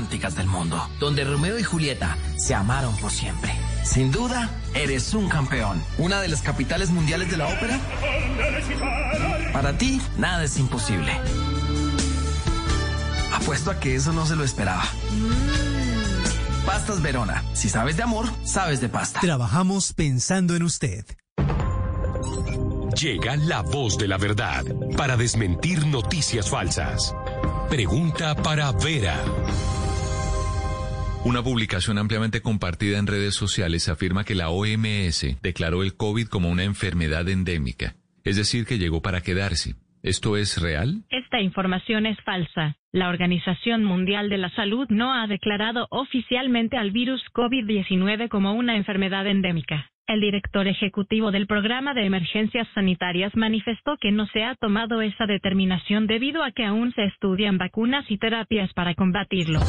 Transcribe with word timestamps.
románticas 0.00 0.34
del 0.34 0.46
mundo, 0.46 0.80
donde 0.98 1.24
Romeo 1.24 1.58
y 1.58 1.62
Julieta 1.62 2.16
se 2.38 2.54
amaron 2.54 2.96
por 2.96 3.10
siempre. 3.10 3.52
Sin 3.84 4.10
duda, 4.10 4.48
eres 4.72 5.12
un 5.12 5.28
campeón. 5.28 5.82
Una 5.98 6.22
de 6.22 6.28
las 6.28 6.40
capitales 6.40 6.88
mundiales 6.88 7.30
de 7.30 7.36
la 7.36 7.48
ópera. 7.48 7.78
Para 9.52 9.76
ti, 9.76 10.00
nada 10.16 10.44
es 10.44 10.56
imposible. 10.56 11.12
Apuesto 13.34 13.70
a 13.70 13.78
que 13.78 13.94
eso 13.94 14.14
no 14.14 14.24
se 14.24 14.36
lo 14.36 14.44
esperaba. 14.44 14.84
Pastas 16.64 17.02
Verona. 17.02 17.44
Si 17.52 17.68
sabes 17.68 17.98
de 17.98 18.02
amor, 18.02 18.26
sabes 18.42 18.80
de 18.80 18.88
pasta. 18.88 19.20
Trabajamos 19.20 19.92
pensando 19.92 20.56
en 20.56 20.62
usted. 20.62 21.04
Llega 22.98 23.36
la 23.36 23.60
voz 23.60 23.98
de 23.98 24.08
la 24.08 24.16
verdad 24.16 24.64
para 24.96 25.18
desmentir 25.18 25.86
noticias 25.86 26.48
falsas. 26.48 27.14
Pregunta 27.68 28.34
para 28.34 28.72
Vera. 28.72 29.16
Una 31.22 31.42
publicación 31.42 31.98
ampliamente 31.98 32.40
compartida 32.40 32.98
en 32.98 33.06
redes 33.06 33.34
sociales 33.34 33.90
afirma 33.90 34.24
que 34.24 34.34
la 34.34 34.48
OMS 34.48 35.38
declaró 35.42 35.82
el 35.82 35.94
COVID 35.94 36.28
como 36.28 36.48
una 36.48 36.64
enfermedad 36.64 37.28
endémica, 37.28 37.94
es 38.24 38.36
decir, 38.36 38.64
que 38.64 38.78
llegó 38.78 39.02
para 39.02 39.20
quedarse. 39.20 39.74
¿Esto 40.02 40.38
es 40.38 40.62
real? 40.62 41.02
Esta 41.10 41.42
información 41.42 42.06
es 42.06 42.18
falsa. 42.22 42.78
La 42.90 43.10
Organización 43.10 43.84
Mundial 43.84 44.30
de 44.30 44.38
la 44.38 44.48
Salud 44.54 44.86
no 44.88 45.12
ha 45.12 45.26
declarado 45.26 45.88
oficialmente 45.90 46.78
al 46.78 46.90
virus 46.90 47.22
COVID-19 47.34 48.30
como 48.30 48.54
una 48.54 48.78
enfermedad 48.78 49.26
endémica. 49.26 49.90
El 50.06 50.22
director 50.22 50.66
ejecutivo 50.66 51.30
del 51.32 51.46
programa 51.46 51.92
de 51.92 52.06
emergencias 52.06 52.66
sanitarias 52.74 53.36
manifestó 53.36 53.98
que 54.00 54.10
no 54.10 54.26
se 54.28 54.42
ha 54.42 54.54
tomado 54.54 55.02
esa 55.02 55.26
determinación 55.26 56.06
debido 56.06 56.42
a 56.42 56.50
que 56.50 56.64
aún 56.64 56.94
se 56.94 57.04
estudian 57.04 57.58
vacunas 57.58 58.10
y 58.10 58.16
terapias 58.16 58.72
para 58.72 58.94
combatirlo. 58.94 59.60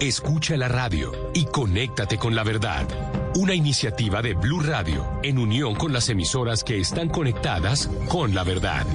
Escucha 0.00 0.56
la 0.56 0.66
radio 0.66 1.12
y 1.34 1.44
conéctate 1.44 2.16
con 2.16 2.34
la 2.34 2.42
verdad. 2.42 2.88
Una 3.34 3.54
iniciativa 3.54 4.22
de 4.22 4.32
Blue 4.32 4.60
Radio 4.60 5.06
en 5.22 5.36
unión 5.36 5.74
con 5.74 5.92
las 5.92 6.08
emisoras 6.08 6.64
que 6.64 6.80
están 6.80 7.10
conectadas 7.10 7.90
con 8.08 8.34
la 8.34 8.42
verdad. 8.42 8.86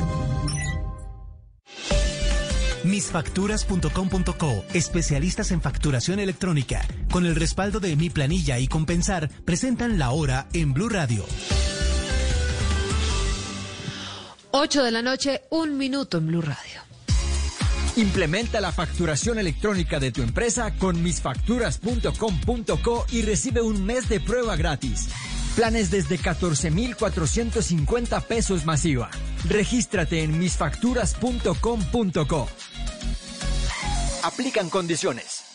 Misfacturas.com.co, 2.84 4.66
especialistas 4.74 5.52
en 5.52 5.62
facturación 5.62 6.20
electrónica, 6.20 6.84
con 7.12 7.28
el 7.28 7.36
respaldo 7.36 7.80
de 7.80 7.96
Mi 7.96 8.10
Planilla 8.10 8.58
y 8.58 8.68
Compensar, 8.68 9.30
presentan 9.46 10.00
la 10.00 10.10
hora 10.10 10.48
en 10.54 10.74
Blue 10.74 10.90
Radio. 10.90 11.24
8 14.50 14.84
de 14.84 14.92
la 14.92 15.04
noche, 15.04 15.44
un 15.52 15.78
minuto 15.78 16.18
en 16.18 16.28
Blue 16.28 16.42
Radio. 16.42 16.85
Implementa 17.98 18.60
la 18.60 18.74
facturación 18.74 19.40
electrónica 19.40 20.00
de 20.00 20.12
tu 20.12 20.22
empresa 20.22 20.76
con 20.78 21.02
misfacturas.com.co 21.02 23.06
y 23.12 23.22
recibe 23.22 23.62
un 23.62 23.86
mes 23.86 24.10
de 24.10 24.20
prueba 24.20 24.58
gratis. 24.58 25.08
Planes 25.56 25.92
desde 25.92 26.18
14,450 26.18 28.20
pesos 28.22 28.66
masiva. 28.66 29.10
Regístrate 29.48 30.24
en 30.24 30.38
misfacturas.com.co. 30.38 32.50
Aplican 34.24 34.70
condiciones. 34.70 35.55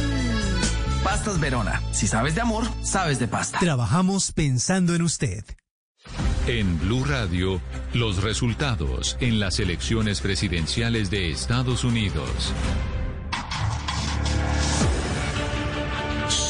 Pastas 1.03 1.39
Verona. 1.39 1.81
Si 1.91 2.07
sabes 2.07 2.35
de 2.35 2.41
amor, 2.41 2.65
sabes 2.83 3.19
de 3.19 3.27
pasta. 3.27 3.59
Trabajamos 3.59 4.31
pensando 4.31 4.93
en 4.93 5.01
usted. 5.01 5.43
En 6.47 6.79
Blue 6.79 7.03
Radio, 7.05 7.61
los 7.93 8.23
resultados 8.23 9.17
en 9.19 9.39
las 9.39 9.59
elecciones 9.59 10.21
presidenciales 10.21 11.09
de 11.09 11.31
Estados 11.31 11.83
Unidos. 11.83 12.53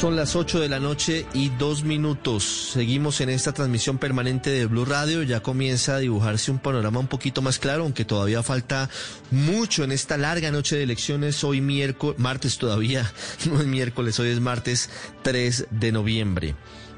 Son 0.01 0.15
las 0.15 0.35
8 0.35 0.59
de 0.59 0.67
la 0.67 0.79
noche 0.79 1.27
y 1.31 1.49
dos 1.49 1.83
minutos. 1.83 2.71
Seguimos 2.73 3.21
en 3.21 3.29
esta 3.29 3.51
transmisión 3.51 3.99
permanente 3.99 4.49
de 4.49 4.65
Blue 4.65 4.83
Radio. 4.83 5.21
Ya 5.21 5.43
comienza 5.43 5.97
a 5.97 5.99
dibujarse 5.99 6.49
un 6.49 6.57
panorama 6.57 6.99
un 6.99 7.05
poquito 7.05 7.43
más 7.43 7.59
claro, 7.59 7.83
aunque 7.83 8.03
todavía 8.03 8.41
falta 8.41 8.89
mucho 9.29 9.83
en 9.83 9.91
esta 9.91 10.17
larga 10.17 10.49
noche 10.49 10.75
de 10.75 10.81
elecciones. 10.81 11.43
Hoy 11.43 11.61
miércoles, 11.61 12.17
martes 12.17 12.57
todavía, 12.57 13.13
no 13.45 13.61
es 13.61 13.67
miércoles, 13.67 14.19
hoy 14.19 14.29
es 14.29 14.39
martes 14.39 14.89
3 15.21 15.67
de 15.69 15.91
noviembre. 15.91 16.55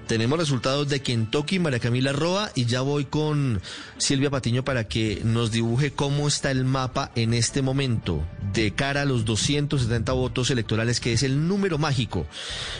Tenemos 0.07 0.37
resultados 0.37 0.89
de 0.89 1.01
Kentucky, 1.01 1.59
María 1.59 1.79
Camila 1.79 2.11
Roa, 2.11 2.51
y 2.55 2.65
ya 2.65 2.81
voy 2.81 3.05
con 3.05 3.61
Silvia 3.97 4.29
Patiño 4.29 4.63
para 4.63 4.87
que 4.87 5.21
nos 5.23 5.51
dibuje 5.51 5.91
cómo 5.91 6.27
está 6.27 6.51
el 6.51 6.65
mapa 6.65 7.11
en 7.15 7.33
este 7.33 7.61
momento 7.61 8.23
de 8.53 8.71
cara 8.73 9.03
a 9.03 9.05
los 9.05 9.25
270 9.25 10.11
votos 10.11 10.51
electorales, 10.51 10.99
que 10.99 11.13
es 11.13 11.23
el 11.23 11.47
número 11.47 11.77
mágico. 11.77 12.25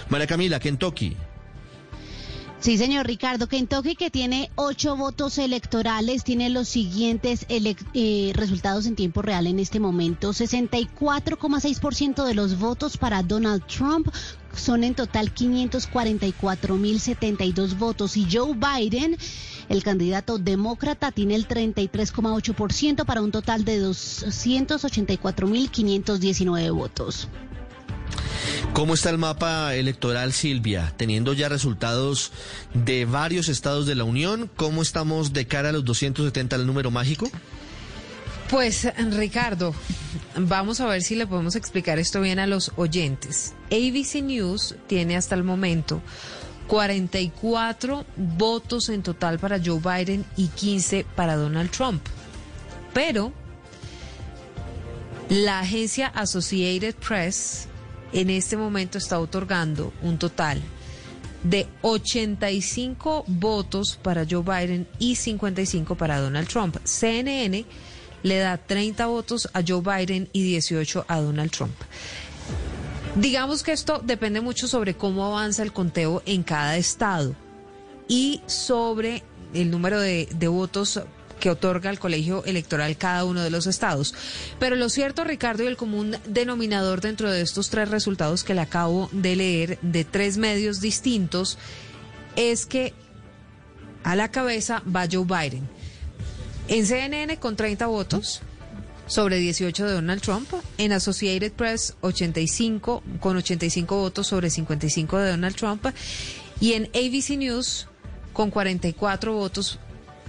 María 0.10 0.28
Camila, 0.28 0.60
Kentucky. 0.60 1.16
Sí, 2.64 2.78
señor 2.78 3.08
Ricardo. 3.08 3.48
Kentucky, 3.48 3.98
que 3.98 4.10
tiene 4.10 4.50
ocho 4.56 4.96
votos 4.96 5.38
electorales, 5.38 6.24
tiene 6.24 6.50
los 6.50 6.70
siguientes 6.70 7.46
eh, 7.50 8.32
resultados 8.34 8.86
en 8.86 8.96
tiempo 8.96 9.22
real 9.22 9.48
en 9.48 9.60
este 9.60 9.82
momento. 9.82 10.30
64,6% 10.30 12.24
de 12.24 12.34
los 12.34 12.58
votos 12.58 12.96
para 12.96 13.22
Donald 13.22 13.66
Trump, 13.68 14.08
son 14.56 14.84
en 14.84 14.96
total 14.96 15.34
544.072 15.34 17.78
votos 17.78 18.18
y 18.18 18.28
Joe 18.31 18.56
Biden, 18.56 19.18
el 19.69 19.84
candidato 19.84 20.38
demócrata, 20.38 21.12
tiene 21.12 21.36
el 21.36 21.47
33,8% 21.47 23.06
para 23.06 23.22
un 23.22 23.31
total 23.31 23.63
de 23.66 23.84
284.519 23.84 26.74
votos. 26.74 27.28
¿Cómo 28.74 28.94
está 28.96 29.12
el 29.12 29.19
mapa 29.19 29.75
electoral, 29.75 30.34
Silvia? 30.34 30.92
Teniendo 30.97 31.34
ya 31.34 31.47
resultados 31.47 32.31
de 32.74 33.06
varios 33.06 33.47
estados 33.47 33.86
de 33.86 33.96
la 33.96 34.03
Unión, 34.03 34.50
¿cómo 34.56 34.81
estamos 34.81 35.31
de 35.31 35.46
cara 35.46 35.69
a 35.69 35.72
los 35.72 35.86
270 35.86 36.56
el 36.56 36.66
número 36.66 36.90
mágico? 36.90 37.30
Pues, 38.50 38.88
Ricardo, 39.12 39.74
vamos 40.36 40.80
a 40.80 40.86
ver 40.88 41.02
si 41.02 41.16
le 41.16 41.28
podemos 41.28 41.56
explicar 41.56 42.00
esto 42.00 42.22
bien 42.22 42.40
a 42.40 42.48
los 42.48 42.72
oyentes. 42.76 43.54
ABC 43.72 44.22
News 44.22 44.76
tiene 44.88 45.18
hasta 45.18 45.36
el 45.36 45.44
momento 45.44 46.02
44 46.68 48.06
votos 48.16 48.90
en 48.90 49.04
total 49.04 49.40
para 49.40 49.59
Joe 49.64 49.80
Biden 49.80 50.26
y 50.36 50.48
15 50.48 51.06
para 51.16 51.36
Donald 51.36 51.72
Trump. 51.72 52.02
Pero 52.94 53.34
la 55.30 55.62
agencia 55.62 56.08
Associated 56.08 56.96
Press 56.96 57.68
en 58.12 58.30
este 58.30 58.56
momento 58.56 58.98
está 58.98 59.20
otorgando 59.20 59.92
un 60.04 60.20
total 60.20 60.62
de 61.44 61.68
85 61.81 63.25
votos 63.28 64.00
para 64.02 64.25
Joe 64.30 64.44
Biden 64.44 64.88
y 65.00 65.16
55 65.16 65.96
para 65.96 66.20
Donald 66.20 66.48
Trump. 66.48 66.78
CNN 66.84 67.66
le 68.24 68.38
da 68.40 68.58
30 68.58 69.06
votos 69.06 69.50
a 69.54 69.62
Joe 69.66 69.82
Biden 69.82 70.30
y 70.34 70.44
18 70.44 71.06
a 71.08 71.20
Donald 71.22 71.52
Trump. 71.52 71.76
Digamos 73.16 73.62
que 73.62 73.74
esto 73.74 74.02
depende 74.04 74.42
mucho 74.42 74.68
sobre 74.68 74.96
cómo 74.96 75.26
avanza 75.26 75.62
el 75.62 75.72
conteo 75.72 76.24
en 76.26 76.42
cada 76.42 76.78
estado 76.78 77.36
y 78.08 78.42
sobre 78.48 79.24
el 79.54 79.70
número 79.70 80.00
de, 80.00 80.28
de 80.34 80.48
votos 80.48 81.00
que 81.40 81.50
otorga 81.50 81.90
el 81.90 82.00
colegio 82.00 82.44
electoral 82.46 82.96
cada 82.98 83.25
uno 83.25 83.42
de 83.42 83.50
los 83.50 83.68
estados. 83.68 84.16
Pero 84.60 84.78
lo 84.78 84.90
cierto, 84.90 85.26
Ricardo, 85.26 85.64
y 85.64 85.68
el 85.68 85.78
común 85.78 86.16
denominador 86.26 87.02
dentro 87.02 87.30
de 87.30 87.42
estos 87.42 87.69
tres 87.69 87.90
resultados 87.90 88.44
que 88.44 88.54
le 88.54 88.62
acabo 88.62 89.10
de 89.12 89.36
leer 89.36 89.80
de 89.81 90.06
tres 90.06 90.38
medios 90.38 90.80
distintos 90.80 91.58
es 92.36 92.66
que 92.66 92.94
a 94.04 94.16
la 94.16 94.31
cabeza 94.31 94.81
va 94.88 95.08
Joe 95.12 95.26
Biden. 95.26 95.68
En 96.74 96.88
CNN 96.88 97.38
con 97.38 97.56
30 97.56 97.86
votos 97.86 98.42
sobre 99.06 99.38
18 99.38 99.86
de 99.86 99.92
Donald 99.94 100.24
Trump, 100.24 100.52
en 100.80 100.92
Associated 100.92 101.52
Press 101.52 101.94
85 102.02 103.04
con 103.20 103.38
85 103.38 103.96
votos 103.96 104.25
sobre 104.25 104.50
55 104.50 105.20
de 105.20 105.30
Donald 105.30 105.56
Trump 105.56 105.86
y 106.60 106.74
en 106.74 106.86
ABC 106.96 107.38
News 107.38 107.88
con 108.34 108.50
44 108.50 109.36
votos 109.36 109.78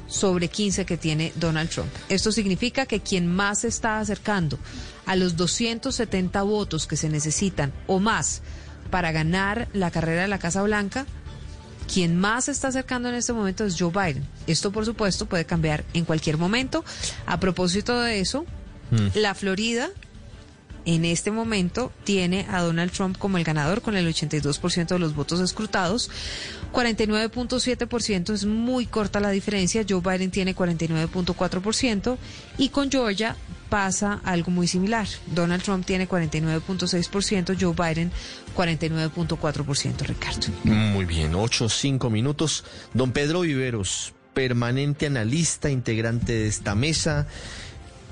sobre 0.07 0.49
15 0.49 0.85
que 0.85 0.99
tiene 0.99 1.33
Donald 1.37 1.71
Trump. 1.71 1.89
Esto 2.11 2.31
significa 2.31 2.85
que 2.85 3.01
quien 3.01 3.27
más 3.27 3.61
se 3.61 3.69
está 3.69 3.99
acercando 3.99 4.59
a 5.07 5.17
los 5.17 5.39
270 5.39 6.43
votos 6.43 6.87
que 6.87 6.99
se 6.99 7.09
necesitan 7.09 7.73
o 7.87 8.01
más 8.01 8.43
para 8.91 9.13
ganar 9.13 9.67
la 9.73 9.91
carrera 9.91 10.21
de 10.21 10.29
la 10.29 10.39
Casa 10.39 10.63
Blanca 10.63 11.07
quien 11.93 12.19
más 12.19 12.47
se 12.47 12.53
está 12.53 12.69
acercando 12.69 13.09
en 13.09 13.15
este 13.15 13.33
momento 13.33 13.65
es 13.65 13.77
Joe 13.79 13.91
Biden. 13.91 14.27
Esto, 14.47 14.73
por 14.73 14.85
supuesto, 14.85 15.27
puede 15.27 15.45
cambiar 15.45 15.85
en 15.95 16.05
cualquier 16.05 16.39
momento. 16.39 16.85
A 17.27 17.41
propósito 17.41 18.01
de 18.01 18.21
eso, 18.21 18.45
la 19.15 19.35
Florida 19.35 19.91
en 20.87 21.05
este 21.05 21.31
momento 21.31 21.93
tiene 22.05 22.47
a 22.51 22.61
Donald 22.61 22.93
Trump 22.93 23.17
como 23.19 23.39
el 23.39 23.45
ganador 23.45 23.81
con 23.81 23.97
el 23.97 24.07
82% 24.07 24.87
de 24.87 24.99
los 24.99 25.15
votos 25.15 25.41
escrutados. 25.41 26.11
49.7% 26.73 28.33
es 28.33 28.45
muy 28.45 28.87
corta 28.87 29.21
la 29.21 29.31
diferencia. 29.31 29.85
Joe 29.89 30.01
Biden 30.01 30.31
tiene 30.31 30.55
49.4% 30.55 32.19
y 32.59 32.69
con 32.69 32.91
Georgia 32.91 33.37
pasa 33.75 34.21
algo 34.23 34.53
muy 34.53 34.69
similar. 34.69 35.09
Donald 35.27 35.61
Trump 35.61 35.85
tiene 35.85 36.09
49.6%, 36.09 37.57
Joe 37.61 37.75
Biden 37.75 38.13
49.4%, 38.57 39.99
Ricardo. 40.07 40.47
Muy 40.63 41.05
bien, 41.05 41.35
8, 41.35 41.69
5 41.69 42.09
minutos. 42.09 42.63
Don 42.93 43.11
Pedro 43.11 43.41
Viveros, 43.41 44.13
permanente 44.33 45.07
analista, 45.07 45.71
integrante 45.71 46.35
de 46.35 46.47
esta 46.47 46.77
mesa. 46.77 47.27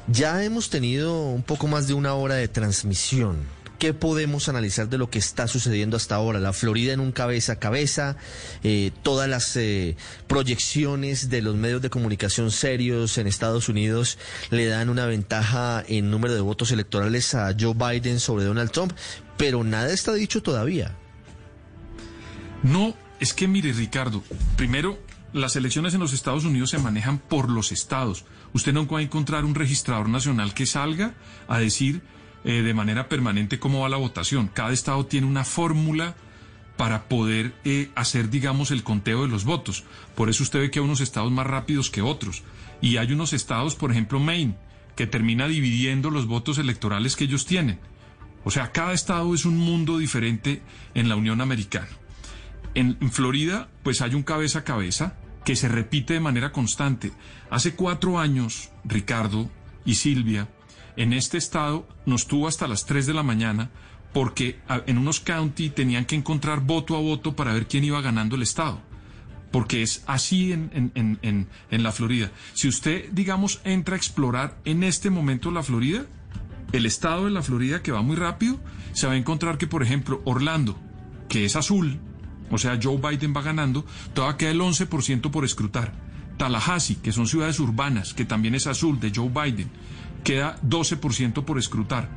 Ya 0.08 0.42
hemos 0.42 0.68
tenido 0.68 1.28
un 1.28 1.44
poco 1.44 1.68
más 1.68 1.86
de 1.86 1.94
una 1.94 2.14
hora 2.14 2.34
de 2.34 2.48
transmisión. 2.48 3.36
¿Qué 3.82 3.94
podemos 3.94 4.48
analizar 4.48 4.88
de 4.88 4.96
lo 4.96 5.10
que 5.10 5.18
está 5.18 5.48
sucediendo 5.48 5.96
hasta 5.96 6.14
ahora? 6.14 6.38
La 6.38 6.52
Florida 6.52 6.92
en 6.92 7.00
un 7.00 7.10
cabeza 7.10 7.54
a 7.54 7.58
cabeza, 7.58 8.16
eh, 8.62 8.92
todas 9.02 9.28
las 9.28 9.56
eh, 9.56 9.96
proyecciones 10.28 11.30
de 11.30 11.42
los 11.42 11.56
medios 11.56 11.82
de 11.82 11.90
comunicación 11.90 12.52
serios 12.52 13.18
en 13.18 13.26
Estados 13.26 13.68
Unidos 13.68 14.18
le 14.50 14.66
dan 14.66 14.88
una 14.88 15.06
ventaja 15.06 15.82
en 15.88 16.12
número 16.12 16.32
de 16.32 16.40
votos 16.42 16.70
electorales 16.70 17.34
a 17.34 17.52
Joe 17.58 17.74
Biden 17.74 18.20
sobre 18.20 18.44
Donald 18.44 18.70
Trump, 18.70 18.92
pero 19.36 19.64
nada 19.64 19.92
está 19.92 20.12
dicho 20.12 20.44
todavía. 20.44 20.96
No, 22.62 22.94
es 23.18 23.34
que 23.34 23.48
mire 23.48 23.72
Ricardo, 23.72 24.22
primero 24.56 24.96
las 25.32 25.56
elecciones 25.56 25.92
en 25.92 25.98
los 25.98 26.12
Estados 26.12 26.44
Unidos 26.44 26.70
se 26.70 26.78
manejan 26.78 27.18
por 27.18 27.50
los 27.50 27.72
estados. 27.72 28.26
Usted 28.52 28.72
no 28.72 28.86
va 28.86 29.00
a 29.00 29.02
encontrar 29.02 29.44
un 29.44 29.56
registrador 29.56 30.08
nacional 30.08 30.54
que 30.54 30.66
salga 30.66 31.14
a 31.48 31.58
decir 31.58 32.00
eh, 32.44 32.62
de 32.62 32.74
manera 32.74 33.08
permanente 33.08 33.58
cómo 33.58 33.80
va 33.80 33.88
la 33.88 33.96
votación. 33.96 34.50
Cada 34.52 34.72
estado 34.72 35.06
tiene 35.06 35.26
una 35.26 35.44
fórmula 35.44 36.16
para 36.76 37.04
poder 37.04 37.54
eh, 37.64 37.90
hacer, 37.94 38.30
digamos, 38.30 38.70
el 38.70 38.82
conteo 38.82 39.22
de 39.22 39.28
los 39.28 39.44
votos. 39.44 39.84
Por 40.14 40.28
eso 40.28 40.42
usted 40.42 40.60
ve 40.60 40.70
que 40.70 40.78
hay 40.80 40.84
unos 40.84 41.00
estados 41.00 41.30
más 41.30 41.46
rápidos 41.46 41.90
que 41.90 42.02
otros. 42.02 42.42
Y 42.80 42.96
hay 42.96 43.12
unos 43.12 43.32
estados, 43.32 43.76
por 43.76 43.92
ejemplo, 43.92 44.18
Maine, 44.18 44.56
que 44.96 45.06
termina 45.06 45.46
dividiendo 45.46 46.10
los 46.10 46.26
votos 46.26 46.58
electorales 46.58 47.14
que 47.14 47.24
ellos 47.24 47.46
tienen. 47.46 47.78
O 48.44 48.50
sea, 48.50 48.72
cada 48.72 48.92
estado 48.92 49.34
es 49.34 49.44
un 49.44 49.56
mundo 49.56 49.98
diferente 49.98 50.62
en 50.94 51.08
la 51.08 51.16
Unión 51.16 51.40
Americana. 51.40 51.88
En, 52.74 52.96
en 53.00 53.12
Florida, 53.12 53.68
pues 53.84 54.02
hay 54.02 54.14
un 54.14 54.24
cabeza 54.24 54.60
a 54.60 54.64
cabeza 54.64 55.14
que 55.44 55.54
se 55.56 55.68
repite 55.68 56.14
de 56.14 56.20
manera 56.20 56.52
constante. 56.52 57.12
Hace 57.50 57.74
cuatro 57.74 58.18
años, 58.18 58.70
Ricardo 58.84 59.50
y 59.84 59.96
Silvia, 59.96 60.48
en 60.96 61.12
este 61.12 61.38
estado 61.38 61.86
nos 62.06 62.26
tuvo 62.26 62.48
hasta 62.48 62.68
las 62.68 62.86
3 62.86 63.06
de 63.06 63.14
la 63.14 63.22
mañana 63.22 63.70
porque 64.12 64.60
en 64.86 64.98
unos 64.98 65.20
county 65.20 65.70
tenían 65.70 66.04
que 66.04 66.16
encontrar 66.16 66.60
voto 66.60 66.96
a 66.96 67.00
voto 67.00 67.34
para 67.34 67.52
ver 67.52 67.66
quién 67.66 67.84
iba 67.84 68.00
ganando 68.00 68.36
el 68.36 68.42
estado. 68.42 68.80
Porque 69.50 69.82
es 69.82 70.02
así 70.06 70.52
en, 70.52 70.92
en, 70.94 71.48
en, 71.70 71.82
la 71.82 71.92
Florida. 71.92 72.30
Si 72.54 72.68
usted, 72.68 73.10
digamos, 73.12 73.60
entra 73.64 73.94
a 73.94 73.98
explorar 73.98 74.56
en 74.64 74.82
este 74.82 75.10
momento 75.10 75.50
la 75.50 75.62
Florida, 75.62 76.06
el 76.72 76.86
estado 76.86 77.26
de 77.26 77.30
la 77.30 77.42
Florida 77.42 77.82
que 77.82 77.92
va 77.92 78.00
muy 78.00 78.16
rápido, 78.16 78.58
se 78.92 79.06
va 79.06 79.12
a 79.12 79.16
encontrar 79.16 79.58
que, 79.58 79.66
por 79.66 79.82
ejemplo, 79.82 80.22
Orlando, 80.24 80.78
que 81.28 81.44
es 81.44 81.56
azul, 81.56 82.00
o 82.50 82.58
sea, 82.58 82.78
Joe 82.82 82.96
Biden 82.98 83.34
va 83.36 83.42
ganando, 83.42 83.84
todavía 84.14 84.38
queda 84.38 84.50
el 84.50 84.60
11% 84.60 85.30
por 85.30 85.44
escrutar. 85.44 85.92
Tallahassee, 86.38 86.96
que 86.96 87.12
son 87.12 87.26
ciudades 87.26 87.60
urbanas, 87.60 88.14
que 88.14 88.24
también 88.24 88.54
es 88.54 88.66
azul, 88.66 89.00
de 89.00 89.12
Joe 89.14 89.28
Biden, 89.28 89.70
queda 90.22 90.56
12% 90.62 91.44
por 91.44 91.58
escrutar. 91.58 92.08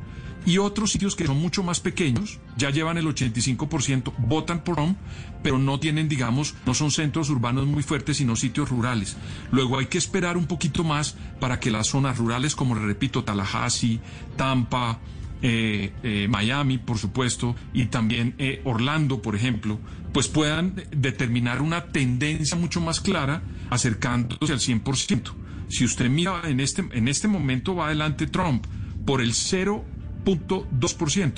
Y 0.46 0.58
otros 0.58 0.92
sitios 0.92 1.16
que 1.16 1.26
son 1.26 1.40
mucho 1.40 1.64
más 1.64 1.80
pequeños, 1.80 2.38
ya 2.56 2.70
llevan 2.70 2.98
el 2.98 3.06
85%, 3.06 4.12
votan 4.16 4.62
por 4.62 4.76
Trump, 4.76 4.96
pero 5.42 5.58
no 5.58 5.80
tienen, 5.80 6.08
digamos, 6.08 6.54
no 6.64 6.72
son 6.72 6.92
centros 6.92 7.30
urbanos 7.30 7.66
muy 7.66 7.82
fuertes, 7.82 8.18
sino 8.18 8.36
sitios 8.36 8.68
rurales. 8.68 9.16
Luego 9.50 9.78
hay 9.78 9.86
que 9.86 9.98
esperar 9.98 10.36
un 10.36 10.46
poquito 10.46 10.84
más 10.84 11.16
para 11.40 11.58
que 11.58 11.72
las 11.72 11.88
zonas 11.88 12.18
rurales, 12.18 12.54
como 12.54 12.76
le 12.76 12.82
repito, 12.82 13.24
Tallahassee, 13.24 14.00
Tampa, 14.36 15.00
eh, 15.42 15.92
eh, 16.04 16.28
Miami, 16.30 16.78
por 16.78 16.98
supuesto, 16.98 17.56
y 17.74 17.86
también 17.86 18.36
eh, 18.38 18.62
Orlando, 18.64 19.20
por 19.20 19.34
ejemplo, 19.34 19.80
pues 20.12 20.28
puedan 20.28 20.76
determinar 20.92 21.60
una 21.60 21.86
tendencia 21.86 22.56
mucho 22.56 22.80
más 22.80 23.00
clara 23.00 23.42
acercándose 23.68 24.52
al 24.52 24.60
100%. 24.60 25.45
Si 25.68 25.84
usted 25.84 26.08
mira 26.08 26.42
en 26.44 26.60
este, 26.60 26.84
en 26.92 27.08
este 27.08 27.28
momento 27.28 27.74
va 27.74 27.86
adelante 27.86 28.26
Trump 28.26 28.64
por 29.04 29.20
el 29.20 29.32
0.2%. 29.32 31.32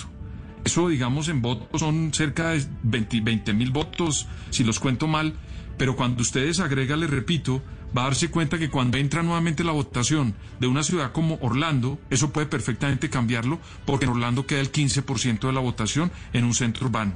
Eso, 0.64 0.88
digamos, 0.88 1.28
en 1.28 1.40
votos 1.40 1.80
son 1.80 2.12
cerca 2.12 2.50
de 2.50 2.66
20 2.82 3.52
mil 3.54 3.70
votos, 3.70 4.26
si 4.50 4.64
los 4.64 4.80
cuento 4.80 5.06
mal, 5.06 5.34
pero 5.78 5.96
cuando 5.96 6.22
ustedes 6.22 6.60
agrega, 6.60 6.96
le 6.96 7.06
repito, 7.06 7.62
va 7.96 8.02
a 8.02 8.06
darse 8.06 8.30
cuenta 8.30 8.58
que 8.58 8.68
cuando 8.68 8.98
entra 8.98 9.22
nuevamente 9.22 9.64
la 9.64 9.72
votación 9.72 10.34
de 10.60 10.66
una 10.66 10.82
ciudad 10.82 11.12
como 11.12 11.38
Orlando, 11.40 11.98
eso 12.10 12.32
puede 12.32 12.46
perfectamente 12.46 13.08
cambiarlo, 13.08 13.58
porque 13.86 14.04
en 14.04 14.12
Orlando 14.12 14.46
queda 14.46 14.60
el 14.60 14.72
15% 14.72 15.46
de 15.46 15.52
la 15.52 15.60
votación 15.60 16.10
en 16.32 16.44
un 16.44 16.54
centro 16.54 16.86
urbano. 16.86 17.14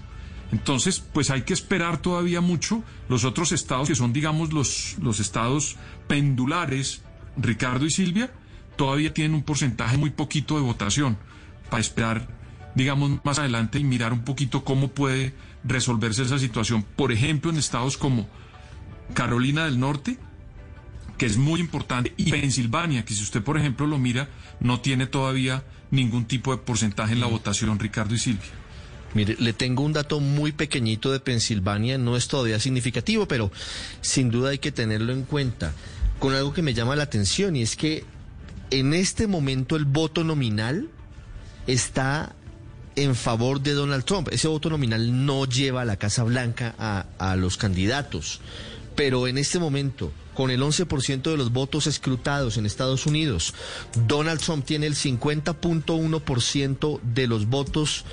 Entonces, 0.53 1.01
pues 1.01 1.31
hay 1.31 1.43
que 1.43 1.55
esperar 1.55 2.01
todavía 2.01 2.43
mucho. 2.43 2.85
Los 3.09 3.25
otros 3.25 3.53
estados, 3.53 3.89
que 3.89 3.95
son, 3.95 4.13
digamos, 4.13 4.53
los, 4.53 4.97
los 5.01 5.19
estados 5.19 5.77
pendulares, 6.07 7.03
Ricardo 7.37 7.87
y 7.87 7.91
Silvia, 7.91 8.31
todavía 8.77 9.15
tienen 9.15 9.35
un 9.35 9.43
porcentaje 9.43 9.97
muy 9.97 10.11
poquito 10.11 10.57
de 10.57 10.63
votación 10.63 11.17
para 11.71 11.81
esperar, 11.81 12.29
digamos, 12.75 13.25
más 13.25 13.39
adelante 13.39 13.79
y 13.79 13.85
mirar 13.85 14.13
un 14.13 14.25
poquito 14.25 14.63
cómo 14.63 14.89
puede 14.89 15.35
resolverse 15.65 16.23
esa 16.23 16.39
situación. 16.39 16.85
Por 16.97 17.13
ejemplo, 17.13 17.51
en 17.51 17.57
estados 17.57 17.97
como 17.97 18.29
Carolina 19.15 19.65
del 19.65 19.81
Norte, 19.81 20.19
que 21.17 21.25
es 21.25 21.39
muy 21.39 21.61
importante, 21.61 22.13
y 22.19 22.31
Pensilvania, 22.31 23.07
que 23.07 23.15
si 23.15 23.23
usted, 23.23 23.43
por 23.43 23.57
ejemplo, 23.57 23.87
lo 23.87 23.99
mira, 23.99 24.29
no 24.61 24.81
tiene 24.81 25.07
todavía 25.07 25.65
ningún 25.91 26.27
tipo 26.27 26.53
de 26.53 26.59
porcentaje 26.59 27.15
en 27.15 27.21
la 27.21 27.27
votación, 27.27 27.79
Ricardo 27.79 28.15
y 28.15 28.19
Silvia. 28.19 28.62
Mire, 29.15 29.37
le 29.39 29.53
tengo 29.53 29.83
un 29.83 29.93
dato 29.93 30.21
muy 30.21 30.53
pequeñito 30.53 31.13
de 31.13 31.21
Pensilvania, 31.21 31.99
no 31.99 32.17
es 32.17 32.29
todavía 32.29 32.59
significativo, 32.59 33.27
pero 33.27 33.51
sin 34.01 34.31
duda 34.31 34.51
hay 34.51 34.59
que 34.59 34.73
tenerlo 34.73 35.13
en 35.13 35.23
cuenta, 35.23 35.73
con 36.19 36.35
algo 36.35 36.53
que 36.53 36.63
me 36.63 36.75
llama 36.75 36.97
la 36.97 37.03
atención, 37.03 37.57
y 37.57 37.63
es 37.63 37.77
que 37.77 38.05
en 38.71 38.95
este 38.95 39.27
momento 39.27 39.77
el 39.77 39.85
voto 39.85 40.25
nominal 40.25 40.89
está 41.67 42.35
en 42.97 43.15
favor 43.15 43.61
de 43.61 43.73
Donald 43.73 44.05
Trump. 44.05 44.29
Ese 44.33 44.49
voto 44.49 44.71
nominal 44.71 45.27
no 45.27 45.47
lleva 45.47 45.83
a 45.83 45.85
la 45.85 45.97
Casa 45.97 46.25
Blanca 46.25 46.75
a, 46.79 47.07
a 47.19 47.37
los 47.37 47.57
candidatos, 47.57 48.41
pero 48.97 49.27
en 49.27 49.39
este 49.39 49.59
momento 49.59 50.13
con 50.35 50.51
el 50.51 50.63
11% 50.63 51.23
de 51.23 51.37
los 51.37 51.53
votos 51.53 51.87
escrutados 51.87 52.57
en 52.57 52.67
Estados 52.67 53.07
Unidos. 53.07 53.55
Donald 54.07 54.41
Trump 54.41 54.65
tiene 54.65 54.87
el 54.87 54.95
50.1% 54.95 57.01
de 57.03 57.27
los 57.27 57.47
votos 57.47 58.05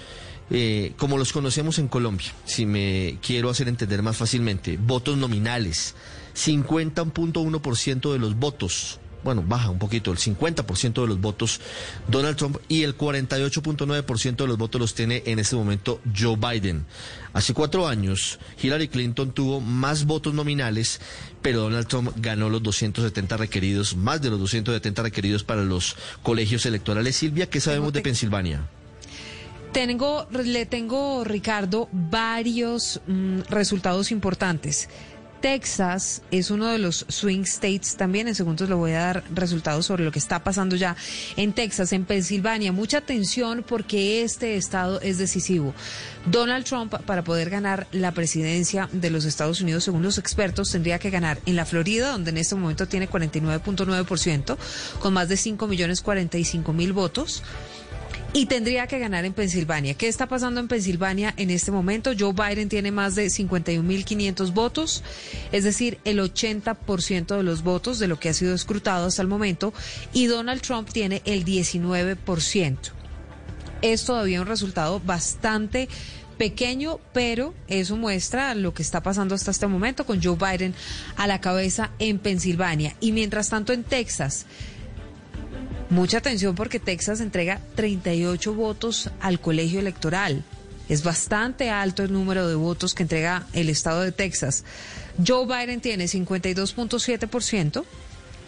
eh, 0.51 0.93
como 0.97 1.17
los 1.17 1.31
conocemos 1.31 1.79
en 1.79 1.87
Colombia, 1.87 2.33
si 2.45 2.65
me 2.65 3.17
quiero 3.21 3.49
hacer 3.49 3.67
entender 3.67 4.01
más 4.01 4.17
fácilmente, 4.17 4.77
votos 4.77 5.17
nominales, 5.17 5.95
50.1% 6.35 8.11
de 8.11 8.19
los 8.19 8.35
votos, 8.35 8.99
bueno, 9.23 9.43
baja 9.45 9.69
un 9.69 9.79
poquito, 9.79 10.11
el 10.11 10.17
50% 10.17 11.01
de 11.01 11.07
los 11.07 11.19
votos 11.19 11.59
Donald 12.07 12.37
Trump 12.37 12.57
y 12.67 12.83
el 12.83 12.97
48.9% 12.97 14.35
de 14.35 14.47
los 14.47 14.57
votos 14.57 14.79
los 14.79 14.93
tiene 14.95 15.23
en 15.25 15.39
este 15.39 15.55
momento 15.55 15.99
Joe 16.17 16.37
Biden. 16.37 16.85
Hace 17.33 17.53
cuatro 17.53 17.87
años, 17.87 18.39
Hillary 18.61 18.87
Clinton 18.87 19.31
tuvo 19.31 19.61
más 19.61 20.05
votos 20.05 20.33
nominales, 20.33 21.01
pero 21.41 21.61
Donald 21.61 21.87
Trump 21.87 22.11
ganó 22.15 22.49
los 22.49 22.63
270 22.63 23.37
requeridos, 23.37 23.95
más 23.95 24.21
de 24.21 24.29
los 24.29 24.39
270 24.39 25.03
requeridos 25.03 25.43
para 25.43 25.63
los 25.63 25.95
colegios 26.23 26.65
electorales. 26.65 27.17
Silvia, 27.17 27.49
¿qué 27.49 27.59
sabemos 27.59 27.93
de 27.93 28.01
Pensilvania? 28.01 28.67
Tengo, 29.71 30.27
le 30.31 30.65
tengo, 30.65 31.23
Ricardo, 31.23 31.89
varios 31.91 33.01
mm, 33.05 33.41
resultados 33.49 34.11
importantes. 34.11 34.89
Texas 35.41 36.21
es 36.31 36.51
uno 36.51 36.67
de 36.67 36.79
los 36.79 37.05
swing 37.07 37.43
states 37.43 37.95
también. 37.95 38.27
En 38.27 38.35
segundos 38.35 38.67
le 38.67 38.75
voy 38.75 38.91
a 38.91 38.99
dar 38.99 39.23
resultados 39.33 39.85
sobre 39.85 40.03
lo 40.03 40.11
que 40.11 40.19
está 40.19 40.43
pasando 40.43 40.75
ya 40.75 40.95
en 41.37 41.53
Texas, 41.53 41.93
en 41.93 42.05
Pensilvania. 42.05 42.71
Mucha 42.71 42.97
atención 42.97 43.63
porque 43.65 44.23
este 44.23 44.57
estado 44.57 44.99
es 45.01 45.17
decisivo. 45.17 45.73
Donald 46.25 46.65
Trump, 46.65 46.93
para 47.05 47.23
poder 47.23 47.49
ganar 47.49 47.87
la 47.91 48.11
presidencia 48.11 48.89
de 48.91 49.09
los 49.09 49.25
Estados 49.25 49.61
Unidos, 49.61 49.85
según 49.85 50.03
los 50.03 50.17
expertos, 50.17 50.71
tendría 50.71 50.99
que 50.99 51.09
ganar 51.09 51.39
en 51.45 51.55
la 51.55 51.65
Florida, 51.65 52.11
donde 52.11 52.31
en 52.31 52.37
este 52.37 52.55
momento 52.55 52.87
tiene 52.87 53.09
49.9%, 53.09 54.57
con 54.99 55.13
más 55.13 55.29
de 55.29 55.37
5 55.37 55.67
millones 55.67 56.01
45 56.01 56.73
mil 56.73 56.91
votos 56.91 57.43
y 58.33 58.45
tendría 58.45 58.87
que 58.87 58.99
ganar 58.99 59.25
en 59.25 59.33
Pensilvania. 59.33 59.95
¿Qué 59.95 60.07
está 60.07 60.27
pasando 60.27 60.59
en 60.59 60.67
Pensilvania 60.67 61.33
en 61.37 61.49
este 61.49 61.71
momento? 61.71 62.11
Joe 62.17 62.33
Biden 62.33 62.69
tiene 62.69 62.91
más 62.91 63.15
de 63.15 63.25
51.500 63.27 64.53
votos, 64.53 65.03
es 65.51 65.63
decir, 65.63 65.99
el 66.05 66.19
80% 66.19 67.37
de 67.37 67.43
los 67.43 67.63
votos 67.63 67.97
de 67.99 68.07
lo 68.07 68.19
que 68.19 68.29
ha 68.29 68.33
sido 68.33 68.53
escrutado 68.53 69.07
hasta 69.07 69.21
el 69.21 69.27
momento, 69.27 69.73
y 70.13 70.27
Donald 70.27 70.61
Trump 70.61 70.89
tiene 70.91 71.21
el 71.25 71.43
19%. 71.43 72.77
Es 73.81 74.05
todavía 74.05 74.41
un 74.41 74.47
resultado 74.47 74.99
bastante 74.99 75.87
pequeño, 76.37 76.99
pero 77.13 77.53
eso 77.67 77.97
muestra 77.97 78.55
lo 78.55 78.73
que 78.73 78.81
está 78.81 79.01
pasando 79.01 79.35
hasta 79.35 79.51
este 79.51 79.67
momento 79.67 80.05
con 80.05 80.21
Joe 80.21 80.37
Biden 80.37 80.73
a 81.17 81.27
la 81.27 81.41
cabeza 81.41 81.91
en 81.99 82.19
Pensilvania. 82.19 82.95
Y 82.99 83.11
mientras 83.11 83.49
tanto 83.49 83.73
en 83.73 83.83
Texas, 83.83 84.45
Mucha 85.89 86.19
atención 86.19 86.53
porque 86.55 86.79
Texas 86.79 87.19
entrega 87.19 87.59
38 87.75 88.53
votos 88.53 89.09
al 89.21 89.39
colegio 89.39 89.79
electoral. 89.79 90.43
Es 90.87 91.03
bastante 91.03 91.71
alto 91.71 92.03
el 92.03 92.13
número 92.13 92.47
de 92.47 92.53
votos 92.55 92.93
que 92.93 93.03
entrega 93.03 93.47
el 93.53 93.69
estado 93.69 94.01
de 94.01 94.11
Texas. 94.11 94.65
Joe 95.25 95.45
Biden 95.45 95.79
tiene 95.81 96.05
52.7% 96.05 97.85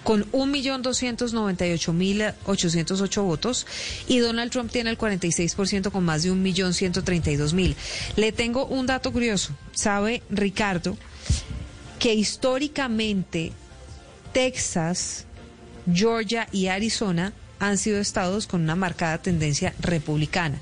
con 0.04 0.30
1.298.808 0.32 3.24
votos 3.24 3.68
y 4.08 4.20
Donald 4.20 4.52
Trump 4.52 4.72
tiene 4.72 4.90
el 4.90 4.98
46% 4.98 5.92
con 5.92 6.04
más 6.04 6.24
de 6.24 6.32
1.132.000. 6.32 7.76
Le 8.16 8.32
tengo 8.32 8.66
un 8.66 8.88
dato 8.88 9.12
curioso. 9.12 9.54
¿Sabe, 9.74 10.24
Ricardo, 10.30 10.98
que 12.00 12.14
históricamente 12.14 13.52
Texas 14.34 15.26
Georgia 15.92 16.48
y 16.52 16.68
Arizona 16.68 17.34
han 17.60 17.78
sido 17.78 18.00
estados 18.00 18.48
con 18.48 18.62
una 18.62 18.76
marcada 18.76 19.20
tendencia 19.20 19.74
republicana. 19.80 20.60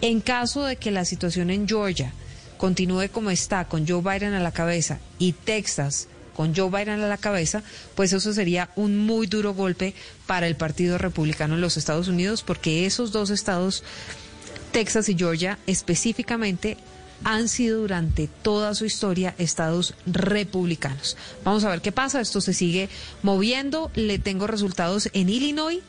En 0.00 0.20
caso 0.20 0.64
de 0.64 0.76
que 0.76 0.90
la 0.90 1.04
situación 1.04 1.50
en 1.50 1.66
Georgia 1.66 2.12
continúe 2.56 3.08
como 3.10 3.30
está, 3.30 3.66
con 3.66 3.86
Joe 3.86 4.02
Biden 4.02 4.34
a 4.34 4.40
la 4.40 4.52
cabeza, 4.52 4.98
y 5.18 5.32
Texas 5.32 6.08
con 6.36 6.54
Joe 6.54 6.70
Biden 6.70 7.00
a 7.00 7.08
la 7.08 7.16
cabeza, 7.16 7.64
pues 7.96 8.12
eso 8.12 8.32
sería 8.32 8.70
un 8.76 8.96
muy 8.96 9.26
duro 9.26 9.54
golpe 9.54 9.94
para 10.28 10.46
el 10.46 10.54
Partido 10.54 10.96
Republicano 10.96 11.56
en 11.56 11.60
los 11.60 11.76
Estados 11.76 12.06
Unidos, 12.06 12.44
porque 12.44 12.86
esos 12.86 13.10
dos 13.10 13.30
estados, 13.30 13.82
Texas 14.70 15.08
y 15.08 15.16
Georgia, 15.16 15.58
específicamente 15.66 16.76
han 17.24 17.48
sido 17.48 17.80
durante 17.80 18.28
toda 18.42 18.74
su 18.74 18.84
historia 18.84 19.34
estados 19.38 19.94
republicanos. 20.06 21.16
Vamos 21.44 21.64
a 21.64 21.70
ver 21.70 21.80
qué 21.80 21.92
pasa, 21.92 22.20
esto 22.20 22.40
se 22.40 22.54
sigue 22.54 22.88
moviendo, 23.22 23.90
le 23.94 24.18
tengo 24.18 24.46
resultados 24.46 25.10
en 25.12 25.28
Illinois. 25.28 25.80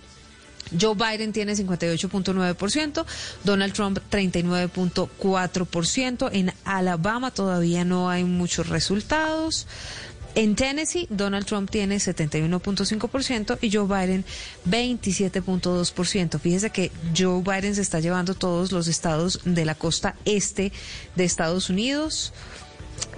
Joe 0.80 0.94
Biden 0.94 1.34
tiene 1.34 1.54
58.9%, 1.54 3.06
Donald 3.44 3.74
Trump 3.74 3.98
39.4%, 4.12 6.30
en 6.32 6.54
Alabama 6.64 7.32
todavía 7.32 7.84
no 7.86 8.08
hay 8.10 8.24
muchos 8.24 8.70
resultados. 8.70 9.66
En 10.36 10.56
Tennessee, 10.56 11.08
Donald 11.10 11.46
Trump 11.46 11.70
tiene 11.70 11.98
71.5% 11.98 13.58
y 13.62 13.72
Joe 13.72 13.86
Biden 13.88 14.24
27.2%. 14.68 16.40
Fíjese 16.40 16.70
que 16.70 16.92
Joe 17.18 17.42
Biden 17.42 17.76
se 17.76 17.82
está 17.82 18.00
llevando 18.00 18.36
todos 18.36 18.72
los 18.72 18.88
estados 18.88 19.42
de 19.44 19.66
la 19.66 19.76
costa 19.76 20.16
este 20.26 20.72
de 21.16 21.24
Estados 21.24 21.70
Unidos. 21.70 22.32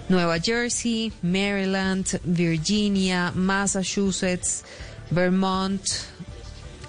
Nueva 0.09 0.39
Jersey, 0.39 1.13
Maryland, 1.21 2.19
Virginia, 2.23 3.31
Massachusetts, 3.35 4.63
Vermont, 5.09 5.81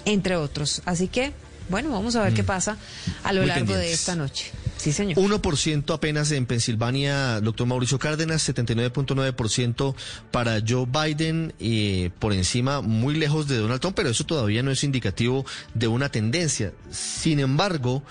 entre 0.05 0.35
otros. 0.35 0.81
Así 0.85 1.07
que, 1.07 1.33
bueno, 1.69 1.89
vamos 1.89 2.15
a 2.15 2.23
ver 2.23 2.33
qué 2.33 2.43
mm. 2.43 2.47
pasa 2.47 2.77
a 3.23 3.33
lo 3.33 3.45
largo 3.45 3.73
de 3.73 3.93
esta 3.93 4.15
noche. 4.15 4.51
Sí, 4.83 4.91
señor. 4.91 5.17
1% 5.17 5.93
apenas 5.93 6.29
en 6.31 6.45
Pensilvania, 6.45 7.39
doctor 7.39 7.65
Mauricio 7.65 7.99
Cárdenas, 7.99 8.49
79.9% 8.49 9.95
para 10.29 10.59
Joe 10.67 10.85
Biden, 10.85 11.53
y 11.57 12.09
por 12.09 12.33
encima, 12.33 12.81
muy 12.81 13.15
lejos 13.15 13.47
de 13.47 13.59
Donald 13.59 13.79
Trump, 13.79 13.95
pero 13.95 14.09
eso 14.09 14.25
todavía 14.25 14.61
no 14.61 14.71
es 14.71 14.83
indicativo 14.83 15.45
de 15.73 15.87
una 15.87 16.09
tendencia. 16.09 16.73
Sin 16.91 17.39
embargo, 17.39 18.03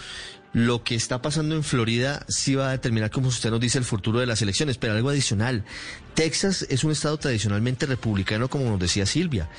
lo 0.54 0.82
que 0.82 0.94
está 0.94 1.20
pasando 1.20 1.54
en 1.56 1.62
Florida 1.62 2.24
sí 2.26 2.54
va 2.54 2.68
a 2.68 2.72
determinar, 2.72 3.10
como 3.10 3.28
usted 3.28 3.50
nos 3.50 3.60
dice, 3.60 3.76
el 3.76 3.84
futuro 3.84 4.20
de 4.20 4.24
las 4.26 4.40
elecciones. 4.40 4.78
Pero 4.78 4.94
algo 4.94 5.10
adicional, 5.10 5.66
Texas 6.14 6.66
es 6.70 6.84
un 6.84 6.92
estado 6.92 7.18
tradicionalmente 7.18 7.84
republicano, 7.84 8.48
como 8.48 8.70
nos 8.70 8.80
decía 8.80 9.04
Silvia, 9.04 9.50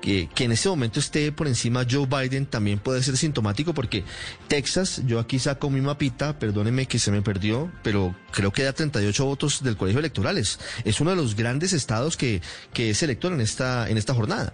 que, 0.00 0.28
en 0.38 0.52
este 0.52 0.68
momento 0.68 0.98
esté 0.98 1.30
por 1.32 1.46
encima 1.46 1.84
Joe 1.88 2.06
Biden 2.06 2.46
también 2.46 2.78
puede 2.78 3.02
ser 3.02 3.16
sintomático 3.16 3.74
porque 3.74 4.04
Texas, 4.48 5.02
yo 5.06 5.18
aquí 5.20 5.38
saco 5.38 5.70
mi 5.70 5.80
mapita, 5.80 6.38
perdóneme 6.38 6.86
que 6.86 6.98
se 6.98 7.10
me 7.10 7.22
perdió, 7.22 7.70
pero 7.82 8.14
creo 8.30 8.52
que 8.52 8.62
da 8.62 8.72
38 8.72 9.24
votos 9.24 9.62
del 9.62 9.76
colegio 9.76 10.00
electorales. 10.00 10.58
Es 10.84 11.00
uno 11.00 11.10
de 11.10 11.16
los 11.16 11.36
grandes 11.36 11.72
estados 11.72 12.16
que, 12.16 12.40
que 12.72 12.90
es 12.90 13.02
elector 13.02 13.32
en 13.32 13.40
esta, 13.40 13.88
en 13.88 13.98
esta 13.98 14.14
jornada. 14.14 14.52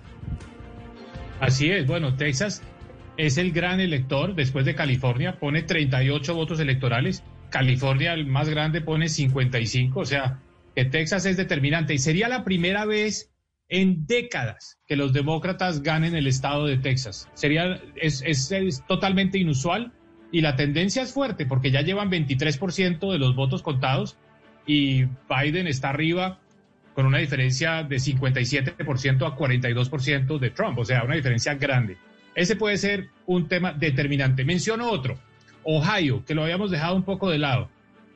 Así 1.41 1.71
es, 1.71 1.87
bueno, 1.87 2.17
Texas 2.17 2.63
es 3.17 3.39
el 3.39 3.53
gran 3.53 3.81
elector 3.81 4.35
después 4.35 4.65
de 4.65 4.75
California, 4.75 5.39
pone 5.39 5.63
38 5.63 6.35
votos 6.35 6.61
electorales, 6.61 7.23
California 7.51 8.15
el 8.15 8.27
más 8.27 8.49
grande 8.49 8.81
pone 8.81 9.09
55, 9.09 10.01
o 10.01 10.05
sea, 10.05 10.41
que 10.75 10.85
Texas 10.85 11.25
es 11.27 11.37
determinante 11.37 11.95
y 11.95 11.99
sería 11.99 12.29
la 12.29 12.45
primera 12.45 12.85
vez 12.85 13.31
en 13.69 14.07
décadas 14.07 14.79
que 14.87 14.97
los 14.97 15.13
demócratas 15.13 15.83
ganen 15.83 16.15
el 16.15 16.27
estado 16.27 16.67
de 16.67 16.79
Texas. 16.79 17.29
Sería, 17.35 17.81
es, 17.97 18.23
es, 18.25 18.85
totalmente 18.87 19.39
inusual 19.39 19.93
y 20.31 20.41
la 20.41 20.57
tendencia 20.57 21.03
es 21.03 21.13
fuerte 21.13 21.47
porque 21.47 21.71
ya 21.71 21.83
llevan 21.83 22.11
23% 22.11 23.13
de 23.13 23.19
los 23.19 23.35
votos 23.35 23.63
contados 23.63 24.17
y 24.67 25.05
Biden 25.29 25.67
está 25.67 25.91
arriba 25.91 26.41
con 26.95 27.07
una 27.07 27.19
diferencia 27.19 27.83
de 27.83 27.97
57% 27.97 29.27
a 29.27 29.37
42% 29.37 30.39
de 30.39 30.51
Trump, 30.51 30.79
o 30.79 30.85
sea, 30.85 31.05
una 31.05 31.15
diferencia 31.15 31.55
grande. 31.55 31.99
Ese 32.35 32.57
puede 32.57 32.79
ser 32.79 33.09
un 33.27 33.49
tema 33.49 33.73
determinante. 33.73 34.45
Menciono 34.45 34.91
otro, 34.91 35.19
Ohio, 35.63 36.25
que 36.25 36.35
lo 36.35 36.43
habíamos 36.43 36.71
dejado 36.71 36.97
un 36.97 37.03
poco 37.03 37.31
de 37.31 37.39
lado. 37.39 37.69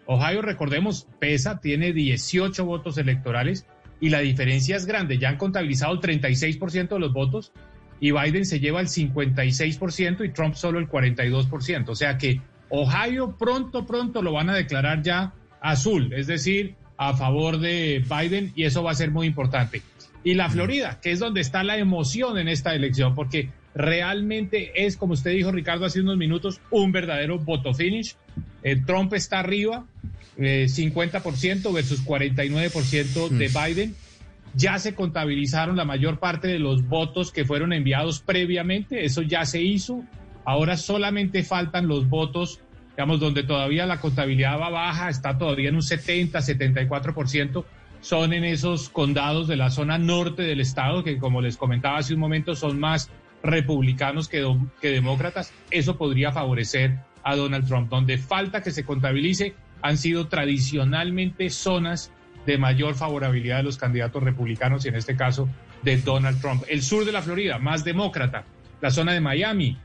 Ohio, 0.07 0.43
recordemos, 0.43 1.07
pesa, 1.19 1.61
tiene 1.61 1.93
18 1.93 2.65
votos 2.65 2.99
electorales 2.99 3.67
y 4.01 4.09
la 4.09 4.21
diferencia 4.21 4.77
es 4.77 4.87
grande. 4.87 5.19
Ya 5.19 5.29
han 5.29 5.37
contabilizado 5.37 5.93
el 5.95 6.01
36% 6.01 6.89
de 6.89 6.99
los 6.99 7.13
votos 7.13 7.53
y 8.01 8.13
Biden 8.13 8.47
se 8.47 8.61
lleva 8.61 8.81
el 8.81 8.89
56% 8.89 10.25
y 10.25 10.31
Trump 10.31 10.55
solo 10.55 10.79
el 10.79 10.89
42%. 10.89 11.89
O 11.89 11.95
sea 11.95 12.17
que 12.19 12.41
Ohio 12.71 13.37
pronto, 13.39 13.87
pronto 13.87 14.23
lo 14.23 14.33
van 14.33 14.49
a 14.49 14.55
declarar 14.55 15.03
ya 15.03 15.35
azul, 15.61 16.13
es 16.15 16.27
decir, 16.27 16.77
a 16.97 17.15
favor 17.15 17.59
de 17.59 18.05
Biden 18.09 18.53
y 18.55 18.65
eso 18.65 18.83
va 18.83 18.93
a 18.93 18.95
ser 18.95 19.11
muy 19.11 19.27
importante. 19.27 19.83
Y 20.23 20.35
la 20.35 20.51
Florida, 20.51 20.99
que 21.01 21.13
es 21.13 21.19
donde 21.19 21.41
está 21.41 21.63
la 21.65 21.79
emoción 21.79 22.39
en 22.39 22.49
esta 22.49 22.75
elección, 22.75 23.15
porque 23.15 23.51
realmente 23.75 24.85
es, 24.87 24.97
como 24.97 25.15
usted 25.15 25.33
dijo, 25.33 25.51
Ricardo, 25.51 25.87
hace 25.87 26.01
unos 26.01 26.17
minutos, 26.17 26.61
un 26.71 26.93
verdadero 26.93 27.39
voto 27.39 27.73
finish. 27.73 28.17
Trump 28.87 29.15
está 29.15 29.41
arriba, 29.41 29.87
50% 30.37 31.69
eh, 31.69 31.73
versus 31.73 32.05
49% 32.05 33.29
de 33.29 33.49
mm. 33.49 33.53
Biden. 33.53 33.95
Ya 34.55 34.79
se 34.79 34.95
contabilizaron 34.95 35.77
la 35.77 35.85
mayor 35.85 36.19
parte 36.19 36.49
de 36.49 36.59
los 36.59 36.89
votos 36.89 37.31
que 37.31 37.45
fueron 37.45 37.73
enviados 37.73 38.21
previamente, 38.21 39.05
eso 39.05 39.23
ya 39.23 39.45
se 39.45 39.63
hizo. 39.63 40.03
Ahora 40.45 40.77
solamente 40.77 41.45
faltan 41.45 41.87
los 41.87 42.09
votos, 42.09 42.61
digamos, 42.91 43.21
donde 43.21 43.45
todavía 43.45 43.87
la 43.87 44.01
contabilidad 44.01 44.59
va 44.59 44.71
baja, 44.71 45.09
está 45.09 45.39
todavía 45.39 45.69
en 45.69 45.77
un 45.77 45.83
70, 45.83 46.41
74%, 46.41 47.65
son 48.01 48.33
en 48.33 48.45
esos 48.45 48.89
condados 48.89 49.47
de 49.47 49.57
la 49.57 49.71
zona 49.71 49.99
norte 49.99 50.43
del 50.43 50.61
estado, 50.61 51.05
que 51.05 51.19
como 51.19 51.41
les 51.41 51.57
comentaba 51.57 51.99
hace 51.99 52.15
un 52.15 52.21
momento, 52.21 52.57
son 52.57 52.81
más 52.81 53.09
republicanos 53.43 54.29
que, 54.29 54.45
que 54.81 54.89
demócratas. 54.89 55.53
Eso 55.71 55.97
podría 55.97 56.33
favorecer 56.33 56.99
a 57.23 57.37
Donald 57.37 57.67
Trump, 57.67 57.89
donde 57.89 58.19
falta 58.19 58.63
que 58.63 58.71
se 58.71 58.85
contabilice 58.85 59.55
han 59.83 59.97
sido 59.97 60.29
tradicionalmente 60.29 61.51
zonas 61.51 62.13
de 62.47 62.59
mayor 62.59 62.95
favorabilidad 62.95 63.59
de 63.59 63.63
los 63.65 63.77
candidatos 63.77 64.23
republicanos 64.23 64.85
y 64.85 64.89
en 64.89 64.97
este 64.97 65.17
caso 65.17 65.49
de 65.83 65.97
Donald 65.99 66.41
Trump. 66.41 66.65
El 66.69 66.83
sur 66.83 67.05
de 67.05 67.13
la 67.13 67.23
Florida, 67.23 67.59
más 67.59 67.85
demócrata. 67.85 68.45
La 68.81 68.91
zona 68.91 69.13
de 69.13 69.21
Miami 69.21 69.79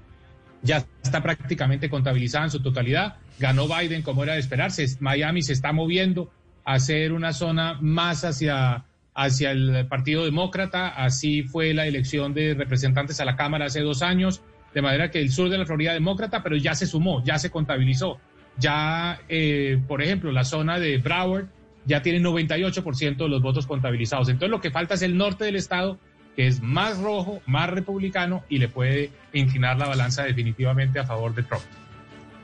ya 0.62 0.86
está 1.04 1.22
prácticamente 1.22 1.90
contabilizada 1.90 2.46
en 2.46 2.52
su 2.52 2.62
totalidad. 2.62 3.18
Ganó 3.40 3.68
Biden 3.68 4.02
como 4.02 4.24
era 4.24 4.34
de 4.34 4.40
esperarse. 4.40 4.86
Miami 5.00 5.42
se 5.42 5.54
está 5.54 5.74
moviendo 5.74 6.32
a 6.64 6.80
ser 6.80 7.14
una 7.14 7.34
zona 7.34 7.78
más 7.82 8.24
hacia, 8.24 8.86
hacia 9.14 9.52
el 9.52 9.86
Partido 9.88 10.26
Demócrata. 10.26 10.90
Así 10.90 11.44
fue 11.44 11.74
la 11.74 11.86
elección 11.86 12.34
de 12.34 12.54
representantes 12.56 13.20
a 13.20 13.26
la 13.26 13.36
Cámara 13.36 13.66
hace 13.66 13.82
dos 13.82 14.02
años. 14.02 14.42
De 14.76 14.82
manera 14.82 15.10
que 15.10 15.20
el 15.20 15.32
sur 15.32 15.50
de 15.50 15.58
la 15.58 15.66
Florida 15.66 15.94
demócrata, 15.94 16.44
pero 16.44 16.58
ya 16.58 16.76
se 16.76 16.86
sumó, 16.86 17.24
ya 17.24 17.40
se 17.40 17.50
contabilizó. 17.50 18.20
Ya, 18.58 19.20
eh, 19.30 19.82
por 19.88 20.04
ejemplo, 20.04 20.32
la 20.32 20.44
zona 20.44 20.80
de 20.80 20.98
Broward 20.98 21.48
ya 21.86 22.02
tiene 22.02 22.20
98% 22.20 23.16
de 23.16 23.30
los 23.30 23.42
votos 23.42 23.66
contabilizados. 23.68 24.28
Entonces 24.28 24.50
lo 24.52 24.60
que 24.60 24.72
falta 24.72 24.96
es 24.96 25.02
el 25.02 25.18
norte 25.18 25.46
del 25.46 25.56
estado, 25.56 25.98
que 26.36 26.48
es 26.48 26.62
más 26.62 27.00
rojo, 27.00 27.42
más 27.46 27.70
republicano 27.70 28.44
y 28.50 28.58
le 28.58 28.68
puede 28.68 29.12
inclinar 29.34 29.78
la 29.78 29.88
balanza 29.88 30.24
definitivamente 30.24 31.00
a 31.00 31.06
favor 31.06 31.34
de 31.34 31.44
Trump. 31.44 31.64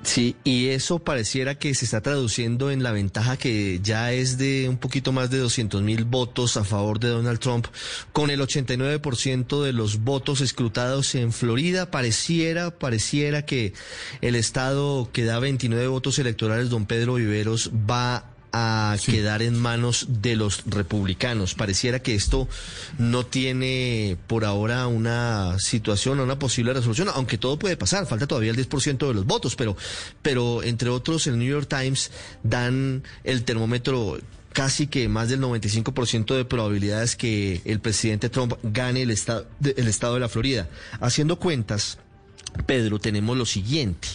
Sí, 0.03 0.35
y 0.43 0.69
eso 0.69 0.97
pareciera 0.97 1.55
que 1.55 1.75
se 1.75 1.85
está 1.85 2.01
traduciendo 2.01 2.71
en 2.71 2.81
la 2.81 2.91
ventaja 2.91 3.37
que 3.37 3.79
ya 3.83 4.11
es 4.11 4.39
de 4.39 4.67
un 4.67 4.77
poquito 4.77 5.11
más 5.11 5.29
de 5.29 5.37
200 5.37 5.83
mil 5.83 6.05
votos 6.05 6.57
a 6.57 6.63
favor 6.63 6.99
de 6.99 7.09
Donald 7.09 7.39
Trump, 7.39 7.67
con 8.11 8.31
el 8.31 8.41
89% 8.41 9.63
de 9.63 9.73
los 9.73 9.99
votos 9.99 10.41
escrutados 10.41 11.13
en 11.13 11.31
Florida. 11.31 11.91
Pareciera, 11.91 12.71
pareciera 12.71 13.45
que 13.45 13.73
el 14.21 14.35
estado 14.35 15.07
que 15.13 15.23
da 15.23 15.37
29 15.37 15.87
votos 15.87 16.17
electorales, 16.17 16.71
don 16.71 16.87
Pedro 16.87 17.13
Viveros, 17.13 17.69
va 17.71 18.30
a 18.51 18.95
quedar 19.05 19.41
en 19.41 19.57
manos 19.57 20.07
de 20.09 20.35
los 20.35 20.63
republicanos. 20.65 21.53
Pareciera 21.53 21.99
que 21.99 22.15
esto 22.15 22.47
no 22.97 23.25
tiene 23.25 24.17
por 24.27 24.45
ahora 24.45 24.87
una 24.87 25.57
situación 25.59 26.19
o 26.19 26.23
una 26.23 26.39
posible 26.39 26.73
resolución, 26.73 27.09
aunque 27.13 27.37
todo 27.37 27.57
puede 27.57 27.77
pasar, 27.77 28.05
falta 28.05 28.27
todavía 28.27 28.51
el 28.51 28.57
10% 28.57 29.07
de 29.07 29.13
los 29.13 29.25
votos, 29.25 29.55
pero, 29.55 29.75
pero 30.21 30.63
entre 30.63 30.89
otros 30.89 31.27
el 31.27 31.37
New 31.37 31.47
York 31.47 31.67
Times 31.69 32.11
dan 32.43 33.03
el 33.23 33.43
termómetro 33.43 34.17
casi 34.53 34.87
que 34.87 35.07
más 35.07 35.29
del 35.29 35.41
95% 35.41 36.35
de 36.35 36.45
probabilidades 36.45 37.15
que 37.15 37.61
el 37.65 37.79
presidente 37.79 38.29
Trump 38.29 38.53
gane 38.63 39.03
el 39.03 39.11
estado, 39.11 39.47
el 39.63 39.87
estado 39.87 40.15
de 40.15 40.19
la 40.19 40.29
Florida. 40.29 40.69
Haciendo 40.99 41.39
cuentas, 41.39 41.97
Pedro, 42.65 42.99
tenemos 42.99 43.37
lo 43.37 43.45
siguiente. 43.45 44.07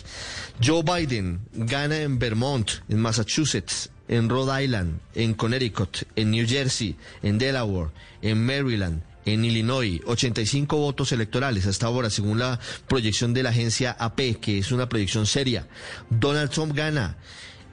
Joe 0.62 0.82
Biden 0.82 1.40
gana 1.52 2.00
en 2.00 2.18
Vermont, 2.18 2.70
en 2.88 3.00
Massachusetts, 3.00 3.90
en 4.08 4.28
Rhode 4.28 4.64
Island, 4.64 5.00
en 5.14 5.34
Connecticut, 5.34 6.04
en 6.16 6.30
New 6.30 6.46
Jersey, 6.46 6.96
en 7.22 7.38
Delaware, 7.38 7.90
en 8.22 8.44
Maryland, 8.44 9.02
en 9.24 9.44
Illinois, 9.44 10.00
85 10.06 10.76
votos 10.76 11.12
electorales 11.12 11.66
hasta 11.66 11.86
ahora, 11.86 12.10
según 12.10 12.38
la 12.38 12.60
proyección 12.88 13.34
de 13.34 13.42
la 13.42 13.50
agencia 13.50 13.90
AP, 13.98 14.40
que 14.40 14.58
es 14.58 14.72
una 14.72 14.88
proyección 14.88 15.26
seria. 15.26 15.66
Donald 16.10 16.50
Trump 16.50 16.74
gana 16.74 17.16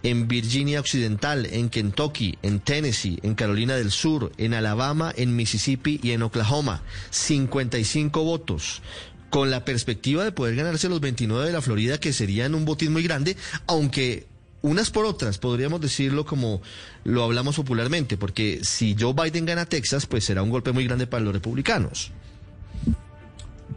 en 0.01 0.27
Virginia 0.27 0.79
Occidental, 0.79 1.45
en 1.45 1.69
Kentucky, 1.69 2.37
en 2.41 2.59
Tennessee, 2.59 3.19
en 3.23 3.35
Carolina 3.35 3.75
del 3.75 3.91
Sur, 3.91 4.31
en 4.37 4.53
Alabama, 4.53 5.13
en 5.15 5.35
Mississippi 5.35 5.99
y 6.03 6.11
en 6.11 6.23
Oklahoma. 6.23 6.83
55 7.11 8.23
votos 8.23 8.81
con 9.29 9.49
la 9.49 9.65
perspectiva 9.65 10.23
de 10.23 10.31
poder 10.31 10.55
ganarse 10.55 10.89
los 10.89 10.99
29 10.99 11.45
de 11.45 11.53
la 11.53 11.61
Florida, 11.61 11.99
que 11.99 12.13
serían 12.13 12.53
un 12.53 12.65
botín 12.65 12.91
muy 12.91 13.03
grande, 13.03 13.37
aunque 13.65 14.27
unas 14.63 14.89
por 14.89 15.05
otras, 15.05 15.37
podríamos 15.37 15.81
decirlo 15.81 16.25
como 16.25 16.61
lo 17.03 17.23
hablamos 17.23 17.57
popularmente, 17.57 18.17
porque 18.17 18.61
si 18.63 18.95
Joe 18.97 19.13
Biden 19.13 19.45
gana 19.45 19.65
Texas, 19.65 20.07
pues 20.07 20.23
será 20.23 20.41
un 20.41 20.49
golpe 20.49 20.71
muy 20.71 20.85
grande 20.85 21.05
para 21.05 21.23
los 21.23 21.33
republicanos. 21.33 22.11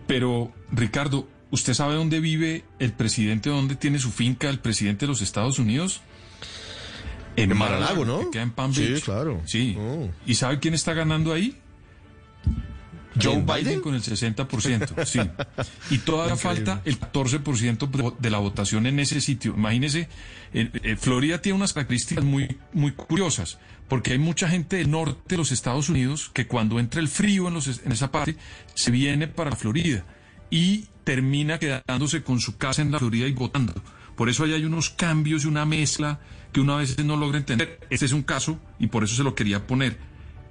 Pero, 0.06 0.52
Ricardo, 0.70 1.28
¿usted 1.50 1.74
sabe 1.74 1.96
dónde 1.96 2.20
vive 2.20 2.64
el 2.78 2.92
presidente, 2.92 3.50
dónde 3.50 3.74
tiene 3.74 3.98
su 3.98 4.12
finca 4.12 4.48
el 4.48 4.60
presidente 4.60 5.06
de 5.06 5.08
los 5.08 5.22
Estados 5.22 5.58
Unidos? 5.58 6.00
En, 7.34 7.54
Mar-a-Lago, 7.56 8.04
¿no? 8.04 8.20
Que 8.20 8.30
queda 8.30 8.42
en 8.44 8.52
Palm 8.52 8.72
Beach. 8.72 8.96
Sí, 8.96 9.02
claro. 9.02 9.42
Sí. 9.44 9.76
Oh. 9.78 10.08
¿Y 10.24 10.36
sabe 10.36 10.60
quién 10.60 10.72
está 10.72 10.94
ganando 10.94 11.34
ahí? 11.34 11.56
Joe 13.20 13.42
Biden? 13.42 13.80
con 13.80 13.94
el 13.94 14.02
60%, 14.02 15.04
sí. 15.06 15.20
Y 15.90 15.98
todavía 15.98 16.36
falta 16.36 16.82
el 16.84 16.98
14% 16.98 18.16
de 18.18 18.30
la 18.30 18.38
votación 18.38 18.86
en 18.86 18.98
ese 18.98 19.20
sitio. 19.20 19.54
Imagínese, 19.56 20.08
eh, 20.52 20.70
eh, 20.82 20.96
Florida 20.96 21.40
tiene 21.40 21.56
unas 21.56 21.72
características 21.72 22.24
muy, 22.24 22.58
muy 22.72 22.92
curiosas, 22.92 23.58
porque 23.88 24.12
hay 24.12 24.18
mucha 24.18 24.48
gente 24.48 24.76
del 24.76 24.90
norte 24.90 25.20
de 25.28 25.36
los 25.36 25.52
Estados 25.52 25.88
Unidos 25.88 26.30
que 26.32 26.46
cuando 26.46 26.78
entra 26.80 27.00
el 27.00 27.08
frío 27.08 27.48
en, 27.48 27.54
los, 27.54 27.66
en 27.84 27.92
esa 27.92 28.10
parte, 28.10 28.36
se 28.74 28.90
viene 28.90 29.28
para 29.28 29.54
Florida 29.56 30.04
y 30.50 30.86
termina 31.04 31.58
quedándose 31.58 32.22
con 32.22 32.40
su 32.40 32.56
casa 32.56 32.82
en 32.82 32.92
la 32.92 32.98
Florida 32.98 33.26
y 33.26 33.32
votando. 33.32 33.74
Por 34.16 34.28
eso 34.28 34.44
ahí 34.44 34.54
hay 34.54 34.64
unos 34.64 34.90
cambios 34.90 35.44
y 35.44 35.48
una 35.48 35.66
mezcla 35.66 36.20
que 36.52 36.60
uno 36.60 36.74
a 36.74 36.78
veces 36.78 37.04
no 37.04 37.16
logra 37.16 37.38
entender. 37.38 37.80
Este 37.90 38.06
es 38.06 38.12
un 38.12 38.22
caso 38.22 38.58
y 38.78 38.86
por 38.86 39.04
eso 39.04 39.14
se 39.14 39.22
lo 39.22 39.34
quería 39.34 39.66
poner 39.66 39.98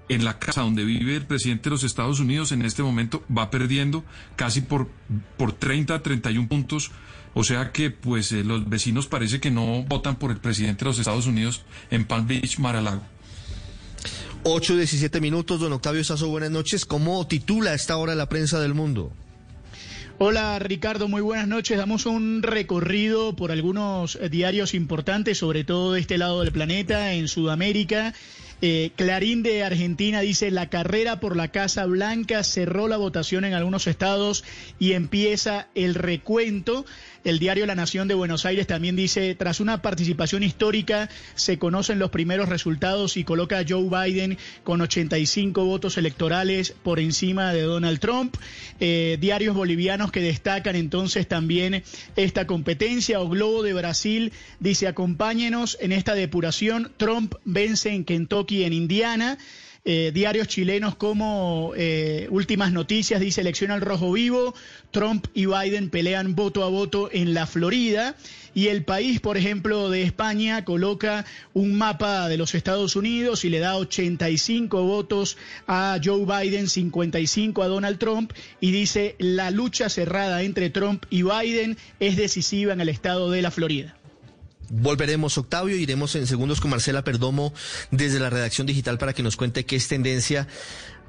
en 0.10 0.24
la 0.24 0.40
casa 0.40 0.62
donde 0.62 0.86
vive 0.86 1.16
el 1.16 1.26
presidente 1.26 1.66
de 1.66 1.72
los 1.72 1.84
Estados 1.84 2.20
Unidos 2.20 2.52
en 2.52 2.62
este 2.62 2.84
momento 2.84 3.24
va 3.36 3.50
perdiendo 3.50 4.04
casi 4.36 4.62
por, 4.62 4.90
por 5.38 5.54
30, 5.54 6.02
31 6.02 6.48
puntos. 6.48 6.92
O 7.34 7.44
sea 7.44 7.72
que 7.72 7.92
pues 7.92 8.32
eh, 8.32 8.44
los 8.44 8.70
vecinos 8.70 9.08
parece 9.08 9.40
que 9.40 9.52
no 9.52 9.84
votan 9.84 10.16
por 10.18 10.32
el 10.32 10.38
presidente 10.38 10.86
de 10.86 10.92
los 10.92 11.00
Estados 11.00 11.28
Unidos 11.28 11.64
en 11.92 12.06
Palm 12.06 12.28
Beach, 12.28 12.60
Mar-a-Lago. 12.60 13.02
8, 14.44 14.76
17 14.78 15.20
minutos, 15.22 15.60
don 15.60 15.74
Octavio 15.74 16.04
Sazo, 16.04 16.30
buenas 16.30 16.52
noches. 16.52 16.86
¿Cómo 16.86 17.26
titula 17.28 17.72
a 17.72 17.74
esta 17.74 17.98
hora 17.98 18.14
la 18.16 18.30
prensa 18.30 18.60
del 18.60 18.74
mundo? 18.76 19.12
Hola 20.18 20.58
Ricardo, 20.60 21.10
muy 21.10 21.22
buenas 21.22 21.48
noches. 21.48 21.78
Damos 21.78 22.06
un 22.06 22.42
recorrido 22.42 23.36
por 23.36 23.52
algunos 23.52 24.18
diarios 24.32 24.74
importantes, 24.74 25.40
sobre 25.40 25.66
todo 25.66 25.92
de 25.92 26.00
este 26.00 26.18
lado 26.18 26.42
del 26.42 26.54
planeta, 26.54 27.14
en 27.14 27.28
Sudamérica. 27.28 28.14
Eh, 28.62 28.92
Clarín 28.96 29.44
de 29.44 29.64
Argentina 29.64 30.22
dice 30.22 30.50
la 30.50 30.70
carrera 30.70 31.20
por 31.20 31.36
la 31.36 31.50
Casa 31.50 31.86
Blanca 31.86 32.44
cerró 32.44 32.88
la 32.88 32.98
votación 32.98 33.44
en 33.46 33.54
algunos 33.54 33.88
estados 33.88 34.44
y 34.80 34.94
empieza 34.94 35.68
el 35.76 35.94
recuento. 35.94 36.86
El 37.26 37.40
diario 37.40 37.66
La 37.66 37.74
Nación 37.74 38.08
de 38.08 38.14
Buenos 38.14 38.46
Aires 38.46 38.68
también 38.68 38.96
dice, 38.96 39.34
tras 39.34 39.60
una 39.60 39.82
participación 39.82 40.44
histórica, 40.44 41.10
se 41.34 41.58
conocen 41.58 41.98
los 41.98 42.12
primeros 42.12 42.50
resultados 42.50 43.18
y 43.18 43.24
coloca 43.24 43.58
a 43.58 43.66
Joe 43.68 43.90
Biden 43.90 44.38
con 44.64 44.80
85 44.80 45.66
votos 45.66 45.98
electorales 45.98 46.76
por 46.84 47.00
encima 47.00 47.52
de 47.52 47.64
Donald 47.64 48.00
Trump. 48.00 48.36
Eh, 48.80 49.18
diarios 49.20 49.56
bolivianos 49.56 50.12
que 50.12 50.22
destacan 50.22 50.76
entonces 50.76 51.28
también 51.28 51.82
esta 52.16 52.46
competencia. 52.46 53.20
O 53.20 53.28
Globo 53.28 53.64
de 53.64 53.74
Brasil 53.74 54.32
dice, 54.60 54.88
acompáñenos 54.88 55.80
en 55.82 55.94
esta 55.94 56.14
depuración. 56.14 56.92
Trump 56.98 57.34
vence 57.44 57.90
en 57.90 58.06
Kentucky, 58.06 58.66
en 58.66 58.74
Indiana. 58.74 59.40
Eh, 59.88 60.10
diarios 60.12 60.48
chilenos 60.48 60.96
como 60.96 61.74
eh, 61.78 62.28
Últimas 62.32 62.72
Noticias 62.72 63.22
dice 63.22 63.42
elección 63.42 63.70
al 63.70 63.82
rojo 63.82 64.12
vivo, 64.12 64.56
Trump 64.90 65.28
y 65.36 65.46
Biden 65.46 65.92
pelean 65.92 66.34
voto 66.34 66.64
a 66.64 66.70
voto 66.70 67.10
en 67.12 67.36
la 67.36 67.46
Florida 67.46 68.16
y 68.56 68.70
el 68.70 68.84
país, 68.84 69.20
por 69.20 69.38
ejemplo, 69.38 69.92
de 69.92 70.02
España 70.02 70.66
coloca 70.66 71.24
un 71.54 71.78
mapa 71.78 72.28
de 72.30 72.38
los 72.38 72.56
Estados 72.56 72.96
Unidos 72.96 73.46
y 73.46 73.52
le 73.52 73.60
da 73.60 73.78
85 73.78 74.82
votos 74.82 75.38
a 75.68 76.00
Joe 76.04 76.26
Biden, 76.26 76.68
55 76.68 77.62
a 77.62 77.68
Donald 77.68 78.00
Trump 78.00 78.34
y 78.60 78.72
dice 78.72 79.16
la 79.20 79.52
lucha 79.52 79.90
cerrada 79.90 80.42
entre 80.42 80.72
Trump 80.72 81.06
y 81.12 81.22
Biden 81.22 81.78
es 82.00 82.18
decisiva 82.18 82.74
en 82.74 82.82
el 82.82 82.90
estado 82.90 83.30
de 83.30 83.44
la 83.44 83.52
Florida. 83.52 83.96
Volveremos, 84.70 85.38
Octavio, 85.38 85.76
iremos 85.76 86.16
en 86.16 86.28
segundos 86.28 86.62
con 86.62 86.72
Marcela 86.72 87.04
Perdomo 87.04 87.54
desde 87.92 88.20
la 88.20 88.30
redacción 88.30 88.68
digital 88.68 88.98
para 88.98 89.14
que 89.14 89.24
nos 89.24 89.38
cuente 89.38 89.66
qué 89.66 89.76
es 89.76 89.88
tendencia. 89.88 90.48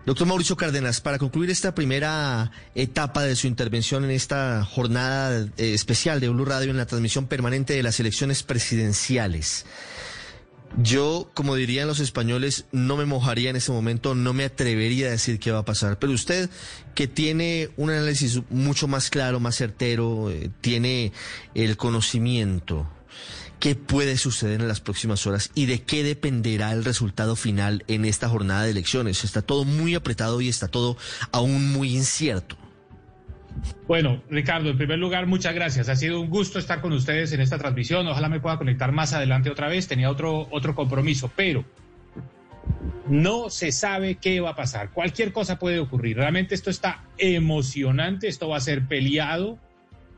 Doctor 0.07 0.29
Mauricio 0.29 0.57
Cárdenas, 0.57 1.01
para 1.01 1.19
concluir 1.19 1.51
esta 1.51 1.75
primera 1.75 2.53
etapa 2.77 3.25
de 3.25 3.35
su 3.35 3.49
intervención 3.49 4.05
en 4.05 4.12
esta 4.12 4.64
jornada 4.64 5.49
eh, 5.57 5.75
especial 5.75 6.21
de 6.21 6.29
Blue 6.29 6.45
Radio 6.45 6.71
en 6.71 6.77
la 6.77 6.87
transmisión 6.87 7.27
permanente 7.27 7.75
de 7.75 7.83
las 7.83 7.99
elecciones 7.99 8.45
presidenciales. 8.45 9.66
Yo, 10.79 11.31
como 11.35 11.57
dirían 11.57 11.88
los 11.88 12.01
españoles, 12.01 12.66
no 12.71 12.97
me 12.97 13.07
mojaría 13.07 13.51
en 13.51 13.57
ese 13.57 13.73
momento, 13.73 14.14
no 14.14 14.33
me 14.33 14.45
atrevería 14.45 15.07
a 15.09 15.11
decir 15.11 15.38
qué 15.38 15.51
va 15.51 15.61
a 15.61 15.64
pasar. 15.64 15.99
Pero 15.99 16.12
usted, 16.12 16.51
que 16.95 17.09
tiene 17.09 17.71
un 17.77 17.90
análisis 17.90 18.42
mucho 18.51 18.87
más 18.87 19.09
claro, 19.09 19.40
más 19.40 19.57
certero, 19.57 20.31
eh, 20.31 20.51
tiene 20.61 21.12
el 21.55 21.77
conocimiento, 21.77 22.87
¿Qué 23.61 23.75
puede 23.75 24.19
suceder 24.19 24.61
en 24.61 24.69
las 24.69 24.81
próximas 24.81 25.27
horas 25.27 25.51
y 25.55 25.66
de 25.66 25.83
qué 25.83 26.03
dependerá 26.05 26.73
el 26.73 26.85
resultado 26.85 27.37
final 27.37 27.85
en 27.88 28.05
esta 28.05 28.29
jornada 28.29 28.64
de 28.64 28.71
elecciones? 28.71 29.25
Está 29.25 29.42
todo 29.42 29.64
muy 29.64 29.95
apretado 29.95 30.40
y 30.40 30.49
está 30.49 30.69
todo 30.69 30.97
aún 31.33 31.73
muy 31.73 31.97
incierto. 31.97 32.57
Bueno, 33.87 34.23
Ricardo, 34.29 34.69
en 34.69 34.77
primer 34.77 34.99
lugar, 34.99 35.27
muchas 35.27 35.55
gracias. 35.55 35.88
Ha 35.88 35.97
sido 35.97 36.21
un 36.21 36.29
gusto 36.29 36.59
estar 36.59 36.83
con 36.83 36.92
ustedes 36.92 37.33
en 37.33 37.40
esta 37.40 37.59
transmisión. 37.59 38.07
Ojalá 38.07 38.29
me 38.29 38.40
pueda 38.40 38.59
conectar 38.59 38.92
más 38.92 39.14
adelante 39.14 39.51
otra 39.51 39.69
vez. 39.69 39.88
Tenía 39.88 40.11
otro, 40.11 40.49
otro 40.51 40.75
compromiso, 40.75 41.31
pero 41.35 41.64
no 43.09 43.49
se 43.49 43.73
sabe 43.73 44.16
qué 44.16 44.40
va 44.40 44.51
a 44.51 44.57
pasar. 44.57 44.90
Cualquier 44.90 45.33
cosa 45.33 45.59
puede 45.59 45.79
ocurrir. 45.79 46.16
Realmente 46.16 46.55
esto 46.55 46.69
está 46.69 47.05
emocionante. 47.16 48.29
Esto 48.29 48.49
va 48.49 48.59
a 48.59 48.61
ser 48.61 48.87
peleado 48.87 49.59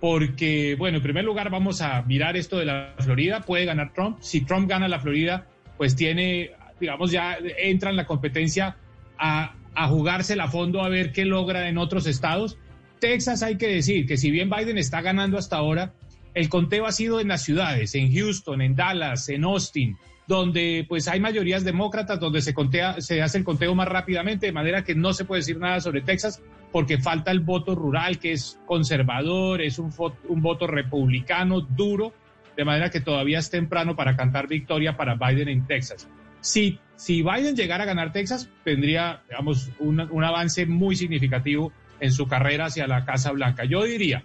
porque, 0.00 0.76
bueno, 0.78 0.98
en 0.98 1.02
primer 1.02 1.24
lugar 1.24 1.50
vamos 1.50 1.80
a 1.82 2.02
mirar 2.02 2.36
esto 2.36 2.58
de 2.58 2.66
la 2.66 2.94
Florida, 2.98 3.40
puede 3.40 3.64
ganar 3.64 3.92
Trump, 3.92 4.18
si 4.20 4.42
Trump 4.42 4.68
gana 4.68 4.88
la 4.88 5.00
Florida, 5.00 5.46
pues 5.76 5.96
tiene, 5.96 6.52
digamos, 6.80 7.10
ya 7.10 7.38
entra 7.58 7.90
en 7.90 7.96
la 7.96 8.06
competencia 8.06 8.76
a, 9.18 9.54
a 9.74 9.88
jugársela 9.88 10.44
a 10.44 10.48
fondo 10.48 10.82
a 10.82 10.88
ver 10.88 11.12
qué 11.12 11.24
logra 11.24 11.68
en 11.68 11.78
otros 11.78 12.06
estados. 12.06 12.58
Texas 13.00 13.42
hay 13.42 13.56
que 13.56 13.68
decir 13.68 14.06
que 14.06 14.16
si 14.16 14.30
bien 14.30 14.50
Biden 14.50 14.78
está 14.78 15.00
ganando 15.00 15.38
hasta 15.38 15.56
ahora, 15.56 15.92
el 16.34 16.48
conteo 16.48 16.86
ha 16.86 16.92
sido 16.92 17.20
en 17.20 17.28
las 17.28 17.42
ciudades, 17.42 17.94
en 17.94 18.12
Houston, 18.12 18.60
en 18.60 18.76
Dallas, 18.76 19.28
en 19.28 19.44
Austin, 19.44 19.96
donde 20.28 20.84
pues 20.86 21.08
hay 21.08 21.20
mayorías 21.20 21.64
demócratas, 21.64 22.20
donde 22.20 22.42
se 22.42 22.52
contea, 22.52 23.00
se 23.00 23.22
hace 23.22 23.38
el 23.38 23.44
conteo 23.44 23.74
más 23.74 23.88
rápidamente, 23.88 24.44
de 24.44 24.52
manera 24.52 24.84
que 24.84 24.94
no 24.94 25.14
se 25.14 25.24
puede 25.24 25.40
decir 25.40 25.58
nada 25.58 25.80
sobre 25.80 26.02
Texas, 26.02 26.42
porque 26.70 26.98
falta 26.98 27.30
el 27.30 27.40
voto 27.40 27.74
rural, 27.74 28.18
que 28.18 28.32
es 28.32 28.60
conservador, 28.66 29.62
es 29.62 29.78
un, 29.78 29.90
voto 30.28 30.66
republicano 30.66 31.62
duro, 31.62 32.12
de 32.58 32.64
manera 32.66 32.90
que 32.90 33.00
todavía 33.00 33.38
es 33.38 33.48
temprano 33.48 33.96
para 33.96 34.16
cantar 34.16 34.48
victoria 34.48 34.98
para 34.98 35.14
Biden 35.14 35.48
en 35.48 35.66
Texas. 35.66 36.06
Si, 36.40 36.78
si 36.94 37.22
Biden 37.22 37.56
llegara 37.56 37.84
a 37.84 37.86
ganar 37.86 38.12
Texas, 38.12 38.50
tendría, 38.64 39.22
digamos, 39.30 39.70
un, 39.78 39.98
un 39.98 40.24
avance 40.24 40.66
muy 40.66 40.94
significativo 40.94 41.72
en 42.00 42.12
su 42.12 42.28
carrera 42.28 42.66
hacia 42.66 42.86
la 42.86 43.06
Casa 43.06 43.32
Blanca. 43.32 43.64
Yo 43.64 43.82
diría, 43.84 44.24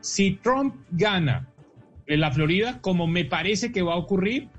si 0.00 0.32
Trump 0.32 0.74
gana 0.90 1.48
en 2.06 2.20
la 2.20 2.30
Florida, 2.32 2.80
como 2.82 3.06
me 3.06 3.24
parece 3.24 3.72
que 3.72 3.80
va 3.80 3.94
a 3.94 3.96
ocurrir, 3.96 4.50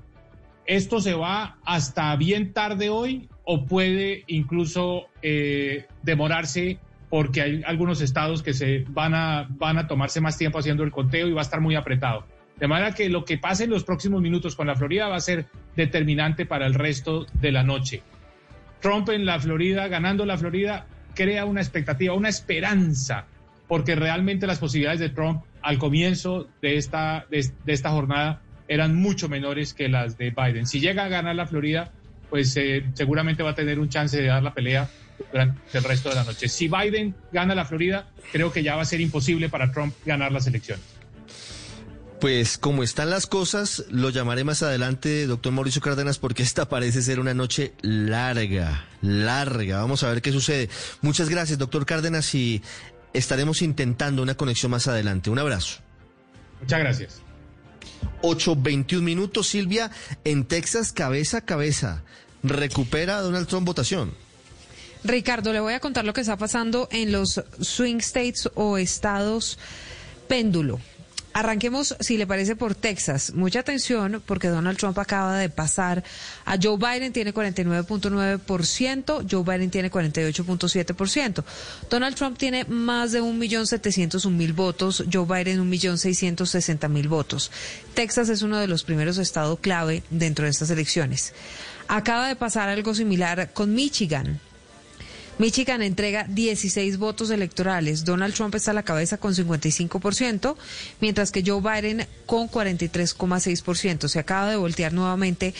esto 0.66 1.00
se 1.00 1.14
va 1.14 1.58
hasta 1.64 2.14
bien 2.16 2.52
tarde 2.52 2.88
hoy 2.88 3.28
o 3.44 3.66
puede 3.66 4.24
incluso 4.26 5.06
eh, 5.22 5.86
demorarse 6.02 6.78
porque 7.10 7.42
hay 7.42 7.62
algunos 7.64 8.00
estados 8.00 8.42
que 8.42 8.54
se 8.54 8.84
van 8.88 9.14
a, 9.14 9.46
van 9.50 9.78
a 9.78 9.86
tomarse 9.86 10.20
más 10.20 10.36
tiempo 10.36 10.58
haciendo 10.58 10.82
el 10.82 10.90
conteo 10.90 11.28
y 11.28 11.32
va 11.32 11.42
a 11.42 11.44
estar 11.44 11.60
muy 11.60 11.76
apretado. 11.76 12.24
De 12.58 12.68
manera 12.68 12.94
que 12.94 13.08
lo 13.08 13.24
que 13.24 13.38
pase 13.38 13.64
en 13.64 13.70
los 13.70 13.84
próximos 13.84 14.20
minutos 14.20 14.56
con 14.56 14.66
la 14.66 14.76
Florida 14.76 15.08
va 15.08 15.16
a 15.16 15.20
ser 15.20 15.46
determinante 15.76 16.46
para 16.46 16.66
el 16.66 16.74
resto 16.74 17.26
de 17.34 17.52
la 17.52 17.62
noche. 17.62 18.02
Trump 18.80 19.08
en 19.10 19.24
la 19.24 19.40
Florida, 19.40 19.88
ganando 19.88 20.26
la 20.26 20.36
Florida, 20.36 20.86
crea 21.14 21.44
una 21.44 21.60
expectativa, 21.60 22.14
una 22.14 22.28
esperanza, 22.28 23.26
porque 23.66 23.94
realmente 23.94 24.46
las 24.46 24.58
posibilidades 24.58 25.00
de 25.00 25.08
Trump 25.10 25.42
al 25.62 25.78
comienzo 25.78 26.48
de 26.60 26.76
esta, 26.76 27.26
de, 27.30 27.50
esta 27.66 27.90
jornada 27.90 28.42
eran 28.68 28.94
mucho 28.94 29.28
menores 29.28 29.74
que 29.74 29.88
las 29.88 30.16
de 30.18 30.30
Biden. 30.30 30.66
Si 30.66 30.80
llega 30.80 31.04
a 31.04 31.08
ganar 31.08 31.34
la 31.34 31.46
Florida, 31.46 31.92
pues 32.30 32.56
eh, 32.56 32.84
seguramente 32.94 33.42
va 33.42 33.50
a 33.50 33.54
tener 33.54 33.78
un 33.78 33.88
chance 33.88 34.20
de 34.20 34.26
dar 34.26 34.42
la 34.42 34.54
pelea 34.54 34.88
durante 35.30 35.78
el 35.78 35.84
resto 35.84 36.08
de 36.08 36.16
la 36.16 36.24
noche. 36.24 36.48
Si 36.48 36.68
Biden 36.68 37.14
gana 37.32 37.54
la 37.54 37.64
Florida, 37.64 38.08
creo 38.32 38.52
que 38.52 38.62
ya 38.62 38.76
va 38.76 38.82
a 38.82 38.86
ser 38.86 39.00
imposible 39.00 39.48
para 39.48 39.70
Trump 39.70 39.94
ganar 40.04 40.32
las 40.32 40.46
elecciones. 40.46 40.84
Pues 42.20 42.56
como 42.56 42.82
están 42.82 43.10
las 43.10 43.26
cosas, 43.26 43.84
lo 43.90 44.08
llamaré 44.08 44.44
más 44.44 44.62
adelante, 44.62 45.26
doctor 45.26 45.52
Mauricio 45.52 45.82
Cárdenas, 45.82 46.18
porque 46.18 46.42
esta 46.42 46.68
parece 46.68 47.02
ser 47.02 47.20
una 47.20 47.34
noche 47.34 47.74
larga, 47.82 48.86
larga. 49.02 49.78
Vamos 49.78 50.04
a 50.04 50.08
ver 50.08 50.22
qué 50.22 50.32
sucede. 50.32 50.70
Muchas 51.02 51.28
gracias, 51.28 51.58
doctor 51.58 51.84
Cárdenas, 51.84 52.34
y 52.34 52.62
estaremos 53.12 53.60
intentando 53.60 54.22
una 54.22 54.36
conexión 54.36 54.70
más 54.70 54.88
adelante. 54.88 55.28
Un 55.28 55.38
abrazo. 55.38 55.80
Muchas 56.60 56.80
gracias. 56.80 57.23
8.21 58.22 59.00
minutos, 59.00 59.48
Silvia, 59.48 59.90
en 60.24 60.44
Texas, 60.44 60.92
cabeza 60.92 61.38
a 61.38 61.40
cabeza. 61.42 62.02
Recupera 62.42 63.20
Donald 63.20 63.46
Trump 63.46 63.66
votación. 63.66 64.12
Ricardo, 65.04 65.52
le 65.52 65.60
voy 65.60 65.74
a 65.74 65.80
contar 65.80 66.04
lo 66.04 66.14
que 66.14 66.22
está 66.22 66.36
pasando 66.36 66.88
en 66.90 67.12
los 67.12 67.42
swing 67.60 67.98
states 67.98 68.48
o 68.54 68.78
estados 68.78 69.58
péndulo. 70.28 70.80
Arranquemos, 71.34 71.96
si 71.98 72.16
le 72.16 72.28
parece, 72.28 72.54
por 72.54 72.76
Texas. 72.76 73.32
Mucha 73.34 73.58
atención 73.58 74.22
porque 74.24 74.46
Donald 74.46 74.78
Trump 74.78 74.96
acaba 75.00 75.36
de 75.36 75.48
pasar 75.48 76.04
a 76.44 76.56
Joe 76.62 76.78
Biden, 76.78 77.12
tiene 77.12 77.34
49.9%, 77.34 79.26
Joe 79.28 79.42
Biden 79.42 79.68
tiene 79.68 79.90
48.7%. 79.90 81.44
Donald 81.90 82.14
Trump 82.14 82.38
tiene 82.38 82.64
más 82.66 83.10
de 83.10 83.20
1.701.000 83.20 84.54
votos, 84.54 85.04
Joe 85.12 85.26
Biden 85.26 85.68
1.660.000 85.68 87.08
votos. 87.08 87.50
Texas 87.94 88.28
es 88.28 88.42
uno 88.42 88.58
de 88.58 88.68
los 88.68 88.84
primeros 88.84 89.18
estados 89.18 89.58
clave 89.58 90.04
dentro 90.10 90.44
de 90.44 90.52
estas 90.52 90.70
elecciones. 90.70 91.34
Acaba 91.88 92.28
de 92.28 92.36
pasar 92.36 92.68
algo 92.68 92.94
similar 92.94 93.52
con 93.52 93.74
Michigan. 93.74 94.38
Michigan 95.38 95.82
entrega 95.82 96.26
16 96.28 96.98
votos 96.98 97.30
electorales. 97.30 98.04
Donald 98.04 98.34
Trump 98.34 98.54
está 98.54 98.70
a 98.70 98.74
la 98.74 98.84
cabeza 98.84 99.18
con 99.18 99.34
55%, 99.34 100.56
mientras 101.00 101.32
que 101.32 101.42
Joe 101.44 101.60
Biden 101.60 102.06
con 102.26 102.48
43,6%. 102.48 104.08
Se 104.08 104.18
acaba 104.18 104.50
de 104.50 104.56
voltear 104.56 104.92
nuevamente. 104.92 105.54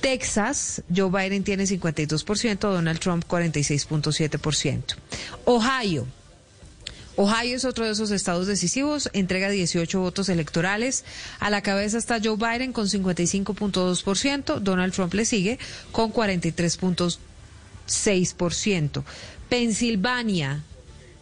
Texas, 0.00 0.82
Joe 0.94 1.10
Biden 1.10 1.44
tiene 1.44 1.64
52%, 1.64 2.58
Donald 2.58 3.00
Trump 3.00 3.24
46.7%. 3.28 4.94
Ohio, 5.44 6.06
Ohio 7.16 7.56
es 7.56 7.66
otro 7.66 7.84
de 7.84 7.90
esos 7.90 8.10
estados 8.12 8.46
decisivos, 8.46 9.10
entrega 9.12 9.50
18 9.50 10.00
votos 10.00 10.30
electorales. 10.30 11.04
A 11.38 11.50
la 11.50 11.60
cabeza 11.62 11.98
está 11.98 12.18
Joe 12.22 12.36
Biden 12.36 12.72
con 12.72 12.86
55.2%, 12.86 14.60
Donald 14.60 14.94
Trump 14.94 15.12
le 15.12 15.26
sigue 15.26 15.58
con 15.92 16.12
43.2%. 16.14 17.18
6%. 17.90 19.02
Pensilvania, 19.48 20.62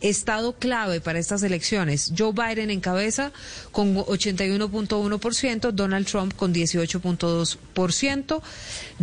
estado 0.00 0.52
clave 0.52 1.00
para 1.00 1.18
estas 1.18 1.42
elecciones. 1.42 2.12
Joe 2.16 2.32
Biden 2.32 2.70
encabeza 2.70 3.32
con 3.72 3.96
81.1%, 3.96 5.72
Donald 5.72 6.06
Trump 6.06 6.34
con 6.36 6.54
18.2%, 6.54 8.42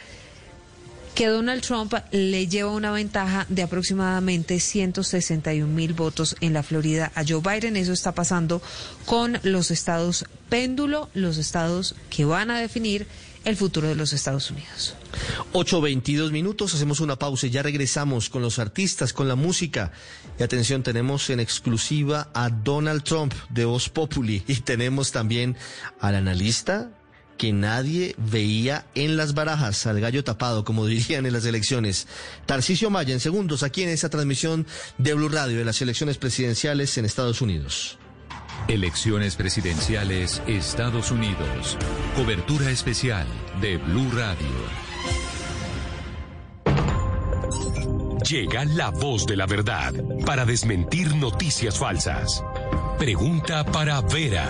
que 1.14 1.26
Donald 1.26 1.62
Trump 1.62 1.94
le 2.12 2.46
lleva 2.46 2.70
una 2.70 2.92
ventaja 2.92 3.46
de 3.48 3.62
aproximadamente 3.62 4.60
161 4.60 5.66
mil 5.66 5.92
votos 5.92 6.36
en 6.40 6.52
la 6.52 6.62
Florida 6.62 7.12
a 7.14 7.24
Joe 7.26 7.40
Biden. 7.40 7.76
Eso 7.76 7.92
está 7.92 8.12
pasando 8.12 8.62
con 9.06 9.38
los 9.42 9.70
estados 9.70 10.24
péndulo, 10.48 11.08
los 11.14 11.38
estados 11.38 11.94
que 12.10 12.24
van 12.24 12.50
a 12.50 12.58
definir 12.58 13.06
el 13.44 13.56
futuro 13.56 13.88
de 13.88 13.94
los 13.94 14.12
Estados 14.12 14.50
Unidos. 14.50 14.94
8.22 15.52 16.30
minutos, 16.30 16.74
hacemos 16.74 17.00
una 17.00 17.18
pausa 17.18 17.46
y 17.46 17.50
ya 17.50 17.62
regresamos 17.62 18.28
con 18.28 18.42
los 18.42 18.58
artistas, 18.58 19.12
con 19.12 19.28
la 19.28 19.34
música. 19.34 19.92
Y 20.38 20.42
atención, 20.42 20.82
tenemos 20.82 21.30
en 21.30 21.40
exclusiva 21.40 22.28
a 22.34 22.50
Donald 22.50 23.02
Trump 23.02 23.32
de 23.48 23.64
Voz 23.64 23.88
Populi 23.88 24.42
y 24.46 24.56
tenemos 24.56 25.10
también 25.10 25.56
al 26.00 26.16
analista 26.16 26.90
que 27.40 27.54
nadie 27.54 28.14
veía 28.18 28.84
en 28.94 29.16
las 29.16 29.32
barajas, 29.32 29.86
al 29.86 29.98
gallo 29.98 30.22
tapado, 30.22 30.62
como 30.62 30.84
dirían 30.94 31.24
en 31.24 31.32
las 31.32 31.46
elecciones. 31.46 32.06
Tarcisio 32.44 32.90
Maya, 32.90 33.14
en 33.14 33.20
segundos, 33.20 33.62
aquí 33.62 33.82
en 33.82 33.88
esta 33.88 34.10
transmisión 34.10 34.66
de 34.98 35.14
Blue 35.14 35.30
Radio 35.30 35.56
de 35.56 35.64
las 35.64 35.80
elecciones 35.80 36.18
presidenciales 36.18 36.98
en 36.98 37.06
Estados 37.06 37.40
Unidos. 37.40 37.98
Elecciones 38.68 39.36
presidenciales 39.36 40.42
Estados 40.46 41.10
Unidos. 41.10 41.78
Cobertura 42.14 42.70
especial 42.70 43.26
de 43.62 43.78
Blue 43.78 44.10
Radio. 44.10 44.90
Llega 48.28 48.66
la 48.66 48.90
voz 48.90 49.24
de 49.24 49.36
la 49.36 49.46
verdad 49.46 49.94
para 50.26 50.44
desmentir 50.44 51.16
noticias 51.16 51.78
falsas. 51.78 52.44
Pregunta 52.98 53.64
para 53.64 54.02
Vera. 54.02 54.46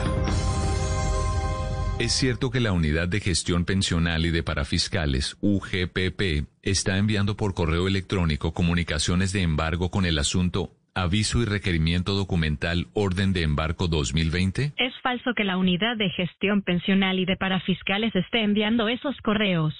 Es 2.00 2.12
cierto 2.12 2.50
que 2.50 2.60
la 2.60 2.72
Unidad 2.72 3.08
de 3.08 3.20
Gestión 3.20 3.66
Pensional 3.66 4.24
y 4.24 4.30
de 4.30 4.42
Parafiscales, 4.42 5.36
UGPP, 5.42 6.48
está 6.62 6.96
enviando 6.96 7.36
por 7.36 7.52
correo 7.52 7.86
electrónico 7.86 8.54
comunicaciones 8.54 9.34
de 9.34 9.42
embargo 9.42 9.90
con 9.90 10.06
el 10.06 10.18
asunto 10.18 10.70
Aviso 10.94 11.42
y 11.42 11.44
requerimiento 11.44 12.14
documental 12.14 12.86
Orden 12.94 13.34
de 13.34 13.42
Embarco 13.42 13.86
2020? 13.86 14.72
Es 14.78 14.94
falso 15.02 15.34
que 15.36 15.44
la 15.44 15.58
Unidad 15.58 15.98
de 15.98 16.08
Gestión 16.08 16.62
Pensional 16.62 17.18
y 17.18 17.26
de 17.26 17.36
Parafiscales 17.36 18.16
esté 18.16 18.44
enviando 18.44 18.88
esos 18.88 19.14
correos. 19.18 19.74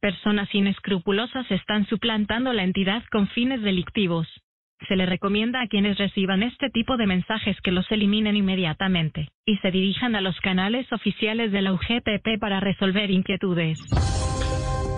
Personas 0.00 0.52
inescrupulosas 0.52 1.48
están 1.52 1.86
suplantando 1.86 2.52
la 2.52 2.64
entidad 2.64 3.04
con 3.12 3.28
fines 3.28 3.62
delictivos. 3.62 4.26
Se 4.88 4.96
le 4.96 5.06
recomienda 5.06 5.60
a 5.62 5.68
quienes 5.68 5.98
reciban 5.98 6.42
este 6.42 6.70
tipo 6.70 6.96
de 6.96 7.06
mensajes 7.06 7.56
que 7.62 7.70
los 7.70 7.90
eliminen 7.90 8.36
inmediatamente 8.36 9.28
y 9.44 9.56
se 9.58 9.70
dirijan 9.70 10.16
a 10.16 10.20
los 10.20 10.38
canales 10.40 10.90
oficiales 10.92 11.52
de 11.52 11.62
la 11.62 11.72
UGPP 11.72 12.40
para 12.40 12.60
resolver 12.60 13.10
inquietudes. 13.10 13.78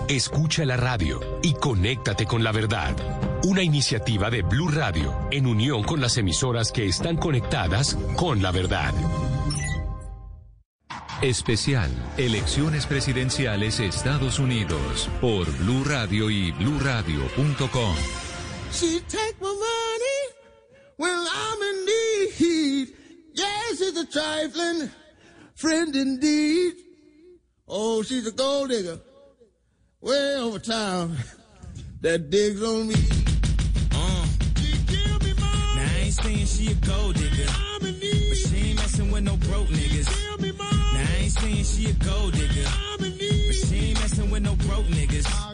Escucha 0.09 0.65
la 0.65 0.77
radio 0.77 1.19
y 1.41 1.53
conéctate 1.53 2.25
con 2.25 2.43
la 2.43 2.51
verdad. 2.51 2.95
Una 3.43 3.63
iniciativa 3.63 4.29
de 4.29 4.41
Blue 4.41 4.69
Radio 4.69 5.13
en 5.31 5.47
unión 5.47 5.83
con 5.83 6.01
las 6.01 6.17
emisoras 6.17 6.71
que 6.71 6.85
están 6.85 7.17
conectadas 7.17 7.95
con 8.17 8.41
la 8.41 8.51
verdad. 8.51 8.93
Especial 11.21 11.89
Elecciones 12.17 12.85
Presidenciales 12.85 13.79
Estados 13.79 14.39
Unidos 14.39 15.09
por 15.21 15.45
Blue 15.59 15.83
Radio 15.85 16.29
y 16.29 16.51
bluradio.com. 16.51 18.22
She 18.73 18.99
take 19.01 19.39
my 19.39 19.47
money 19.47 20.21
when 20.97 21.27
I'm 21.31 21.61
in 21.61 21.85
need. 21.85 22.93
Yes, 23.35 23.77
she's 23.77 23.97
a 23.97 24.05
trifling 24.05 24.89
friend 25.53 25.95
indeed. 25.95 26.73
Oh, 27.67 28.01
she's 28.01 28.25
a 28.25 28.31
gold 28.31 28.69
digger 28.69 28.99
way 30.01 30.35
over 30.37 30.57
town. 30.57 31.15
that 32.01 32.31
digs 32.31 32.63
on 32.63 32.87
me. 32.87 32.95
Uh. 33.91 34.25
Now 35.75 35.85
I 35.85 35.99
ain't 36.01 36.13
saying 36.13 36.45
she 36.45 36.71
a 36.71 36.75
gold 36.75 37.15
digger, 37.15 37.51
but 37.79 37.93
she 37.93 38.69
ain't 38.69 38.75
messing 38.77 39.11
with 39.11 39.23
no 39.23 39.37
broke 39.37 39.67
niggas. 39.67 40.09
Now 40.41 40.99
I 40.99 41.15
ain't 41.21 41.31
saying 41.31 41.63
she 41.63 41.89
a 41.91 41.93
gold 41.93 42.33
digger, 42.33 42.69
but 42.97 43.11
she 43.13 43.75
ain't 43.89 43.99
messing 43.99 44.31
with 44.31 44.41
no 44.41 44.55
broke 44.55 44.85
niggas. 44.87 45.52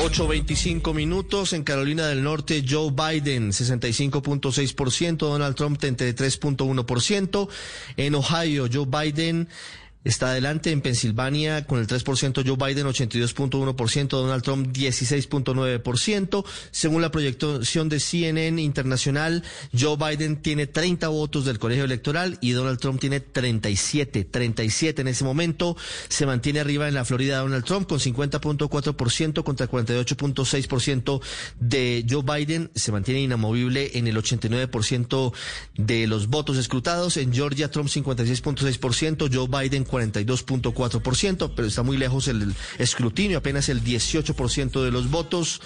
8.25 0.00 0.94
minutos. 0.94 1.52
En 1.52 1.62
Carolina 1.62 2.06
del 2.06 2.22
Norte, 2.22 2.64
Joe 2.66 2.90
Biden 2.90 3.50
65.6%, 3.50 5.16
Donald 5.18 5.54
Trump 5.54 5.78
33.1%, 5.78 7.48
en 7.98 8.14
Ohio 8.14 8.66
Joe 8.72 8.86
Biden 8.86 9.48
está 10.04 10.30
adelante, 10.30 10.70
en 10.70 10.80
Pensilvania 10.80 11.66
con 11.66 11.78
el 11.78 11.86
3%, 11.86 12.42
Joe 12.46 12.56
Biden 12.56 12.86
82.1%, 12.86 14.08
Donald 14.08 14.42
Trump 14.42 14.74
16.9%, 14.74 16.44
según 16.70 17.02
la 17.02 17.10
proyección 17.10 17.88
de 17.88 18.00
CNN 18.00 18.62
Internacional, 18.62 19.44
Joe 19.78 19.96
Biden 19.96 20.36
tiene 20.36 20.66
30 20.66 21.08
votos 21.08 21.44
del 21.44 21.58
colegio 21.58 21.84
electoral 21.84 22.38
y 22.40 22.52
Donald 22.52 22.78
Trump 22.78 23.00
tiene 23.00 23.20
37, 23.20 24.24
37 24.24 25.02
en 25.02 25.08
ese 25.08 25.24
momento, 25.24 25.76
se 26.08 26.24
mantiene 26.24 26.60
arriba 26.60 26.88
en 26.88 26.94
la 26.94 27.04
Florida 27.04 27.38
Donald 27.38 27.64
Trump 27.64 27.88
con 27.88 27.98
50.4% 27.98 29.44
contra 29.44 29.68
48.6% 29.68 31.20
de 31.58 32.06
Joe 32.08 32.22
Biden, 32.22 32.70
se 32.74 32.92
mantiene 32.92 33.20
inamovible 33.20 33.98
en 33.98 34.06
el 34.06 34.16
89% 34.16 35.32
de 35.76 36.06
los 36.06 36.28
votos 36.28 36.56
escrutados, 36.56 37.18
en 37.18 37.34
Georgia 37.34 37.70
Trump 37.70 37.90
56.6%, 37.90 39.28
Joe 39.32 39.48
Biden 39.48 39.84
42.4%, 39.90 41.52
pero 41.54 41.68
está 41.68 41.82
muy 41.82 41.96
lejos 41.96 42.28
el 42.28 42.54
escrutinio, 42.78 43.38
apenas 43.38 43.68
el 43.68 43.82
18% 43.82 44.82
de 44.82 44.90
los 44.90 45.10
votos. 45.10 45.60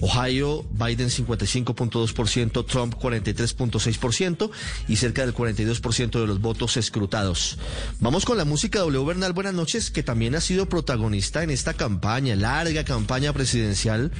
Ohio, 0.00 0.64
Biden 0.72 1.08
55.2%, 1.08 2.66
Trump 2.66 2.94
43.6% 2.94 4.50
y 4.88 4.96
cerca 4.96 5.22
del 5.22 5.34
42% 5.34 6.20
de 6.20 6.26
los 6.26 6.40
votos 6.40 6.76
escrutados. 6.76 7.58
Vamos 8.00 8.24
con 8.24 8.36
la 8.36 8.44
música 8.44 8.80
W 8.80 9.04
Bernal, 9.04 9.32
buenas 9.32 9.54
noches, 9.54 9.90
que 9.90 10.02
también 10.02 10.34
ha 10.34 10.40
sido 10.40 10.68
protagonista 10.68 11.42
en 11.42 11.50
esta 11.50 11.74
campaña, 11.74 12.36
larga 12.36 12.84
campaña 12.84 13.32
presidencial. 13.32 14.12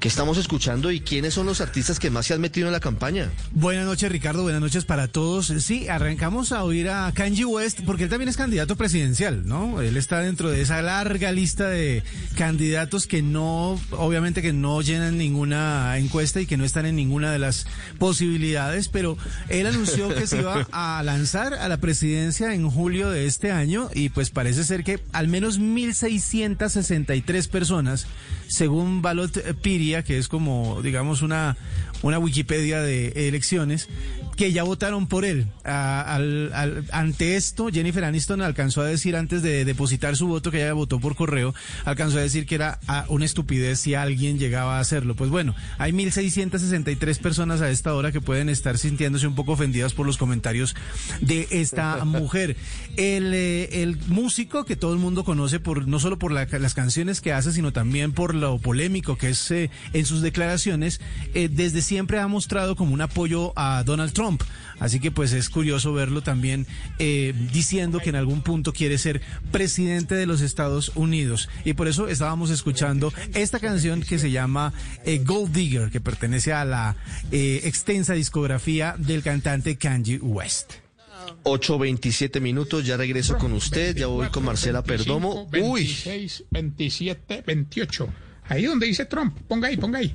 ¿Qué 0.00 0.06
estamos 0.06 0.38
escuchando 0.38 0.92
y 0.92 1.00
quiénes 1.00 1.34
son 1.34 1.46
los 1.46 1.60
artistas 1.60 1.98
que 1.98 2.08
más 2.08 2.24
se 2.24 2.32
han 2.32 2.40
metido 2.40 2.68
en 2.68 2.72
la 2.72 2.78
campaña? 2.78 3.32
Buenas 3.50 3.84
noches, 3.84 4.12
Ricardo. 4.12 4.44
Buenas 4.44 4.60
noches 4.60 4.84
para 4.84 5.08
todos. 5.08 5.46
Sí, 5.58 5.88
arrancamos 5.88 6.52
a 6.52 6.62
oír 6.62 6.88
a 6.88 7.10
Kanye 7.12 7.44
West 7.44 7.80
porque 7.84 8.04
él 8.04 8.08
también 8.08 8.28
es 8.28 8.36
candidato 8.36 8.76
presidencial, 8.76 9.48
¿no? 9.48 9.82
Él 9.82 9.96
está 9.96 10.20
dentro 10.20 10.50
de 10.50 10.62
esa 10.62 10.82
larga 10.82 11.32
lista 11.32 11.68
de 11.68 12.04
candidatos 12.36 13.08
que 13.08 13.22
no, 13.22 13.80
obviamente 13.90 14.40
que 14.40 14.52
no 14.52 14.82
llenan 14.82 15.18
ninguna 15.18 15.98
encuesta 15.98 16.40
y 16.40 16.46
que 16.46 16.56
no 16.56 16.64
están 16.64 16.86
en 16.86 16.94
ninguna 16.94 17.32
de 17.32 17.40
las 17.40 17.66
posibilidades, 17.98 18.86
pero 18.86 19.18
él 19.48 19.66
anunció 19.66 20.14
que 20.14 20.28
se 20.28 20.38
iba 20.38 20.68
a 20.70 21.02
lanzar 21.02 21.54
a 21.54 21.68
la 21.68 21.78
presidencia 21.78 22.54
en 22.54 22.70
julio 22.70 23.10
de 23.10 23.26
este 23.26 23.50
año 23.50 23.90
y 23.92 24.10
pues 24.10 24.30
parece 24.30 24.62
ser 24.62 24.84
que 24.84 25.00
al 25.12 25.26
menos 25.26 25.58
1.663 25.58 27.48
personas, 27.48 28.06
según 28.48 29.02
Ballot 29.02 29.54
Piria, 29.62 30.02
que 30.02 30.18
es 30.18 30.28
como, 30.28 30.80
digamos, 30.82 31.22
una, 31.22 31.56
una 32.02 32.18
Wikipedia 32.18 32.82
de 32.82 33.28
elecciones, 33.28 33.88
que 34.38 34.52
ya 34.52 34.62
votaron 34.62 35.08
por 35.08 35.24
él. 35.24 35.48
A- 35.64 36.00
al- 36.14 36.52
al- 36.54 36.84
ante 36.92 37.34
esto, 37.36 37.68
Jennifer 37.72 38.04
Aniston 38.04 38.40
alcanzó 38.40 38.82
a 38.82 38.86
decir 38.86 39.16
antes 39.16 39.42
de 39.42 39.64
depositar 39.64 40.16
su 40.16 40.28
voto, 40.28 40.52
que 40.52 40.58
ella 40.62 40.72
votó 40.74 41.00
por 41.00 41.16
correo, 41.16 41.54
alcanzó 41.84 42.18
a 42.18 42.20
decir 42.22 42.46
que 42.46 42.54
era 42.54 42.78
ah, 42.86 43.04
una 43.08 43.24
estupidez 43.24 43.80
si 43.80 43.94
alguien 43.94 44.38
llegaba 44.38 44.78
a 44.78 44.80
hacerlo. 44.80 45.16
Pues 45.16 45.28
bueno, 45.28 45.56
hay 45.78 45.90
1.663 45.92 47.18
personas 47.18 47.60
a 47.60 47.68
esta 47.70 47.92
hora 47.94 48.12
que 48.12 48.20
pueden 48.20 48.48
estar 48.48 48.78
sintiéndose 48.78 49.26
un 49.26 49.34
poco 49.34 49.52
ofendidas 49.52 49.92
por 49.92 50.06
los 50.06 50.16
comentarios 50.16 50.76
de 51.20 51.48
esta 51.50 52.04
mujer. 52.04 52.56
El, 52.96 53.34
eh, 53.34 53.82
el 53.82 53.96
músico 54.06 54.64
que 54.64 54.76
todo 54.76 54.92
el 54.92 55.00
mundo 55.00 55.24
conoce 55.24 55.58
por 55.58 55.88
no 55.88 55.98
solo 55.98 56.16
por 56.16 56.30
la- 56.30 56.46
las 56.46 56.74
canciones 56.74 57.20
que 57.20 57.32
hace, 57.32 57.52
sino 57.52 57.72
también 57.72 58.12
por 58.12 58.36
lo 58.36 58.58
polémico 58.58 59.16
que 59.18 59.30
es 59.30 59.50
eh, 59.50 59.68
en 59.92 60.06
sus 60.06 60.22
declaraciones, 60.22 61.00
eh, 61.34 61.48
desde 61.50 61.82
siempre 61.82 62.20
ha 62.20 62.28
mostrado 62.28 62.76
como 62.76 62.94
un 62.94 63.00
apoyo 63.00 63.52
a 63.56 63.82
Donald 63.84 64.12
Trump. 64.12 64.27
Así 64.80 65.00
que 65.00 65.10
pues 65.10 65.32
es 65.32 65.48
curioso 65.48 65.92
verlo 65.92 66.22
también 66.22 66.66
eh, 66.98 67.34
diciendo 67.52 67.98
que 67.98 68.10
en 68.10 68.16
algún 68.16 68.42
punto 68.42 68.72
quiere 68.72 68.98
ser 68.98 69.20
presidente 69.50 70.14
de 70.14 70.26
los 70.26 70.40
Estados 70.40 70.92
Unidos. 70.94 71.48
Y 71.64 71.74
por 71.74 71.88
eso 71.88 72.08
estábamos 72.08 72.50
escuchando 72.50 73.12
esta 73.34 73.60
canción 73.60 74.02
que 74.02 74.18
se 74.18 74.30
llama 74.30 74.72
eh, 75.04 75.18
Gold 75.24 75.52
Digger, 75.52 75.90
que 75.90 76.00
pertenece 76.00 76.52
a 76.52 76.64
la 76.64 76.96
eh, 77.30 77.62
extensa 77.64 78.14
discografía 78.14 78.94
del 78.98 79.22
cantante 79.22 79.76
Kanye 79.76 80.18
West. 80.18 80.74
8.27 81.44 82.40
minutos, 82.40 82.86
ya 82.86 82.96
regreso 82.96 83.36
con 83.36 83.52
usted, 83.52 83.96
ya 83.96 84.06
voy 84.06 84.28
con 84.28 84.44
Marcela 84.44 84.82
Perdomo. 84.82 85.46
25, 85.50 85.72
Uy, 85.72 85.82
26, 85.82 86.44
27, 86.50 87.44
28. 87.46 88.08
Ahí 88.48 88.64
donde 88.64 88.86
dice 88.86 89.04
Trump. 89.04 89.36
Ponga 89.46 89.68
ahí, 89.68 89.76
ponga 89.76 89.98
ahí. 89.98 90.14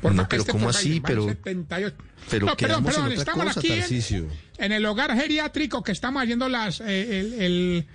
Por 0.00 0.14
No, 0.14 0.28
pero 0.28 0.40
este 0.42 0.52
¿cómo 0.52 0.68
así? 0.70 1.00
Pero- 1.04 1.26
78. 1.28 1.96
pero 2.30 2.46
no, 2.46 2.56
perdón, 2.56 2.84
perdón, 2.84 3.12
en 3.12 3.18
estamos 3.18 3.44
cosa, 3.46 3.60
aquí 3.60 3.72
en, 4.58 4.72
el 4.72 4.86
hogar 4.86 5.14
geriátrico 5.14 5.82
que 5.82 5.92
estamos 5.92 6.22
haciendo 6.22 6.48
las 6.48 6.80
eh, 6.80 7.20
el, 7.20 7.32
el- 7.42 7.86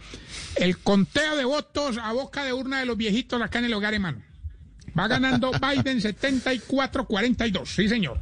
el 0.57 0.77
conteo 0.77 1.35
de 1.35 1.45
votos 1.45 1.97
a 1.97 2.11
boca 2.13 2.43
de 2.43 2.53
urna 2.53 2.79
de 2.79 2.85
los 2.85 2.97
viejitos 2.97 3.41
acá 3.41 3.59
en 3.59 3.65
el 3.65 3.73
hogar, 3.73 3.93
hermano. 3.93 4.21
Va 4.97 5.07
ganando 5.07 5.51
Biden 5.61 5.99
74-42, 6.01 7.65
sí 7.65 7.87
señor. 7.89 8.19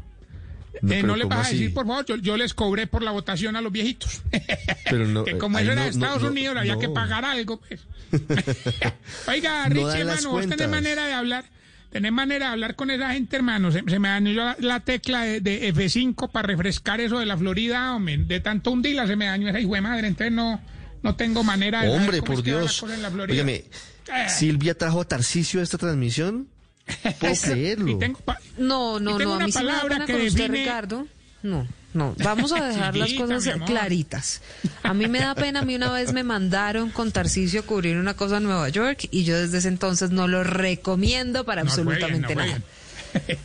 No, 0.81 0.93
Eh, 0.93 1.03
no 1.03 1.15
le 1.15 1.23
¿cómo 1.23 1.35
vas 1.35 1.47
a 1.47 1.51
decir, 1.51 1.73
por 1.73 1.85
favor, 1.87 2.05
yo, 2.05 2.15
yo 2.17 2.37
les 2.37 2.53
cobré 2.53 2.85
por 2.87 3.01
la 3.01 3.11
votación 3.11 3.55
a 3.55 3.61
los 3.61 3.71
viejitos. 3.71 4.21
pero 4.89 5.05
no, 5.07 5.23
que 5.25 5.37
como 5.37 5.57
eso 5.59 5.71
era 5.71 5.83
de 5.83 5.89
Estados 5.89 6.23
Unidos, 6.23 6.55
había 6.55 6.77
que 6.79 6.87
pagar 6.89 7.25
algo, 7.25 7.59
pues. 7.59 7.81
Oiga, 9.27 9.65
Richie, 9.67 9.99
hermano, 10.01 10.31
vos 10.31 10.47
tenés 10.47 10.69
manera 10.69 11.05
de 11.07 11.13
hablar, 11.13 11.45
tenés 11.91 12.11
manera 12.11 12.47
de 12.47 12.51
hablar 12.53 12.75
con 12.75 12.91
esa 12.91 13.11
gente, 13.13 13.35
hermano. 13.35 13.71
Se, 13.71 13.83
se 13.87 13.99
me 13.99 14.09
dañó 14.09 14.31
la, 14.33 14.55
la 14.59 14.79
tecla 14.81 15.21
de, 15.23 15.41
de 15.41 15.73
F5 15.73 16.29
para 16.31 16.47
refrescar 16.47 17.01
eso 17.01 17.19
de 17.19 17.25
la 17.25 17.37
Florida, 17.37 17.95
hombre. 17.95 18.17
De 18.17 18.39
tanto 18.39 18.71
hundirla 18.71 19.07
se 19.07 19.15
me 19.15 19.25
dañó 19.25 19.49
esa 19.49 19.59
hijo 19.59 19.73
de 19.75 19.81
madre, 19.81 20.07
entonces 20.07 20.31
no, 20.33 20.61
no 21.01 21.15
tengo 21.15 21.43
manera 21.43 21.81
de 21.83 21.89
Hombre, 21.89 22.21
por 22.21 22.41
Dios. 22.43 22.79
cosa 22.81 22.93
en 22.95 23.01
la 23.01 23.09
Florida. 23.11 23.33
Óigame, 23.33 23.63
Eh. 24.11 24.29
Silvia 24.29 24.75
trajo 24.75 25.01
a 25.01 25.05
Tarcisio 25.05 25.59
a 25.59 25.63
esta 25.63 25.77
transmisión. 25.77 26.47
Puedo 27.19 27.33
creerlo. 27.41 27.91
Y 27.91 27.99
tengo 27.99 28.19
No, 28.57 28.99
no, 28.99 29.15
Y 29.15 29.17
tengo 29.19 29.29
no, 29.29 29.33
a 29.33 29.37
una 29.37 29.45
mí 29.45 29.51
sí 29.51 29.59
me 29.59 29.65
da 29.65 29.71
palabra 29.73 29.95
pena 29.97 30.05
que 30.07 30.13
con 30.13 30.21
usted, 30.27 30.43
define- 30.47 30.51
Ricardo. 30.63 31.07
No, 31.43 31.67
no, 31.93 32.15
vamos 32.23 32.51
a 32.51 32.63
dejar 32.67 32.95
las 32.95 33.13
cosas 33.13 33.49
claritas. 33.65 34.41
A 34.83 34.93
mí 34.93 35.07
me 35.07 35.19
da 35.19 35.35
pena, 35.35 35.61
a 35.61 35.65
mí 35.65 35.75
una 35.75 35.91
vez 35.91 36.13
me 36.13 36.23
mandaron 36.23 36.91
con 36.91 37.11
Tarcisio 37.11 37.61
a 37.61 37.63
cubrir 37.63 37.97
una 37.97 38.13
cosa 38.13 38.37
en 38.37 38.43
Nueva 38.43 38.69
York 38.69 39.07
y 39.11 39.23
yo 39.23 39.37
desde 39.39 39.57
ese 39.57 39.67
entonces 39.67 40.11
no 40.11 40.27
lo 40.27 40.43
recomiendo 40.43 41.45
para 41.45 41.63
No 41.63 41.69
absolutamente 41.69 42.35
no 42.35 42.41
fue 42.41 42.47
nada. 42.47 42.61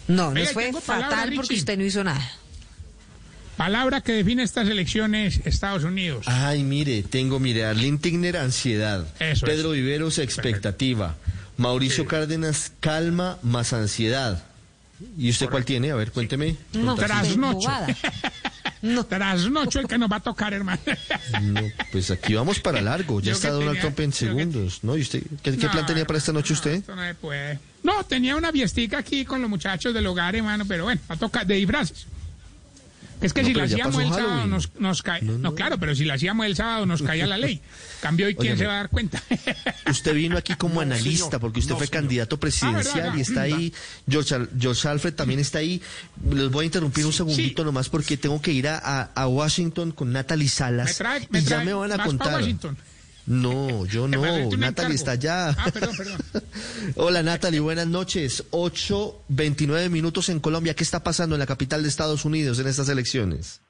No, 0.08 0.30
nos 0.30 0.36
Oiga, 0.36 0.52
fue 0.52 0.72
palabra, 0.86 1.16
fatal 1.16 1.32
porque 1.36 1.54
usted 1.54 1.78
no 1.78 1.84
hizo 1.84 2.04
nada. 2.04 2.30
Palabra 3.56 4.00
que 4.00 4.12
define 4.12 4.42
estas 4.42 4.68
elecciones 4.68 5.40
Estados 5.44 5.84
Unidos. 5.84 6.26
Ay, 6.28 6.64
mire, 6.64 7.02
tengo, 7.02 7.38
mire, 7.38 7.64
Arlene 7.64 7.98
Tigner, 7.98 8.36
ansiedad. 8.36 9.06
Eso 9.20 9.46
Pedro 9.46 9.70
Viveros, 9.70 10.18
expectativa. 10.18 11.14
Mauricio 11.56 12.06
Cárdenas, 12.06 12.72
calma 12.80 13.38
más 13.42 13.72
ansiedad. 13.72 14.44
¿Y 15.18 15.30
usted 15.30 15.48
cuál 15.48 15.64
tiene? 15.64 15.90
A 15.90 15.94
ver, 15.94 16.10
cuénteme. 16.12 16.56
No. 16.72 16.94
Trasnocho. 16.94 17.58
bobada. 17.58 17.86
Trasnocho 19.08 19.80
el 19.80 19.86
que 19.88 19.96
nos 19.98 20.10
va 20.10 20.16
a 20.16 20.20
tocar, 20.20 20.52
hermano. 20.52 20.80
No, 21.42 21.60
pues 21.90 22.10
aquí 22.10 22.34
vamos 22.34 22.60
para 22.60 22.80
largo. 22.82 23.20
Ya 23.20 23.26
Yo 23.26 23.32
está 23.32 23.48
Donald 23.50 23.68
tenía- 23.78 23.80
Trump 23.82 24.00
en 24.00 24.10
que- 24.10 24.16
segundos, 24.16 24.80
¿no? 24.82 24.96
¿Y 24.96 25.00
usted 25.02 25.22
qué, 25.42 25.56
qué 25.56 25.66
No, 25.66 25.72
plan 25.72 25.86
tenía 25.86 26.06
para 26.06 26.18
esta 26.18 26.32
noche 26.32 26.52
usted? 26.52 26.72
Esto 26.74 26.94
no 26.94 27.02
se 27.02 27.14
puede. 27.14 27.58
No, 27.82 28.04
tenía 28.04 28.36
una 28.36 28.50
fiestica 28.52 28.98
aquí 28.98 29.24
con 29.24 29.40
los 29.40 29.48
muchachos 29.50 29.94
del 29.94 30.06
hogar, 30.06 30.34
hermano, 30.36 30.64
pero 30.66 30.84
bueno, 30.84 31.00
va 31.10 31.14
a 31.14 31.18
tocar 31.18 31.46
de 31.46 31.54
disfraces. 31.56 32.06
Es 33.20 33.32
que 33.32 33.42
No, 33.42 33.48
si 33.48 33.54
la 33.54 33.64
hacíamos 33.64 34.02
el 34.02 34.08
sábado 34.12 34.46
nos, 34.46 34.70
nos 34.78 35.02
cae. 35.02 35.22
No, 35.22 35.38
no. 35.38 35.54
claro, 35.54 35.78
pero 35.78 35.94
si 35.94 36.04
la 36.04 36.14
hacíamos 36.14 36.44
el 36.46 36.56
sábado 36.56 36.84
nos 36.86 37.00
caía 37.02 37.26
la 37.26 37.38
ley. 37.38 37.60
Cambio 38.02 38.26
hoy, 38.26 38.34
¿quién 38.34 38.58
se 38.58 38.66
va 38.66 38.74
a 38.74 38.76
dar 38.76 38.90
cuenta? 38.90 39.22
Usted 39.90 40.14
vino 40.14 40.36
aquí 40.36 40.54
como 40.56 40.80
analista 40.80 41.38
porque 41.38 41.60
usted 41.60 41.74
fue 41.74 41.88
candidato 41.88 42.38
presidencial 42.38 42.92
Ah, 42.94 43.02
¿verdad? 43.02 43.16
y 43.16 43.20
está 43.20 43.42
ahí. 43.42 43.72
George, 44.08 44.36
George 44.58 44.88
Alfred 44.88 45.14
también 45.14 45.40
está 45.40 45.58
ahí. 45.58 45.80
Les 46.30 46.50
voy 46.50 46.64
a 46.64 46.66
interrumpir 46.66 47.06
un 47.06 47.12
segundito 47.12 47.64
nomás 47.64 47.88
porque 47.88 48.16
tengo 48.16 48.42
que 48.42 48.52
ir 48.52 48.68
a, 48.68 48.78
a- 48.78 49.10
a 49.14 49.26
Washington 49.26 49.92
con 49.92 50.12
Natalie 50.12 50.48
Salas. 50.48 50.86
Me 51.00 51.06
trae- 51.06 51.26
me 51.30 51.38
y 51.38 51.44
ya 51.44 51.60
me 51.64 51.72
van 51.72 51.92
a 51.92 52.04
contar. 52.04 52.34
Washington. 52.34 52.76
No, 53.26 53.86
yo 53.86 54.06
no. 54.06 54.50
Natalie 54.56 54.94
está 54.94 55.12
allá. 55.12 55.50
Ah, 55.50 55.70
perdón, 55.72 55.96
perdón. 55.96 56.18
Hola 56.96 57.22
Natalie, 57.22 57.60
buenas 57.60 57.86
noches. 57.86 58.44
8.29 58.50 59.88
minutos 59.88 60.28
en 60.28 60.40
Colombia. 60.40 60.74
¿Qué 60.74 60.84
está 60.84 61.02
pasando 61.02 61.34
en 61.34 61.40
la 61.40 61.46
capital 61.46 61.82
de 61.82 61.88
Estados 61.88 62.24
Unidos 62.24 62.58
en 62.58 62.66
estas 62.66 62.88
elecciones? 62.88 63.60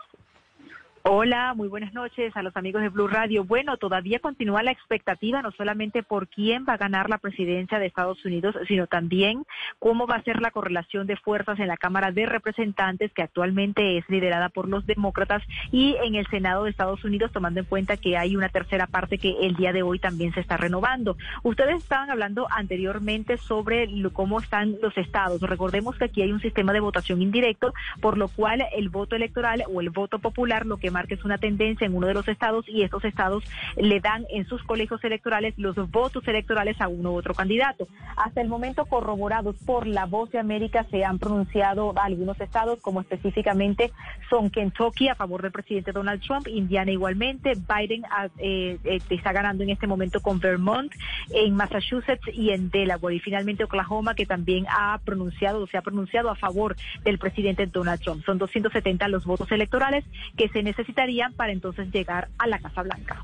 Hola, 1.06 1.52
muy 1.52 1.68
buenas 1.68 1.92
noches 1.92 2.34
a 2.34 2.42
los 2.42 2.56
amigos 2.56 2.80
de 2.80 2.88
Blue 2.88 3.08
Radio. 3.08 3.44
Bueno, 3.44 3.76
todavía 3.76 4.20
continúa 4.20 4.62
la 4.62 4.70
expectativa 4.70 5.42
no 5.42 5.52
solamente 5.52 6.02
por 6.02 6.28
quién 6.28 6.64
va 6.66 6.72
a 6.72 6.78
ganar 6.78 7.10
la 7.10 7.18
presidencia 7.18 7.78
de 7.78 7.84
Estados 7.84 8.24
Unidos, 8.24 8.56
sino 8.66 8.86
también 8.86 9.44
cómo 9.78 10.06
va 10.06 10.14
a 10.14 10.22
ser 10.22 10.40
la 10.40 10.50
correlación 10.50 11.06
de 11.06 11.18
fuerzas 11.18 11.60
en 11.60 11.68
la 11.68 11.76
Cámara 11.76 12.10
de 12.10 12.24
Representantes, 12.24 13.12
que 13.12 13.20
actualmente 13.20 13.98
es 13.98 14.08
liderada 14.08 14.48
por 14.48 14.66
los 14.66 14.86
demócratas, 14.86 15.42
y 15.70 15.94
en 16.02 16.14
el 16.14 16.26
Senado 16.28 16.64
de 16.64 16.70
Estados 16.70 17.04
Unidos, 17.04 17.32
tomando 17.32 17.60
en 17.60 17.66
cuenta 17.66 17.98
que 17.98 18.16
hay 18.16 18.34
una 18.34 18.48
tercera 18.48 18.86
parte 18.86 19.18
que 19.18 19.36
el 19.42 19.56
día 19.56 19.74
de 19.74 19.82
hoy 19.82 19.98
también 19.98 20.32
se 20.32 20.40
está 20.40 20.56
renovando. 20.56 21.18
Ustedes 21.42 21.82
estaban 21.82 22.08
hablando 22.08 22.46
anteriormente 22.50 23.36
sobre 23.36 23.90
cómo 24.14 24.40
están 24.40 24.78
los 24.80 24.96
estados. 24.96 25.42
Recordemos 25.42 25.98
que 25.98 26.06
aquí 26.06 26.22
hay 26.22 26.32
un 26.32 26.40
sistema 26.40 26.72
de 26.72 26.80
votación 26.80 27.20
indirecto, 27.20 27.74
por 28.00 28.16
lo 28.16 28.28
cual 28.28 28.64
el 28.74 28.88
voto 28.88 29.16
electoral 29.16 29.64
o 29.70 29.82
el 29.82 29.90
voto 29.90 30.18
popular 30.18 30.64
lo 30.64 30.78
que 30.78 30.93
es 31.10 31.24
una 31.24 31.38
tendencia 31.38 31.86
en 31.86 31.94
uno 31.94 32.06
de 32.06 32.14
los 32.14 32.28
estados 32.28 32.64
y 32.68 32.82
estos 32.82 33.04
estados 33.04 33.44
le 33.76 34.00
dan 34.00 34.24
en 34.30 34.46
sus 34.46 34.62
colegios 34.62 35.02
electorales 35.04 35.54
los 35.56 35.76
votos 35.90 36.26
electorales 36.28 36.80
a 36.80 36.88
uno 36.88 37.12
u 37.12 37.16
otro 37.16 37.34
candidato. 37.34 37.88
Hasta 38.16 38.40
el 38.40 38.48
momento 38.48 38.86
corroborados 38.86 39.56
por 39.66 39.86
la 39.86 40.06
voz 40.06 40.30
de 40.30 40.38
América 40.38 40.86
se 40.90 41.04
han 41.04 41.18
pronunciado 41.18 41.92
algunos 41.96 42.40
estados 42.40 42.80
como 42.80 43.00
específicamente 43.00 43.90
son 44.30 44.50
Kentucky 44.50 45.08
a 45.08 45.14
favor 45.14 45.42
del 45.42 45.52
presidente 45.52 45.92
Donald 45.92 46.22
Trump, 46.22 46.46
Indiana 46.48 46.92
igualmente, 46.92 47.54
Biden 47.54 48.04
ah, 48.10 48.28
eh, 48.38 48.78
eh, 48.84 49.00
está 49.10 49.32
ganando 49.32 49.62
en 49.64 49.70
este 49.70 49.86
momento 49.86 50.20
con 50.20 50.38
Vermont, 50.38 50.92
en 51.30 51.54
Massachusetts 51.54 52.26
y 52.32 52.50
en 52.50 52.70
Delaware 52.70 53.16
y 53.16 53.20
finalmente 53.20 53.64
Oklahoma 53.64 54.14
que 54.14 54.26
también 54.26 54.66
ha 54.68 55.00
pronunciado 55.04 55.62
o 55.62 55.66
se 55.66 55.76
ha 55.76 55.82
pronunciado 55.82 56.30
a 56.30 56.36
favor 56.36 56.76
del 57.02 57.18
presidente 57.18 57.66
Donald 57.66 58.00
Trump. 58.00 58.24
Son 58.24 58.38
270 58.38 59.08
los 59.08 59.24
votos 59.24 59.50
electorales 59.52 60.04
que 60.36 60.48
se 60.48 60.62
necesitarían 60.84 61.32
para 61.32 61.52
entonces 61.52 61.88
llegar 61.92 62.28
a 62.38 62.46
la 62.46 62.58
Casa 62.58 62.82
Blanca. 62.82 63.22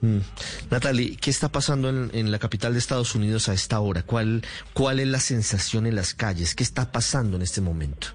Mm. 0.00 0.18
Natalie, 0.70 1.16
¿qué 1.16 1.30
está 1.30 1.48
pasando 1.48 1.88
en, 1.88 2.10
en 2.12 2.30
la 2.30 2.38
capital 2.38 2.72
de 2.72 2.78
Estados 2.78 3.14
Unidos 3.14 3.48
a 3.48 3.54
esta 3.54 3.80
hora? 3.80 4.02
¿Cuál, 4.02 4.42
¿Cuál 4.74 5.00
es 5.00 5.08
la 5.08 5.20
sensación 5.20 5.86
en 5.86 5.94
las 5.94 6.14
calles? 6.14 6.54
¿Qué 6.54 6.64
está 6.64 6.92
pasando 6.92 7.36
en 7.36 7.42
este 7.42 7.60
momento? 7.60 8.08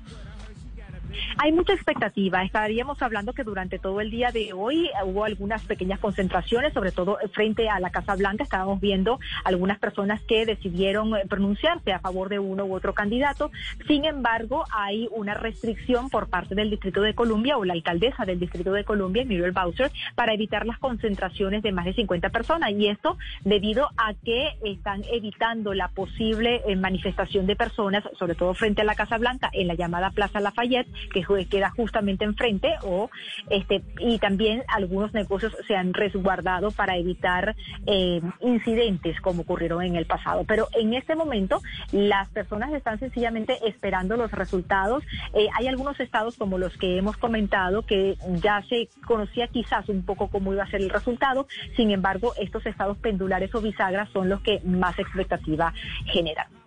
Hay 1.38 1.52
mucha 1.52 1.74
expectativa. 1.74 2.44
Estaríamos 2.44 3.02
hablando 3.02 3.34
que 3.34 3.44
durante 3.44 3.80
todo 3.80 4.02
el 4.02 4.12
día 4.12 4.32
de 4.32 4.54
hoy 4.54 4.90
hubo 5.06 5.26
algunas 5.26 5.64
pequeñas 5.64 6.00
concentraciones, 6.00 6.74
sobre 6.74 6.92
todo 6.92 7.18
frente 7.34 7.70
a 7.70 7.80
la 7.80 7.90
Casa 7.90 8.16
Blanca. 8.16 8.44
Estábamos 8.44 8.80
viendo 8.80 9.20
algunas 9.44 9.80
personas 9.80 10.22
que 10.24 10.46
decidieron 10.46 11.16
eh, 11.16 11.24
pronunciarse 11.30 11.94
a 11.94 12.00
favor 12.00 12.30
de 12.30 12.40
uno 12.40 12.66
u 12.66 12.76
otro 12.76 12.94
candidato. 12.94 13.52
Sin 13.88 14.06
embargo, 14.06 14.66
hay 14.72 15.08
una 15.12 15.34
restricción 15.34 16.10
por 16.10 16.30
parte 16.30 16.56
del 16.56 16.70
Distrito 16.70 17.02
de 17.02 17.16
Columbia 17.16 17.58
o 17.58 17.66
la 17.66 17.74
alcaldesa 17.74 18.26
del 18.26 18.40
Distrito 18.40 18.74
de 18.74 18.84
Columbia, 18.84 19.24
Muriel 19.24 19.52
Bowser, 19.52 19.92
para 20.16 20.34
evitar 20.34 20.66
las 20.66 20.80
concentraciones 20.80 21.64
de 21.64 21.72
más 21.72 21.86
de 21.86 21.94
50 21.94 22.30
personas. 22.30 22.72
Y 22.72 22.88
esto 22.88 23.18
debido 23.44 23.90
a 23.98 24.14
que 24.14 24.50
están 24.64 25.04
evitando 25.12 25.74
la 25.74 25.88
posible 25.88 26.62
eh, 26.68 26.76
manifestación 26.76 27.46
de 27.46 27.56
personas, 27.56 28.04
sobre 28.18 28.36
todo 28.36 28.54
frente 28.54 28.82
a 28.82 28.86
la 28.86 28.96
Casa 28.96 29.18
Blanca, 29.18 29.50
en 29.54 29.68
la 29.68 29.76
llamada 29.76 30.12
Plaza 30.12 30.40
Lafayette, 30.40 30.88
que 31.14 31.21
queda 31.50 31.70
justamente 31.72 32.26
enfrente, 32.26 32.76
o 32.84 33.10
este 33.50 33.84
y 34.00 34.20
también 34.20 34.64
algunos 34.68 35.14
negocios 35.14 35.56
se 35.68 35.76
han 35.76 35.94
resguardado 35.94 36.72
para 36.72 36.98
evitar 36.98 37.56
eh, 37.86 38.22
incidentes 38.42 39.20
como 39.22 39.42
ocurrieron 39.42 39.84
en 39.84 39.96
el 39.96 40.06
pasado. 40.06 40.44
Pero 40.46 40.68
en 40.74 40.94
este 40.94 41.16
momento 41.16 41.62
las 41.92 42.30
personas 42.30 42.74
están 42.74 43.00
sencillamente 43.00 43.58
esperando 43.68 44.18
los 44.18 44.32
resultados. 44.32 45.04
Eh, 45.34 45.48
hay 45.58 45.68
algunos 45.68 46.00
estados 46.00 46.38
como 46.38 46.58
los 46.58 46.78
que 46.78 46.98
hemos 46.98 47.18
comentado 47.18 47.84
que 47.86 48.18
ya 48.42 48.64
se 48.70 48.90
conocía 49.06 49.48
quizás 49.48 49.90
un 49.90 50.04
poco 50.04 50.30
cómo 50.30 50.54
iba 50.54 50.64
a 50.64 50.70
ser 50.70 50.82
el 50.82 50.90
resultado. 50.90 51.48
Sin 51.76 51.92
embargo, 51.92 52.34
estos 52.40 52.66
estados 52.66 52.98
pendulares 52.98 53.54
o 53.56 53.62
bisagras 53.62 54.10
son 54.10 54.30
los 54.30 54.42
que 54.42 54.60
más 54.64 54.98
expectativa 55.00 55.74
generan. 56.06 56.61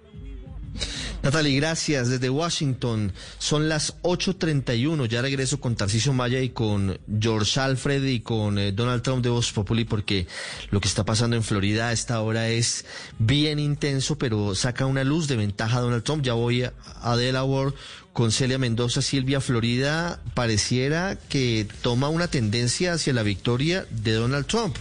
Natalie, 1.25 1.57
gracias. 1.57 2.11
Desde 2.11 2.29
Washington 2.29 3.11
son 3.39 3.67
las 3.67 3.97
8.31. 4.03 5.07
Ya 5.09 5.23
regreso 5.23 5.59
con 5.59 5.75
Tarcisio 5.75 6.13
Maya 6.13 6.39
y 6.43 6.51
con 6.51 7.01
George 7.19 7.59
Alfred 7.59 8.05
y 8.05 8.21
con 8.21 8.59
eh, 8.59 8.73
Donald 8.73 9.01
Trump 9.01 9.25
de 9.25 9.31
Voz 9.31 9.51
Populi 9.51 9.87
porque 9.87 10.27
lo 10.71 10.83
que 10.83 10.89
está 10.89 11.07
pasando 11.07 11.35
en 11.35 11.43
Florida 11.43 11.89
a 11.89 11.93
esta 11.93 12.21
hora 12.21 12.51
es 12.51 12.85
bien 13.19 13.59
intenso, 13.59 14.19
pero 14.19 14.55
saca 14.55 14.85
una 14.85 15.03
luz 15.03 15.27
de 15.27 15.37
ventaja 15.37 15.79
a 15.79 15.81
Donald 15.81 16.03
Trump. 16.03 16.23
Ya 16.23 16.35
voy 16.35 16.65
a, 16.65 16.75
a 17.01 17.17
Delaware 17.17 17.73
con 18.13 18.31
Celia 18.31 18.59
Mendoza. 18.59 19.01
Silvia, 19.01 19.41
Florida 19.41 20.21
pareciera 20.35 21.17
que 21.31 21.67
toma 21.81 22.11
una 22.11 22.29
tendencia 22.29 22.93
hacia 22.93 23.15
la 23.15 23.23
victoria 23.23 23.87
de 23.91 24.13
Donald 24.13 24.45
Trump. 24.45 24.77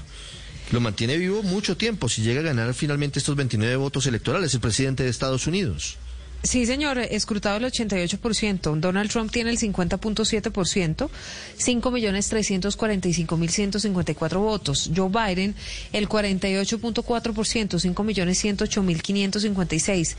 Lo 0.73 0.82
mantiene 0.82 1.15
vivo 1.15 1.41
mucho 1.41 1.77
tiempo 1.77 2.10
si 2.10 2.21
llega 2.21 2.41
a 2.41 2.43
ganar 2.43 2.73
finalmente 2.73 3.19
estos 3.19 3.38
29 3.38 3.77
votos 3.77 4.08
electorales 4.08 4.53
el 4.53 4.60
presidente 4.60 5.03
de 5.03 5.10
Estados 5.10 5.47
Unidos. 5.47 5.99
Sí, 6.43 6.65
señor, 6.65 6.99
escrutado 6.99 7.56
el 7.56 7.63
88%. 7.63 8.77
Donald 8.82 9.10
Trump 9.10 9.32
tiene 9.32 9.49
el 9.49 9.58
50.7%, 9.58 11.10
5.345.154 11.58 14.39
votos. 14.39 14.91
Joe 14.93 15.08
Biden, 15.08 15.56
el 15.93 16.10
48.4%, 16.10 17.34
5.108.556. 17.34 20.15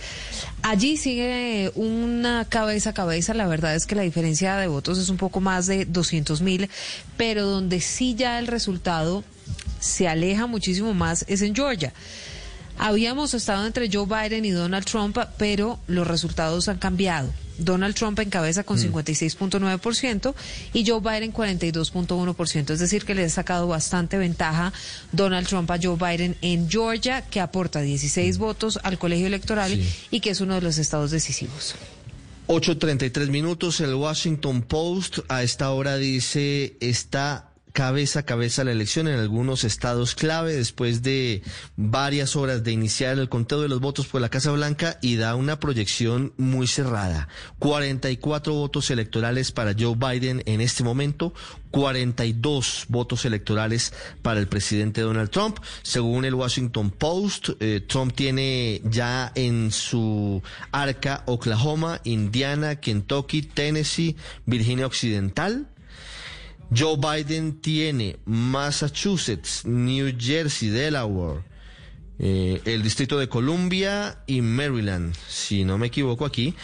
Allí 0.62 0.96
sigue 0.96 1.70
una 1.74 2.46
cabeza 2.46 2.88
a 2.90 2.94
cabeza. 2.94 3.34
La 3.34 3.46
verdad 3.46 3.74
es 3.74 3.84
que 3.84 3.94
la 3.94 4.00
diferencia 4.00 4.56
de 4.56 4.66
votos 4.66 4.96
es 4.96 5.10
un 5.10 5.18
poco 5.18 5.40
más 5.40 5.66
de 5.66 5.86
200.000, 5.86 6.70
pero 7.18 7.44
donde 7.44 7.82
sí 7.82 8.14
ya 8.14 8.38
el 8.38 8.46
resultado 8.46 9.24
se 9.78 10.08
aleja 10.08 10.46
muchísimo 10.46 10.94
más 10.94 11.26
es 11.28 11.42
en 11.42 11.54
Georgia. 11.54 11.92
Habíamos 12.78 13.34
estado 13.34 13.66
entre 13.66 13.88
Joe 13.90 14.06
Biden 14.06 14.44
y 14.44 14.50
Donald 14.50 14.84
Trump, 14.84 15.16
pero 15.38 15.78
los 15.86 16.06
resultados 16.06 16.68
han 16.68 16.78
cambiado. 16.78 17.32
Donald 17.58 17.94
Trump 17.94 18.18
encabeza 18.18 18.64
con 18.64 18.78
56.9% 18.78 20.34
y 20.72 20.86
Joe 20.86 21.00
Biden 21.00 21.32
42.1%. 21.32 22.70
Es 22.70 22.78
decir, 22.80 23.04
que 23.04 23.14
le 23.14 23.24
ha 23.24 23.28
sacado 23.28 23.68
bastante 23.68 24.18
ventaja 24.18 24.72
Donald 25.12 25.46
Trump 25.46 25.70
a 25.70 25.78
Joe 25.80 25.96
Biden 25.96 26.36
en 26.42 26.68
Georgia, 26.68 27.22
que 27.22 27.40
aporta 27.40 27.80
16 27.80 28.38
votos 28.38 28.80
al 28.82 28.98
colegio 28.98 29.26
electoral 29.26 29.80
y 30.10 30.20
que 30.20 30.30
es 30.30 30.40
uno 30.40 30.54
de 30.54 30.62
los 30.62 30.78
estados 30.78 31.10
decisivos. 31.10 31.76
8.33 32.48 33.28
minutos, 33.28 33.80
el 33.80 33.94
Washington 33.94 34.62
Post 34.62 35.20
a 35.28 35.42
esta 35.42 35.70
hora 35.70 35.96
dice 35.96 36.76
está 36.80 37.53
cabeza 37.74 38.20
a 38.20 38.22
cabeza 38.22 38.62
la 38.62 38.70
elección 38.70 39.08
en 39.08 39.18
algunos 39.18 39.64
estados 39.64 40.14
clave 40.14 40.54
después 40.54 41.02
de 41.02 41.42
varias 41.76 42.36
horas 42.36 42.62
de 42.62 42.70
iniciar 42.70 43.18
el 43.18 43.28
conteo 43.28 43.60
de 43.60 43.68
los 43.68 43.80
votos 43.80 44.06
por 44.06 44.20
la 44.20 44.28
Casa 44.28 44.52
Blanca 44.52 44.96
y 45.02 45.16
da 45.16 45.34
una 45.34 45.58
proyección 45.58 46.32
muy 46.36 46.68
cerrada. 46.68 47.26
44 47.58 48.54
votos 48.54 48.92
electorales 48.92 49.50
para 49.50 49.74
Joe 49.76 49.96
Biden 49.96 50.44
en 50.46 50.60
este 50.60 50.84
momento, 50.84 51.34
42 51.72 52.84
votos 52.90 53.24
electorales 53.24 53.92
para 54.22 54.38
el 54.38 54.46
presidente 54.46 55.00
Donald 55.00 55.30
Trump. 55.30 55.58
Según 55.82 56.24
el 56.24 56.34
Washington 56.34 56.92
Post, 56.92 57.50
eh, 57.58 57.84
Trump 57.84 58.14
tiene 58.14 58.82
ya 58.84 59.32
en 59.34 59.72
su 59.72 60.40
arca 60.70 61.24
Oklahoma, 61.26 62.00
Indiana, 62.04 62.76
Kentucky, 62.76 63.42
Tennessee, 63.42 64.14
Virginia 64.46 64.86
Occidental. 64.86 65.66
Joe 66.76 66.96
Biden 66.96 67.60
tiene 67.60 68.18
Massachusetts, 68.24 69.64
New 69.64 70.14
Jersey, 70.18 70.70
Delaware, 70.70 71.42
eh, 72.18 72.60
el 72.64 72.82
Distrito 72.82 73.18
de 73.18 73.28
Columbia 73.28 74.22
y 74.26 74.40
Maryland, 74.40 75.14
si 75.28 75.64
no 75.64 75.78
me 75.78 75.88
equivoco 75.88 76.24
aquí, 76.24 76.54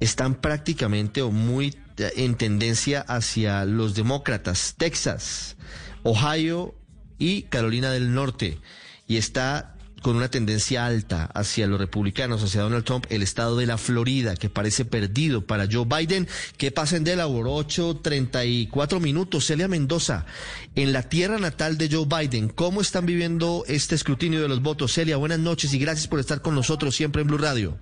están 0.00 0.36
prácticamente 0.36 1.22
o 1.22 1.30
muy 1.30 1.74
eh, 1.98 2.12
en 2.16 2.36
tendencia 2.36 3.00
hacia 3.00 3.64
los 3.64 3.94
demócratas, 3.94 4.74
Texas, 4.78 5.56
Ohio 6.02 6.74
y 7.18 7.42
Carolina 7.42 7.90
del 7.90 8.14
Norte. 8.14 8.58
Y 9.06 9.16
está 9.16 9.77
con 10.02 10.16
una 10.16 10.28
tendencia 10.28 10.86
alta 10.86 11.26
hacia 11.34 11.66
los 11.66 11.78
republicanos, 11.78 12.42
hacia 12.42 12.62
Donald 12.62 12.84
Trump, 12.84 13.06
el 13.10 13.22
estado 13.22 13.56
de 13.56 13.66
la 13.66 13.78
Florida, 13.78 14.36
que 14.36 14.48
parece 14.48 14.84
perdido 14.84 15.44
para 15.44 15.66
Joe 15.70 15.84
Biden. 15.84 16.28
¿Qué 16.56 16.70
pasa 16.70 16.96
en 16.96 17.04
Delaware? 17.04 17.44
8.34 17.44 19.00
minutos. 19.00 19.46
Celia 19.46 19.68
Mendoza, 19.68 20.26
en 20.74 20.92
la 20.92 21.02
tierra 21.02 21.38
natal 21.38 21.78
de 21.78 21.88
Joe 21.90 22.06
Biden, 22.06 22.48
¿cómo 22.48 22.80
están 22.80 23.06
viviendo 23.06 23.64
este 23.66 23.94
escrutinio 23.94 24.40
de 24.40 24.48
los 24.48 24.62
votos? 24.62 24.92
Celia, 24.92 25.16
buenas 25.16 25.38
noches 25.38 25.72
y 25.74 25.78
gracias 25.78 26.06
por 26.06 26.20
estar 26.20 26.42
con 26.42 26.54
nosotros 26.54 26.94
siempre 26.94 27.22
en 27.22 27.28
Blue 27.28 27.38
Radio. 27.38 27.78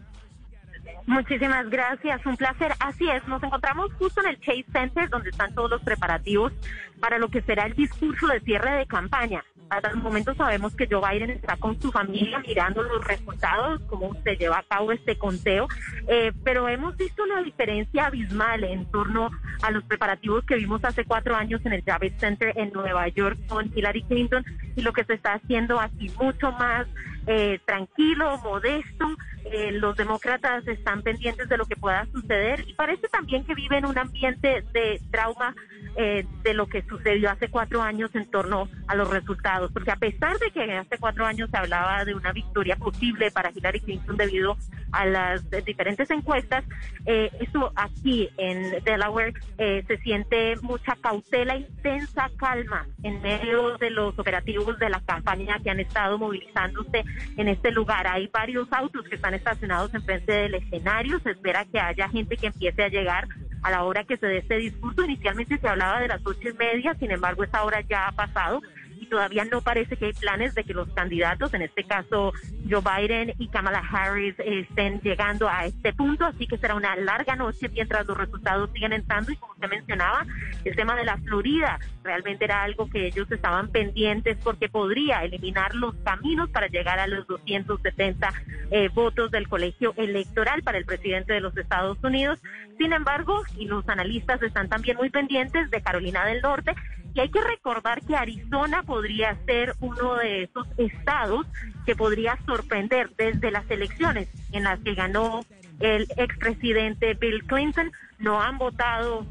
Muchísimas 1.06 1.70
gracias, 1.70 2.24
un 2.26 2.36
placer. 2.36 2.72
Así 2.80 3.08
es, 3.08 3.26
nos 3.28 3.42
encontramos 3.42 3.92
justo 3.94 4.20
en 4.22 4.28
el 4.28 4.40
Chase 4.40 4.66
Center 4.72 5.08
donde 5.08 5.30
están 5.30 5.54
todos 5.54 5.70
los 5.70 5.82
preparativos 5.82 6.52
para 7.00 7.18
lo 7.18 7.28
que 7.28 7.42
será 7.42 7.66
el 7.66 7.74
discurso 7.74 8.26
de 8.26 8.40
cierre 8.40 8.72
de 8.72 8.86
campaña. 8.86 9.44
Hasta 9.68 9.90
el 9.90 9.96
momento 9.96 10.34
sabemos 10.34 10.74
que 10.76 10.86
Joe 10.90 11.02
Biden 11.10 11.30
está 11.30 11.56
con 11.56 11.80
su 11.80 11.90
familia 11.90 12.38
mirando 12.40 12.82
los 12.82 13.04
resultados, 13.04 13.80
cómo 13.88 14.14
se 14.22 14.36
lleva 14.36 14.58
a 14.58 14.62
cabo 14.62 14.92
este 14.92 15.18
conteo, 15.18 15.66
eh, 16.08 16.32
pero 16.44 16.68
hemos 16.68 16.96
visto 16.96 17.24
una 17.24 17.42
diferencia 17.42 18.06
abismal 18.06 18.64
en 18.64 18.86
torno 18.86 19.30
a 19.62 19.70
los 19.70 19.82
preparativos 19.84 20.44
que 20.44 20.56
vimos 20.56 20.84
hace 20.84 21.04
cuatro 21.04 21.34
años 21.34 21.60
en 21.64 21.72
el 21.72 21.82
Javits 21.82 22.20
Center 22.20 22.52
en 22.56 22.72
Nueva 22.72 23.08
York 23.08 23.38
con 23.48 23.70
Hillary 23.74 24.02
Clinton 24.04 24.44
y 24.76 24.82
lo 24.82 24.92
que 24.92 25.04
se 25.04 25.14
está 25.14 25.34
haciendo 25.34 25.80
aquí 25.80 26.10
mucho 26.20 26.52
más 26.52 26.86
eh, 27.26 27.58
tranquilo, 27.64 28.38
modesto. 28.38 29.06
Eh, 29.44 29.72
los 29.72 29.96
demócratas 29.96 30.66
están 30.66 31.02
pendientes 31.02 31.48
de 31.48 31.56
lo 31.56 31.66
que 31.66 31.76
pueda 31.76 32.06
suceder 32.12 32.64
y 32.66 32.74
parece 32.74 33.08
también 33.08 33.44
que 33.44 33.54
viven 33.54 33.86
un 33.86 33.96
ambiente 33.96 34.64
de 34.72 35.00
trauma 35.12 35.54
eh, 35.96 36.26
de 36.42 36.54
lo 36.54 36.66
que 36.66 36.82
sucedió 36.82 37.30
hace 37.30 37.48
cuatro 37.48 37.82
años 37.82 38.14
en 38.14 38.30
torno 38.30 38.68
a 38.86 38.94
los 38.94 39.08
resultados, 39.08 39.72
porque 39.72 39.90
a 39.90 39.96
pesar 39.96 40.38
de 40.38 40.50
que 40.50 40.70
hace 40.72 40.98
cuatro 40.98 41.24
años 41.24 41.48
se 41.50 41.56
hablaba 41.56 42.04
de 42.04 42.14
una 42.14 42.32
victoria 42.32 42.76
posible 42.76 43.30
para 43.30 43.50
Hillary 43.50 43.80
Clinton 43.80 44.16
debido 44.16 44.56
a 44.92 45.06
las 45.06 45.48
diferentes 45.64 46.10
encuestas, 46.10 46.64
eh, 47.06 47.30
eso 47.40 47.72
aquí 47.76 48.28
en 48.36 48.82
Delaware 48.84 49.32
eh, 49.58 49.84
se 49.86 49.96
siente 49.98 50.56
mucha 50.62 50.96
cautela, 51.00 51.56
intensa 51.56 52.30
calma 52.36 52.86
en 53.02 53.22
medio 53.22 53.78
de 53.78 53.90
los 53.90 54.18
operativos 54.18 54.78
de 54.78 54.90
la 54.90 55.00
campaña 55.00 55.58
que 55.62 55.70
han 55.70 55.80
estado 55.80 56.18
movilizándose 56.18 57.04
en 57.36 57.48
este 57.48 57.70
lugar. 57.70 58.06
Hay 58.06 58.28
varios 58.28 58.70
autos 58.72 59.06
que 59.08 59.16
están 59.16 59.34
estacionados 59.34 59.94
enfrente 59.94 60.32
del 60.32 60.54
escenario, 60.56 61.18
se 61.20 61.30
espera 61.30 61.64
que 61.64 61.80
haya 61.80 62.08
gente 62.08 62.36
que 62.36 62.48
empiece 62.48 62.84
a 62.84 62.88
llegar 62.88 63.28
a 63.62 63.70
la 63.70 63.82
hora 63.84 64.04
que 64.04 64.16
se 64.16 64.26
dé 64.26 64.38
este 64.38 64.58
discurso. 64.58 65.04
Inicialmente 65.04 65.58
se 65.58 65.68
hablaba 65.68 65.85
de 65.94 66.08
las 66.08 66.20
ocho 66.24 66.48
y 66.48 66.52
media, 66.54 66.94
sin 66.98 67.10
embargo 67.10 67.44
esa 67.44 67.62
hora 67.64 67.80
ya 67.82 68.08
ha 68.08 68.12
pasado 68.12 68.60
y 69.00 69.06
todavía 69.06 69.44
no 69.44 69.60
parece 69.60 69.96
que 69.96 70.06
hay 70.06 70.12
planes 70.12 70.54
de 70.54 70.64
que 70.64 70.74
los 70.74 70.88
candidatos, 70.90 71.52
en 71.54 71.62
este 71.62 71.84
caso 71.84 72.32
Joe 72.68 72.82
Biden 72.82 73.34
y 73.38 73.48
Kamala 73.48 73.78
Harris, 73.78 74.34
estén 74.38 75.00
llegando 75.00 75.48
a 75.48 75.66
este 75.66 75.92
punto, 75.92 76.24
así 76.24 76.46
que 76.46 76.58
será 76.58 76.74
una 76.74 76.96
larga 76.96 77.36
noche 77.36 77.68
mientras 77.68 78.06
los 78.06 78.16
resultados 78.16 78.70
siguen 78.72 78.92
entrando 78.92 79.32
y 79.32 79.36
como 79.36 79.52
usted 79.52 79.68
mencionaba, 79.68 80.26
el 80.64 80.74
tema 80.76 80.96
de 80.96 81.04
la 81.04 81.16
Florida 81.18 81.78
realmente 82.02 82.44
era 82.44 82.62
algo 82.62 82.88
que 82.88 83.06
ellos 83.06 83.30
estaban 83.30 83.68
pendientes 83.68 84.38
porque 84.42 84.68
podría 84.68 85.24
eliminar 85.24 85.74
los 85.74 85.94
caminos 85.96 86.50
para 86.50 86.68
llegar 86.68 86.98
a 86.98 87.06
los 87.06 87.26
270 87.26 88.32
eh, 88.70 88.88
votos 88.94 89.30
del 89.30 89.48
colegio 89.48 89.94
electoral 89.96 90.62
para 90.62 90.78
el 90.78 90.84
presidente 90.84 91.32
de 91.32 91.40
los 91.40 91.56
Estados 91.56 91.98
Unidos. 92.02 92.40
Sin 92.78 92.92
embargo, 92.92 93.42
y 93.56 93.66
los 93.66 93.88
analistas 93.88 94.42
están 94.42 94.68
también 94.68 94.96
muy 94.96 95.10
pendientes 95.10 95.70
de 95.70 95.82
Carolina 95.82 96.24
del 96.26 96.42
Norte, 96.42 96.74
y 97.16 97.20
hay 97.20 97.30
que 97.30 97.40
recordar 97.40 98.02
que 98.02 98.14
Arizona 98.14 98.82
podría 98.86 99.36
ser 99.46 99.74
uno 99.80 100.14
de 100.14 100.44
esos 100.44 100.66
estados 100.78 101.46
que 101.84 101.96
podría 101.96 102.38
sorprender 102.46 103.10
desde 103.16 103.50
las 103.50 103.70
elecciones 103.70 104.28
en 104.52 104.64
las 104.64 104.80
que 104.80 104.94
ganó 104.94 105.44
el 105.80 106.06
expresidente 106.16 107.14
Bill 107.14 107.44
Clinton. 107.44 107.92
No 108.18 108.40
han 108.40 108.58
votado 108.58 109.26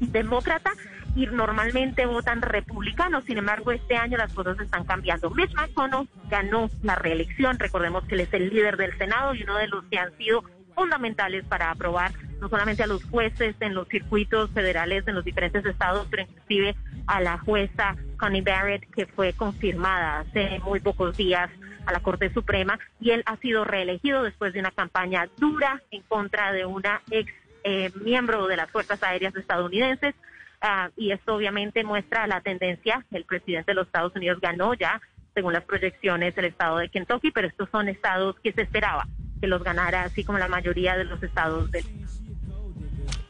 demócrata 0.00 0.72
y 1.14 1.26
normalmente 1.26 2.06
votan 2.06 2.42
republicanos. 2.42 3.24
Sin 3.24 3.38
embargo, 3.38 3.72
este 3.72 3.96
año 3.96 4.16
las 4.16 4.32
cosas 4.32 4.58
están 4.58 4.84
cambiando. 4.84 5.30
Mitch 5.30 5.54
McConnell 5.54 6.08
ganó 6.28 6.70
la 6.82 6.96
reelección. 6.96 7.58
Recordemos 7.58 8.04
que 8.04 8.14
él 8.14 8.22
es 8.22 8.32
el 8.32 8.48
líder 8.48 8.76
del 8.76 8.96
Senado 8.98 9.34
y 9.34 9.42
uno 9.42 9.56
de 9.56 9.68
los 9.68 9.84
que 9.84 9.98
han 9.98 10.16
sido 10.16 10.42
fundamentales 10.74 11.44
para 11.44 11.70
aprobar 11.70 12.12
no 12.40 12.48
solamente 12.48 12.82
a 12.82 12.86
los 12.86 13.04
jueces 13.04 13.54
en 13.60 13.74
los 13.74 13.88
circuitos 13.88 14.50
federales 14.50 15.06
en 15.06 15.14
los 15.14 15.24
diferentes 15.24 15.64
estados, 15.64 16.06
pero 16.10 16.24
inclusive 16.24 16.74
a 17.06 17.20
la 17.20 17.38
jueza 17.38 17.96
Connie 18.24 18.40
Barrett, 18.40 18.90
que 18.90 19.04
fue 19.04 19.34
confirmada 19.34 20.20
hace 20.20 20.58
muy 20.60 20.80
pocos 20.80 21.14
días 21.14 21.50
a 21.84 21.92
la 21.92 22.00
Corte 22.00 22.32
Suprema, 22.32 22.78
y 22.98 23.10
él 23.10 23.22
ha 23.26 23.36
sido 23.36 23.66
reelegido 23.66 24.22
después 24.22 24.54
de 24.54 24.60
una 24.60 24.70
campaña 24.70 25.28
dura 25.36 25.82
en 25.90 26.00
contra 26.04 26.50
de 26.50 26.64
una 26.64 27.02
ex 27.10 27.30
eh, 27.64 27.90
miembro 28.02 28.46
de 28.46 28.56
las 28.56 28.70
Fuerzas 28.70 29.02
Aéreas 29.02 29.36
estadounidenses. 29.36 30.14
Ah, 30.62 30.88
y 30.96 31.10
esto 31.12 31.34
obviamente 31.34 31.84
muestra 31.84 32.26
la 32.26 32.40
tendencia. 32.40 33.04
El 33.10 33.26
presidente 33.26 33.72
de 33.72 33.74
los 33.74 33.88
Estados 33.88 34.16
Unidos 34.16 34.40
ganó 34.40 34.72
ya, 34.72 35.02
según 35.34 35.52
las 35.52 35.64
proyecciones, 35.64 36.38
el 36.38 36.46
estado 36.46 36.78
de 36.78 36.88
Kentucky, 36.88 37.30
pero 37.30 37.46
estos 37.46 37.68
son 37.68 37.90
estados 37.90 38.36
que 38.40 38.54
se 38.54 38.62
esperaba 38.62 39.06
que 39.38 39.48
los 39.48 39.62
ganara, 39.62 40.04
así 40.04 40.24
como 40.24 40.38
la 40.38 40.48
mayoría 40.48 40.96
de 40.96 41.04
los 41.04 41.22
estados 41.22 41.70
del 41.70 41.84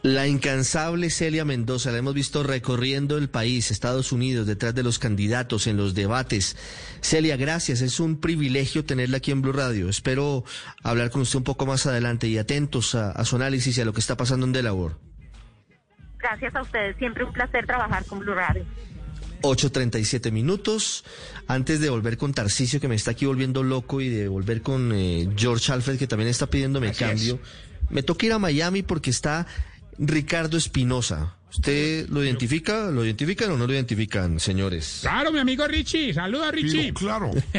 la 0.05 0.27
incansable 0.27 1.09
Celia 1.09 1.47
Mendoza, 1.47 1.91
la 1.91 1.97
hemos 1.97 2.13
visto 2.13 2.43
recorriendo 2.43 3.17
el 3.17 3.31
país, 3.31 3.71
Estados 3.71 4.13
Unidos, 4.13 4.47
detrás 4.47 4.75
de 4.75 4.83
los 4.83 4.99
candidatos, 4.99 5.67
en 5.67 5.79
los 5.79 5.95
debates. 5.95 6.59
Celia, 7.01 7.39
gracias, 7.39 7.81
es 7.81 7.99
un 8.01 8.21
privilegio 8.21 8.85
tenerla 8.85 9.17
aquí 9.17 9.31
en 9.31 9.41
Blue 9.41 9.55
Radio. 9.55 9.89
Espero 9.89 10.45
hablar 10.83 11.11
con 11.11 11.23
usted 11.23 11.39
un 11.39 11.45
poco 11.45 11.65
más 11.65 11.87
adelante 11.87 12.29
y 12.29 12.37
atentos 12.37 12.95
a, 12.95 13.25
su 13.25 13.37
análisis 13.37 13.79
y 13.79 13.81
a 13.81 13.87
lo 13.87 13.95
que 13.95 14.01
está 14.01 14.15
pasando 14.15 14.45
en 14.45 14.53
Delaware. 14.53 14.95
Gracias 16.19 16.55
a 16.55 16.61
ustedes, 16.61 16.95
siempre 16.99 17.25
un 17.25 17.33
placer 17.33 17.65
trabajar 17.65 18.05
con 18.05 18.19
Blue 18.19 18.35
Radio. 18.35 18.63
8.37 19.41 20.31
minutos. 20.31 21.07
Antes 21.49 21.81
de 21.81 21.89
volver 21.89 22.19
con 22.19 22.35
Tarcicio, 22.35 22.79
que 22.79 22.89
me 22.89 22.95
está 22.95 23.13
aquí 23.13 23.25
volviendo 23.25 23.63
loco, 23.63 24.03
y 24.03 24.11
de 24.11 24.29
volver 24.29 24.61
con 24.61 24.93
eh, 24.93 25.31
George 25.35 25.73
Alfred, 25.73 25.99
que 25.99 26.07
también 26.07 26.29
está 26.29 26.47
pidiéndome 26.47 26.93
cambio, 26.93 27.41
me 27.89 28.03
toca 28.03 28.27
ir 28.27 28.33
a 28.33 28.39
Miami 28.39 28.83
porque 28.83 29.09
está 29.09 29.47
Ricardo 29.99 30.57
Espinosa. 30.57 31.37
¿Usted 31.57 32.09
lo 32.09 32.25
identifica? 32.25 32.91
¿Lo 32.91 33.05
identifican 33.05 33.53
o 33.53 33.57
no 33.57 33.69
lo 33.69 33.73
identifican, 33.73 34.41
señores? 34.41 34.99
Claro, 35.03 35.31
mi 35.31 35.39
amigo 35.39 35.65
Richie. 35.69 36.13
Saluda, 36.13 36.51
Richie. 36.51 36.93
claro. 36.93 37.31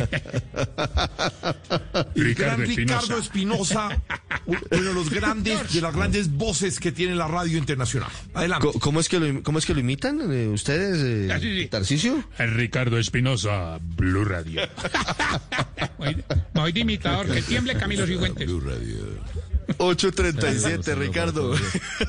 Ricardo, 2.14 2.64
Ricardo 2.66 3.18
Espinosa, 3.18 4.02
uno 4.46 4.60
de 4.70 4.94
los 4.94 5.10
grandes, 5.10 5.74
de 5.74 5.80
las 5.80 5.96
grandes 5.96 6.30
voces 6.30 6.78
que 6.82 6.92
tiene 6.92 7.16
la 7.16 7.30
radio 7.30 7.58
internacional. 7.58 8.12
Adelante. 8.34 8.68
¿Cómo 8.82 9.00
es 9.00 9.08
que 9.08 9.18
lo, 9.18 9.42
cómo 9.44 9.60
es 9.60 9.66
que 9.66 9.74
lo 9.74 9.80
imitan 9.80 10.20
eh, 10.30 10.50
ustedes, 10.50 10.98
eh, 11.02 11.68
Tarcicio? 11.72 12.22
Ricardo 12.38 13.00
Espinosa, 13.00 13.80
Blue 13.82 14.26
Radio. 14.26 14.62
voy, 16.54 16.72
de 16.74 16.80
imitador, 16.82 17.32
que 17.32 17.42
tiemble 17.44 17.78
Camilo 17.78 18.06
Sigüentes. 18.06 18.46
Blue 18.46 18.60
Radio. 18.60 19.55
8.37, 19.68 20.96
Ricardo. 20.96 21.54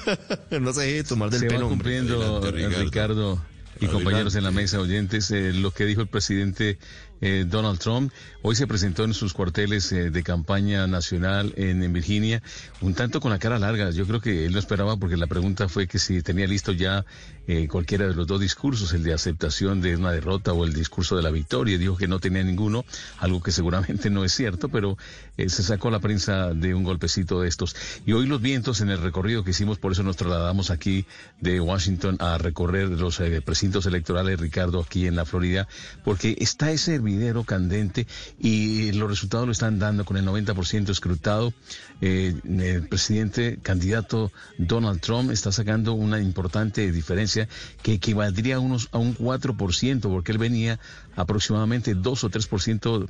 no 0.60 0.72
se 0.72 0.80
deje 0.82 1.04
tomar 1.04 1.30
del 1.30 1.40
se 1.40 1.46
pelo. 1.46 1.64
Va 1.64 1.68
cumpliendo, 1.70 2.50
Ricardo. 2.50 3.42
y 3.80 3.86
compañeros 3.86 4.34
en 4.34 4.44
la 4.44 4.50
mesa 4.50 4.80
oyentes, 4.80 5.30
eh, 5.30 5.52
lo 5.52 5.70
que 5.70 5.84
dijo 5.84 6.00
el 6.00 6.08
presidente 6.08 6.78
eh, 7.20 7.44
Donald 7.48 7.78
Trump. 7.78 8.12
Hoy 8.42 8.56
se 8.56 8.66
presentó 8.66 9.04
en 9.04 9.14
sus 9.14 9.32
cuarteles 9.32 9.90
eh, 9.92 10.10
de 10.10 10.22
campaña 10.22 10.86
nacional 10.86 11.54
en, 11.56 11.92
Virginia, 11.92 12.42
un 12.80 12.94
tanto 12.94 13.20
con 13.20 13.30
la 13.30 13.38
cara 13.38 13.58
larga. 13.58 13.90
Yo 13.90 14.06
creo 14.06 14.20
que 14.20 14.46
él 14.46 14.52
lo 14.52 14.58
esperaba 14.58 14.96
porque 14.96 15.16
la 15.16 15.26
pregunta 15.26 15.68
fue 15.68 15.86
que 15.86 15.98
si 15.98 16.22
tenía 16.22 16.46
listo 16.46 16.72
ya 16.72 17.04
eh, 17.46 17.68
cualquiera 17.68 18.06
de 18.06 18.14
los 18.14 18.26
dos 18.26 18.40
discursos, 18.40 18.92
el 18.92 19.02
de 19.02 19.12
aceptación 19.12 19.80
de 19.80 19.96
una 19.96 20.12
derrota 20.12 20.52
o 20.52 20.64
el 20.64 20.72
discurso 20.72 21.16
de 21.16 21.22
la 21.22 21.30
victoria. 21.30 21.78
Dijo 21.78 21.96
que 21.96 22.08
no 22.08 22.20
tenía 22.20 22.42
ninguno, 22.42 22.84
algo 23.18 23.42
que 23.42 23.52
seguramente 23.52 24.10
no 24.10 24.24
es 24.24 24.32
cierto, 24.32 24.68
pero 24.68 24.96
se 25.36 25.62
sacó 25.62 25.90
la 25.90 26.00
prensa 26.00 26.54
de 26.54 26.74
un 26.74 26.82
golpecito 26.82 27.40
de 27.40 27.48
estos. 27.48 27.76
Y 28.06 28.12
hoy 28.12 28.26
los 28.26 28.40
vientos 28.40 28.80
en 28.80 28.90
el 28.90 29.00
recorrido 29.00 29.44
que 29.44 29.50
hicimos, 29.50 29.78
por 29.78 29.92
eso 29.92 30.02
nos 30.02 30.16
trasladamos 30.16 30.70
aquí 30.70 31.06
de 31.40 31.60
Washington 31.60 32.16
a 32.20 32.38
recorrer 32.38 32.88
los 32.88 33.20
precintos 33.44 33.86
electorales, 33.86 34.40
Ricardo, 34.40 34.80
aquí 34.80 35.06
en 35.06 35.16
la 35.16 35.24
Florida, 35.24 35.68
porque 36.04 36.36
está 36.40 36.70
ese 36.70 36.94
hervidero 36.94 37.44
candente 37.44 38.06
y 38.38 38.92
los 38.92 39.08
resultados 39.08 39.46
lo 39.46 39.52
están 39.52 39.78
dando 39.78 40.04
con 40.04 40.16
el 40.16 40.24
90% 40.26 40.90
escrutado. 40.90 41.52
Eh, 42.00 42.34
el 42.44 42.88
presidente 42.88 43.58
candidato 43.62 44.32
Donald 44.58 45.00
Trump 45.00 45.30
está 45.30 45.52
sacando 45.52 45.94
una 45.94 46.20
importante 46.20 46.90
diferencia 46.92 47.35
que 47.82 47.94
equivaldría 47.94 48.56
a, 48.56 48.60
unos, 48.60 48.88
a 48.92 48.98
un 48.98 49.16
4%, 49.16 50.00
porque 50.00 50.32
él 50.32 50.38
venía 50.38 50.78
aproximadamente 51.16 51.94
2 51.94 52.24
o 52.24 52.30
3% 52.30 53.08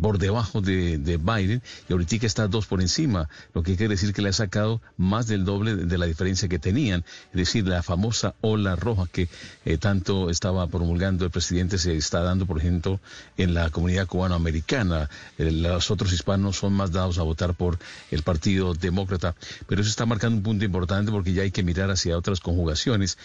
por 0.00 0.18
debajo 0.18 0.60
de, 0.60 0.98
Biden 1.22 1.62
y 1.88 1.92
ahorita 1.92 2.26
está 2.26 2.48
2 2.48 2.66
por 2.66 2.80
encima, 2.80 3.28
lo 3.54 3.62
que 3.62 3.76
quiere 3.76 3.94
decir 3.94 4.12
que 4.12 4.22
le 4.22 4.30
ha 4.30 4.32
sacado 4.32 4.80
más 4.96 5.26
del 5.26 5.44
doble 5.44 5.76
de 5.76 5.98
la 5.98 6.06
diferencia 6.06 6.48
que 6.48 6.58
tenían, 6.58 7.04
es 7.30 7.36
decir, 7.36 7.66
la 7.66 7.82
famosa 7.82 8.34
ola 8.40 8.76
roja 8.76 9.06
que 9.10 9.28
eh, 9.64 9.78
tanto 9.78 10.30
estaba 10.30 10.66
promulgando 10.66 11.24
el 11.24 11.30
presidente 11.30 11.78
se 11.78 11.96
está 11.96 12.20
dando, 12.22 12.46
por 12.46 12.58
ejemplo, 12.58 13.00
en 13.36 13.54
la 13.54 13.70
comunidad 13.70 14.06
cubanoamericana. 14.06 15.10
Eh, 15.38 15.50
los 15.50 15.90
otros 15.90 16.12
hispanos 16.12 16.56
son 16.56 16.72
más 16.72 16.92
dados 16.92 17.18
a 17.18 17.22
votar 17.22 17.54
por 17.54 17.78
el 18.10 18.22
Partido 18.22 18.74
Demócrata, 18.74 19.34
pero 19.66 19.80
eso 19.80 19.90
está 19.90 20.06
marcando 20.06 20.36
un 20.36 20.42
punto 20.42 20.64
importante 20.64 21.10
porque 21.10 21.32
ya 21.32 21.42
hay 21.42 21.50
que 21.50 21.62
mirar 21.62 21.90
hacia 21.90 22.16
otras 22.16 22.40
conjugaciones. 22.40 23.18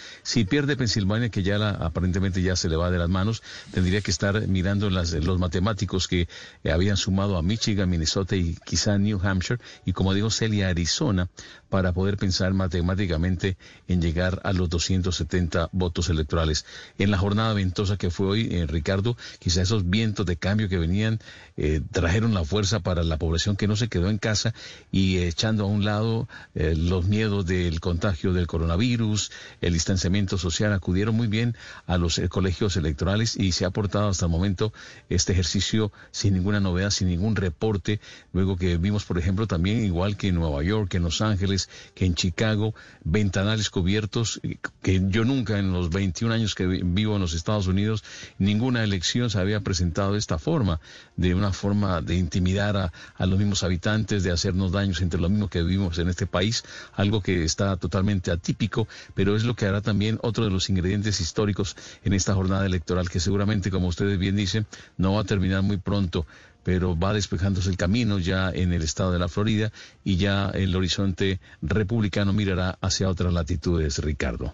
Pierde 0.46 0.78
Pensilvania, 0.78 1.30
que 1.30 1.44
ya 1.44 1.58
la, 1.58 1.70
aparentemente 1.70 2.42
ya 2.42 2.56
se 2.56 2.70
le 2.70 2.76
va 2.76 2.92
de 2.92 2.98
las 2.98 3.10
manos, 3.10 3.44
tendría 3.72 4.02
que 4.02 4.12
estar 4.12 4.48
mirando 4.48 4.90
las, 4.90 5.14
los 5.14 5.40
matemáticos 5.40 6.08
que 6.08 6.28
habían 6.70 6.98
sumado 6.98 7.38
a 7.38 7.42
Michigan, 7.42 7.90
Minnesota 7.90 8.36
y 8.36 8.56
quizá 8.66 8.98
New 8.98 9.20
Hampshire, 9.22 9.60
y 9.86 9.94
como 9.94 10.14
digo, 10.14 10.30
Celia, 10.30 10.70
Arizona, 10.70 11.30
para 11.70 11.94
poder 11.94 12.18
pensar 12.18 12.54
matemáticamente 12.54 13.58
en 13.88 14.02
llegar 14.02 14.42
a 14.44 14.54
los 14.54 14.70
270 14.70 15.70
votos 15.72 16.10
electorales. 16.10 16.66
En 16.98 17.12
la 17.12 17.18
jornada 17.18 17.54
ventosa 17.54 17.98
que 17.98 18.10
fue 18.10 18.28
hoy, 18.28 18.50
eh, 18.52 18.68
Ricardo, 18.68 19.18
quizá 19.40 19.62
esos 19.62 19.90
vientos 19.90 20.26
de 20.26 20.38
cambio 20.38 20.70
que 20.70 20.78
venían 20.78 21.20
eh, 21.58 21.82
trajeron 21.92 22.34
la 22.34 22.44
fuerza 22.44 22.80
para 22.80 23.04
la 23.04 23.18
población 23.18 23.56
que 23.56 23.68
no 23.68 23.76
se 23.76 23.88
quedó 23.88 24.10
en 24.10 24.18
casa 24.18 24.54
y 24.92 25.18
echando 25.18 25.64
a 25.64 25.68
un 25.68 25.84
lado 25.84 26.28
eh, 26.56 26.76
los 26.78 27.06
miedos 27.06 27.46
del 27.46 27.80
contagio 27.80 28.34
del 28.34 28.48
coronavirus, 28.48 29.32
el 29.62 29.74
distanciamiento 29.74 30.38
social, 30.38 30.74
acudieron 30.74 31.16
muy 31.16 31.28
bien 31.28 31.56
a 31.86 31.98
los 31.98 32.22
colegios 32.30 32.78
electorales 32.78 33.36
y 33.36 33.52
se 33.52 33.66
ha 33.66 33.70
aportado 33.70 34.10
hasta 34.10 34.26
el 34.26 34.32
momento 34.32 34.74
este 35.10 35.34
ejercicio 35.34 35.92
sin 36.12 36.34
ninguna 36.34 36.60
novedad, 36.60 36.92
sin 36.92 37.08
ningún 37.08 37.36
reporte. 37.36 38.00
Luego 38.34 38.58
que 38.58 38.78
vimos, 38.78 39.06
por 39.06 39.18
ejemplo, 39.18 39.48
también 39.48 39.84
igual 39.84 40.18
que 40.18 40.28
en 40.30 40.36
Nueva 40.36 40.64
York, 40.64 40.94
en 40.94 41.04
Los 41.04 41.22
Ángeles, 41.22 41.57
que 41.96 42.06
en 42.06 42.16
Chicago, 42.16 42.76
ventanales 43.04 43.70
cubiertos, 43.70 44.40
eh, 44.44 44.58
que 44.82 45.02
yo 45.10 45.26
nunca 45.26 45.58
en 45.60 45.74
los 45.74 45.90
21 45.90 46.34
años 46.34 46.56
que 46.56 46.66
vivo 46.68 47.16
en 47.16 47.22
los 47.22 47.34
Estados 47.34 47.68
Unidos, 47.68 48.04
ninguna 48.38 48.84
elección 48.84 49.30
se 49.30 49.40
había 49.40 49.62
presentado 49.62 50.14
de 50.14 50.20
esta 50.20 50.38
forma, 50.38 50.80
de 51.16 51.34
una 51.34 51.52
forma 51.54 52.02
de 52.02 52.16
intimidar 52.16 52.78
a, 52.78 52.94
a 53.16 53.26
los 53.26 53.40
mismos 53.40 53.64
habitantes, 53.64 54.24
de 54.24 54.32
hacernos 54.32 54.72
daños 54.72 55.02
entre 55.02 55.20
lo 55.20 55.30
mismo 55.30 55.50
que 55.50 55.64
vivimos 55.64 55.98
en 56.00 56.10
este 56.10 56.28
país, 56.28 56.64
algo 56.94 57.22
que 57.22 57.44
está 57.44 57.78
totalmente 57.78 58.32
atípico, 58.32 58.88
pero 59.16 59.36
es 59.36 59.44
lo 59.44 59.56
que 59.56 59.66
hará 59.66 59.82
también 59.82 60.20
otro 60.22 60.44
de 60.44 60.52
los 60.52 60.70
ingredientes 60.70 61.22
históricos 61.22 61.76
en 62.04 62.14
esta 62.14 62.34
jornada 62.34 62.66
electoral, 62.66 63.10
que 63.10 63.20
seguramente, 63.20 63.72
como 63.72 63.88
ustedes 63.88 64.20
bien 64.20 64.36
dicen, 64.36 64.66
no 64.98 65.14
va 65.14 65.22
a 65.22 65.26
terminar 65.26 65.64
muy 65.64 65.78
pronto 65.78 66.26
pero 66.68 67.00
va 67.00 67.14
despejándose 67.14 67.70
el 67.70 67.78
camino 67.78 68.20
ya 68.20 68.52
en 68.52 68.74
el 68.74 68.82
estado 68.82 69.14
de 69.14 69.20
la 69.20 69.30
Florida 69.30 69.72
y 70.04 70.18
ya 70.18 70.50
el 70.50 70.76
horizonte 70.76 71.40
republicano 71.62 72.34
mirará 72.34 72.78
hacia 72.82 73.08
otras 73.08 73.32
latitudes, 73.32 74.00
Ricardo. 74.00 74.54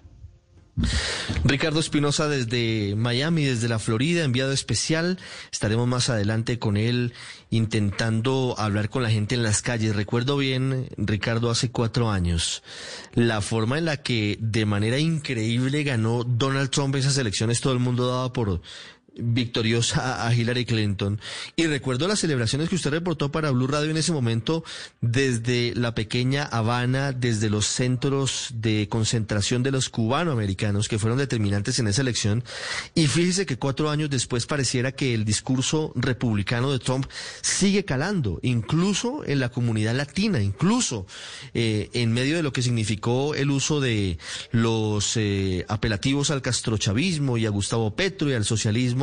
Ricardo 1.44 1.80
Espinosa 1.80 2.28
desde 2.28 2.94
Miami, 2.96 3.46
desde 3.46 3.68
la 3.68 3.80
Florida, 3.80 4.24
enviado 4.24 4.52
especial. 4.52 5.18
Estaremos 5.52 5.88
más 5.88 6.12
adelante 6.12 6.60
con 6.60 6.78
él 6.78 7.14
intentando 7.50 8.54
hablar 8.60 8.90
con 8.90 9.02
la 9.02 9.10
gente 9.10 9.34
en 9.34 9.42
las 9.42 9.64
calles. 9.64 9.96
Recuerdo 9.96 10.38
bien, 10.38 10.90
Ricardo, 10.98 11.50
hace 11.50 11.72
cuatro 11.72 12.12
años, 12.12 12.62
la 13.16 13.42
forma 13.42 13.80
en 13.80 13.86
la 13.86 13.98
que 13.98 14.38
de 14.40 14.68
manera 14.68 15.00
increíble 15.00 15.84
ganó 15.84 16.24
Donald 16.24 16.70
Trump 16.70 16.96
esas 16.96 17.18
elecciones, 17.18 17.60
todo 17.60 17.74
el 17.74 17.80
mundo 17.80 18.08
daba 18.08 18.32
por 18.34 18.62
victoriosa 19.16 20.26
a 20.26 20.34
Hillary 20.34 20.66
Clinton. 20.66 21.20
Y 21.56 21.68
recuerdo 21.68 22.08
las 22.08 22.20
celebraciones 22.20 22.70
que 22.70 22.76
usted 22.76 22.92
reportó 22.92 23.32
para 23.32 23.52
Blue 23.52 23.68
Radio 23.68 23.92
en 23.92 23.98
ese 23.98 24.12
momento 24.12 24.64
desde 25.02 25.74
la 25.76 25.94
pequeña 25.94 26.44
Habana, 26.44 27.12
desde 27.12 27.50
los 27.50 27.66
centros 27.66 28.50
de 28.54 28.88
concentración 28.90 29.64
de 29.64 29.72
los 29.72 29.90
cubanoamericanos 29.90 30.88
que 30.88 31.00
fueron 31.00 31.20
determinantes 31.20 31.80
en 31.80 31.88
esa 31.88 32.02
elección. 32.02 32.44
Y 32.96 33.08
fíjese 33.08 33.46
que 33.46 33.58
cuatro 33.58 33.90
años 33.90 34.10
después 34.10 34.46
pareciera 34.46 34.92
que 34.92 35.14
el 35.14 35.26
discurso 35.26 35.92
republicano 35.96 36.72
de 36.72 36.80
Trump 36.80 37.06
sigue 37.42 37.86
calando, 37.86 38.40
incluso 38.42 39.24
en 39.26 39.40
la 39.40 39.50
comunidad 39.50 39.96
latina, 39.96 40.42
incluso 40.42 41.06
eh, 41.54 41.90
en 41.94 42.14
medio 42.14 42.36
de 42.36 42.44
lo 42.44 42.54
que 42.54 42.62
significó 42.62 43.36
el 43.36 43.52
uso 43.52 43.80
de 43.80 44.18
los 44.52 45.18
eh, 45.18 45.66
apelativos 45.68 46.32
al 46.32 46.42
castrochavismo 46.42 47.38
y 47.38 47.46
a 47.46 47.50
Gustavo 47.50 47.96
Petro 47.96 48.30
y 48.30 48.34
al 48.34 48.46
socialismo 48.46 49.03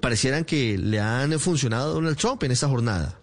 parecieran 0.00 0.44
que 0.44 0.78
le 0.78 1.00
han 1.00 1.38
funcionado 1.38 1.90
a 1.90 1.94
Donald 1.94 2.16
Trump 2.16 2.42
en 2.42 2.52
esta 2.52 2.68
jornada. 2.68 3.20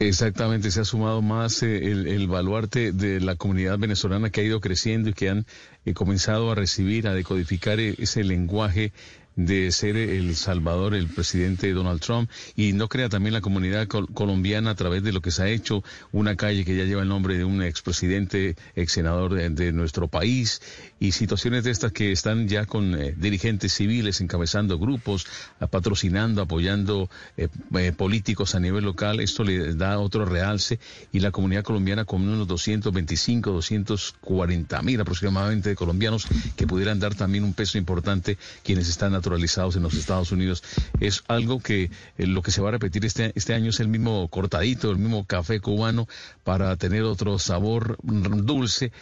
Exactamente, 0.00 0.70
se 0.70 0.80
ha 0.80 0.84
sumado 0.84 1.22
más 1.22 1.62
eh, 1.62 1.92
el, 1.92 2.26
baluarte 2.26 2.92
de 2.92 3.20
la 3.20 3.36
comunidad 3.36 3.78
venezolana 3.78 4.30
que 4.30 4.40
ha 4.40 4.44
ido 4.44 4.60
creciendo 4.60 5.08
y 5.08 5.12
que 5.12 5.30
han 5.30 5.46
eh, 5.84 5.94
comenzado 5.94 6.50
a 6.50 6.56
recibir, 6.56 7.06
a 7.06 7.14
decodificar 7.14 7.78
eh, 7.78 7.94
ese 7.98 8.24
lenguaje 8.24 8.92
de 9.36 9.72
ser 9.72 9.96
el 9.96 10.36
Salvador, 10.36 10.94
el 10.94 11.08
presidente 11.08 11.72
Donald 11.72 12.00
Trump, 12.00 12.30
y 12.54 12.72
no 12.72 12.88
crea 12.88 13.08
también 13.08 13.32
la 13.32 13.40
comunidad 13.40 13.88
colombiana 13.88 14.70
a 14.70 14.74
través 14.74 15.02
de 15.02 15.12
lo 15.12 15.20
que 15.20 15.30
se 15.30 15.42
ha 15.42 15.48
hecho, 15.48 15.82
una 16.12 16.36
calle 16.36 16.64
que 16.64 16.76
ya 16.76 16.84
lleva 16.84 17.02
el 17.02 17.08
nombre 17.08 17.36
de 17.36 17.44
un 17.44 17.62
expresidente, 17.62 18.56
ex 18.76 18.92
senador 18.92 19.34
de, 19.34 19.72
nuestro 19.72 20.08
país, 20.08 20.62
y 21.04 21.12
situaciones 21.12 21.64
de 21.64 21.70
estas 21.70 21.92
que 21.92 22.12
están 22.12 22.48
ya 22.48 22.64
con 22.64 22.98
eh, 22.98 23.14
dirigentes 23.14 23.74
civiles 23.74 24.22
encabezando 24.22 24.78
grupos, 24.78 25.26
patrocinando, 25.70 26.40
apoyando 26.40 27.10
eh, 27.36 27.48
eh, 27.74 27.92
políticos 27.92 28.54
a 28.54 28.60
nivel 28.60 28.84
local, 28.84 29.20
esto 29.20 29.44
le 29.44 29.74
da 29.74 29.98
otro 29.98 30.24
realce, 30.24 30.80
y 31.12 31.20
la 31.20 31.30
comunidad 31.30 31.62
colombiana 31.62 32.06
con 32.06 32.26
unos 32.26 32.48
225, 32.48 33.50
240 33.50 34.82
mil 34.82 35.00
aproximadamente 35.00 35.68
de 35.68 35.76
colombianos 35.76 36.26
que 36.56 36.66
pudieran 36.66 37.00
dar 37.00 37.14
también 37.14 37.44
un 37.44 37.52
peso 37.52 37.76
importante 37.76 38.38
quienes 38.62 38.88
están 38.88 39.12
naturalizados 39.12 39.76
en 39.76 39.82
los 39.82 39.92
Estados 39.94 40.32
Unidos. 40.32 40.62
Es 41.00 41.22
algo 41.28 41.60
que 41.60 41.90
lo 42.16 42.40
que 42.40 42.50
se 42.50 42.62
va 42.62 42.68
a 42.68 42.72
repetir 42.72 43.04
este, 43.04 43.32
este 43.34 43.52
año 43.52 43.70
es 43.70 43.80
el 43.80 43.88
mismo 43.88 44.26
cortadito, 44.28 44.90
el 44.90 44.98
mismo 44.98 45.26
café 45.26 45.60
cubano 45.60 46.08
para 46.44 46.74
tener 46.76 47.02
otro 47.02 47.38
sabor 47.38 47.98
dulce 48.02 48.92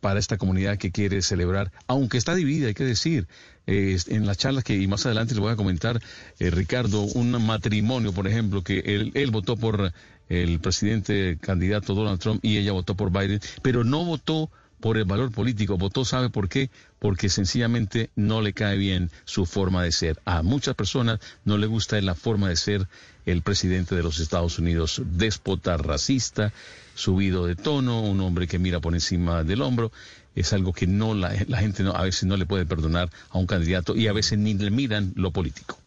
para 0.00 0.20
esta 0.20 0.36
comunidad 0.38 0.78
que 0.78 0.92
quiere 0.92 1.22
celebrar, 1.22 1.39
aunque 1.86 2.18
está 2.18 2.34
dividida, 2.34 2.68
hay 2.68 2.74
que 2.74 2.84
decir. 2.84 3.26
Eh, 3.66 3.98
en 4.08 4.26
las 4.26 4.36
charlas 4.36 4.64
que 4.64 4.74
y 4.74 4.88
más 4.88 5.06
adelante 5.06 5.34
les 5.34 5.40
voy 5.40 5.52
a 5.52 5.56
comentar, 5.56 6.00
Ricardo, 6.40 7.02
un 7.02 7.30
matrimonio, 7.46 8.12
por 8.12 8.26
ejemplo, 8.26 8.64
que 8.64 8.80
él 9.14 9.30
votó 9.30 9.56
por 9.56 9.92
el 10.30 10.60
presidente 10.60 11.38
candidato 11.40 11.94
Donald 11.94 12.20
Trump 12.20 12.40
y 12.42 12.56
ella 12.56 12.72
votó 12.72 12.94
por 12.94 13.10
Biden, 13.10 13.40
pero 13.62 13.84
no 13.84 14.04
votó 14.04 14.50
por 14.80 14.96
el 14.96 15.04
valor 15.04 15.30
político. 15.30 15.76
Votó, 15.76 16.04
¿sabe 16.04 16.30
por 16.30 16.48
qué? 16.48 16.70
Porque 16.98 17.28
sencillamente 17.28 18.10
no 18.16 18.40
le 18.40 18.52
cae 18.52 18.76
bien 18.76 19.10
su 19.24 19.46
forma 19.46 19.82
de 19.82 19.92
ser. 19.92 20.20
A 20.24 20.42
muchas 20.42 20.74
personas 20.74 21.20
no 21.44 21.58
le 21.58 21.66
gusta 21.66 22.00
la 22.00 22.14
forma 22.14 22.48
de 22.48 22.56
ser 22.56 22.88
el 23.26 23.42
presidente 23.42 23.94
de 23.94 24.02
los 24.02 24.18
Estados 24.20 24.58
Unidos, 24.58 25.02
déspota, 25.04 25.76
racista, 25.76 26.52
subido 26.94 27.46
de 27.46 27.56
tono, 27.56 28.00
un 28.00 28.20
hombre 28.20 28.46
que 28.46 28.58
mira 28.58 28.80
por 28.80 28.94
encima 28.94 29.44
del 29.44 29.62
hombro. 29.62 29.92
Es 30.34 30.52
algo 30.52 30.72
que 30.72 30.86
no 30.86 31.14
la, 31.14 31.34
la 31.48 31.58
gente 31.58 31.82
no, 31.82 31.92
a 31.92 32.02
veces 32.02 32.24
no 32.24 32.36
le 32.36 32.46
puede 32.46 32.66
perdonar 32.66 33.10
a 33.30 33.38
un 33.38 33.46
candidato 33.46 33.96
y 33.96 34.06
a 34.06 34.12
veces 34.12 34.38
ni 34.38 34.54
le 34.54 34.70
miran 34.70 35.12
lo 35.16 35.32
político. 35.32 35.79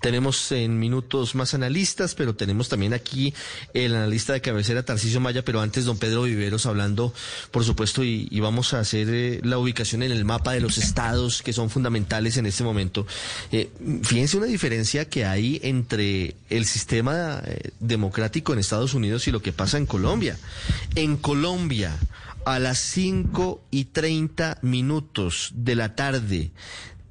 Tenemos 0.00 0.52
en 0.52 0.78
minutos 0.78 1.34
más 1.34 1.54
analistas, 1.54 2.14
pero 2.14 2.34
tenemos 2.34 2.68
también 2.68 2.94
aquí 2.94 3.34
el 3.74 3.94
analista 3.94 4.32
de 4.32 4.40
cabecera 4.40 4.82
Tarcisio 4.82 5.20
Maya, 5.20 5.44
pero 5.44 5.60
antes 5.60 5.84
don 5.84 5.98
Pedro 5.98 6.22
Viveros 6.22 6.66
hablando, 6.66 7.12
por 7.50 7.64
supuesto, 7.64 8.04
y, 8.04 8.40
vamos 8.40 8.72
a 8.72 8.80
hacer 8.80 9.08
eh, 9.10 9.40
la 9.42 9.58
ubicación 9.58 10.02
en 10.02 10.12
el 10.12 10.24
mapa 10.24 10.52
de 10.52 10.60
los 10.60 10.78
estados 10.78 11.42
que 11.42 11.52
son 11.52 11.68
fundamentales 11.68 12.38
en 12.38 12.46
este 12.46 12.64
momento. 12.64 13.06
Eh, 13.52 13.70
fíjense 14.02 14.38
una 14.38 14.46
diferencia 14.46 15.08
que 15.08 15.26
hay 15.26 15.60
entre 15.62 16.36
el 16.48 16.64
sistema 16.64 17.42
eh, 17.44 17.70
democrático 17.80 18.52
en 18.52 18.58
Estados 18.58 18.94
Unidos 18.94 19.28
y 19.28 19.30
lo 19.30 19.42
que 19.42 19.52
pasa 19.52 19.78
en 19.78 19.86
Colombia. 19.86 20.38
En 20.94 21.16
Colombia, 21.16 21.98
a 22.44 22.58
las 22.58 22.78
5 22.78 23.62
y 23.70 23.86
30 23.86 24.58
minutos 24.62 25.52
de 25.54 25.76
la 25.76 25.94
tarde, 25.94 26.50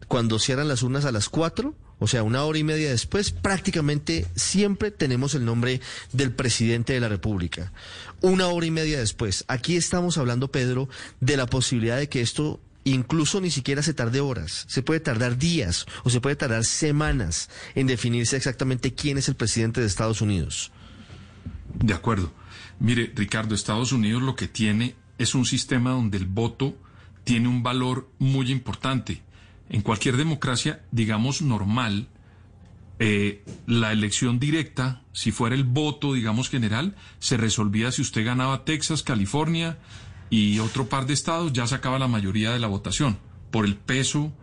cuando 0.08 0.40
cierran 0.40 0.68
las 0.68 0.84
urnas 0.84 1.06
a 1.06 1.12
las 1.12 1.30
4, 1.30 1.74
o 2.00 2.08
sea, 2.08 2.24
una 2.24 2.44
hora 2.44 2.58
y 2.58 2.64
media 2.64 2.90
después, 2.90 3.32
prácticamente 3.32 4.26
siempre 4.36 4.90
tenemos 4.90 5.36
el 5.36 5.46
nombre 5.46 5.82
del 6.14 6.32
presidente 6.32 6.94
de 6.94 7.02
la 7.02 7.10
República. 7.10 7.74
Una 8.22 8.48
hora 8.48 8.66
y 8.66 8.72
media 8.72 9.00
después. 9.00 9.44
Aquí 9.48 9.76
estamos 9.76 10.18
hablando, 10.18 10.50
Pedro, 10.50 10.90
de 11.20 11.38
la 11.38 11.46
posibilidad 11.46 11.98
de 11.98 12.10
que 12.10 12.22
esto 12.22 12.60
incluso 12.86 13.42
ni 13.42 13.52
siquiera 13.52 13.84
se 13.84 13.94
tarde 13.94 14.22
horas, 14.22 14.66
se 14.68 14.82
puede 14.82 15.02
tardar 15.02 15.38
días 15.38 15.86
o 16.04 16.10
se 16.10 16.22
puede 16.22 16.38
tardar 16.38 16.64
semanas 16.64 17.50
en 17.76 17.88
definirse 17.88 18.38
exactamente 18.38 18.94
quién 18.94 19.18
es 19.18 19.28
el 19.28 19.36
presidente 19.36 19.82
de 19.82 19.88
Estados 19.88 20.22
Unidos. 20.22 20.72
De 21.74 21.94
acuerdo. 21.94 22.32
Mire, 22.80 23.12
Ricardo, 23.14 23.54
Estados 23.54 23.92
Unidos 23.92 24.24
lo 24.24 24.36
que 24.36 24.48
tiene 24.48 24.96
es 25.18 25.36
un 25.36 25.46
sistema 25.46 25.92
donde 25.92 26.18
el 26.18 26.26
voto 26.26 26.78
tiene 27.26 27.50
un 27.50 27.62
valor 27.62 28.10
muy 28.18 28.52
importante 28.52 29.22
en 29.70 29.82
cualquier 29.82 30.18
democracia, 30.18 30.84
digamos, 30.92 31.42
normal, 31.42 32.08
eh, 33.00 33.46
la 33.66 33.94
elección 33.94 34.40
directa, 34.40 35.04
si 35.14 35.32
fuera 35.32 35.56
el 35.56 35.64
voto, 35.64 36.14
digamos, 36.14 36.50
general, 36.50 36.96
se 37.20 37.38
resolvía 37.38 37.92
si 37.92 38.02
usted 38.02 38.26
ganaba 38.26 38.66
Texas, 38.66 39.04
California 39.04 39.78
y 40.30 40.60
otro 40.60 40.90
par 40.90 41.06
de 41.06 41.14
estados, 41.14 41.54
ya 41.54 41.66
sacaba 41.66 42.00
la 42.00 42.08
mayoría 42.08 42.52
de 42.52 42.60
la 42.60 42.68
votación 42.68 43.18
por 43.52 43.66
el 43.66 43.76
peso 43.76 44.34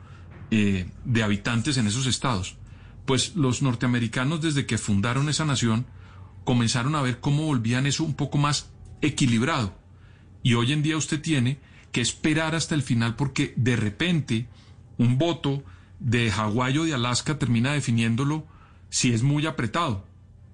eh, 0.50 0.88
de 1.04 1.22
habitantes 1.22 1.76
en 1.76 1.86
esos 1.86 2.06
estados. 2.06 2.56
pues 3.04 3.36
los 3.36 3.62
norteamericanos 3.62 4.42
desde 4.42 4.66
que 4.66 4.78
fundaron 4.78 5.28
esa 5.28 5.44
nación 5.44 5.86
comenzaron 6.44 6.96
a 6.96 7.02
ver 7.02 7.20
cómo 7.20 7.44
volvían 7.44 7.86
eso 7.86 8.02
un 8.02 8.14
poco 8.14 8.36
más 8.36 8.70
equilibrado. 9.00 9.78
Y 10.42 10.54
hoy 10.54 10.72
en 10.72 10.82
día 10.82 10.96
usted 10.96 11.20
tiene 11.20 11.58
que 11.92 12.00
esperar 12.00 12.54
hasta 12.54 12.74
el 12.74 12.82
final 12.82 13.14
porque 13.14 13.54
de 13.56 13.76
repente 13.76 14.48
un 14.98 15.18
voto 15.18 15.62
de 16.00 16.30
Hawái 16.30 16.78
o 16.78 16.84
de 16.84 16.94
Alaska 16.94 17.38
termina 17.38 17.72
definiéndolo 17.72 18.46
si 18.90 19.12
es 19.12 19.22
muy 19.22 19.46
apretado. 19.46 20.04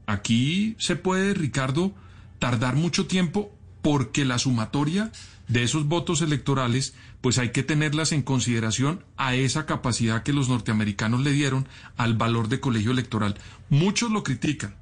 Aquí 0.07 0.75
se 0.79 0.97
puede, 0.97 1.35
Ricardo, 1.35 1.93
tardar 2.39 2.77
mucho 2.77 3.07
tiempo 3.07 3.53
porque 3.83 4.25
la 4.25 4.39
sumatoria 4.39 5.13
de 5.49 5.63
esos 5.63 5.87
votos 5.87 6.23
electorales, 6.23 6.95
pues 7.21 7.39
hay 7.39 7.51
que 7.51 7.63
tenerlas 7.63 8.13
en 8.13 8.23
consideración 8.23 9.05
a 9.17 9.35
esa 9.35 9.67
capacidad 9.67 10.23
que 10.23 10.33
los 10.33 10.49
norteamericanos 10.49 11.21
le 11.21 11.33
dieron 11.33 11.69
al 11.97 12.15
valor 12.15 12.49
de 12.49 12.61
colegio 12.61 12.93
electoral. 12.93 13.37
Muchos 13.69 14.11
lo 14.11 14.23
critican, 14.23 14.77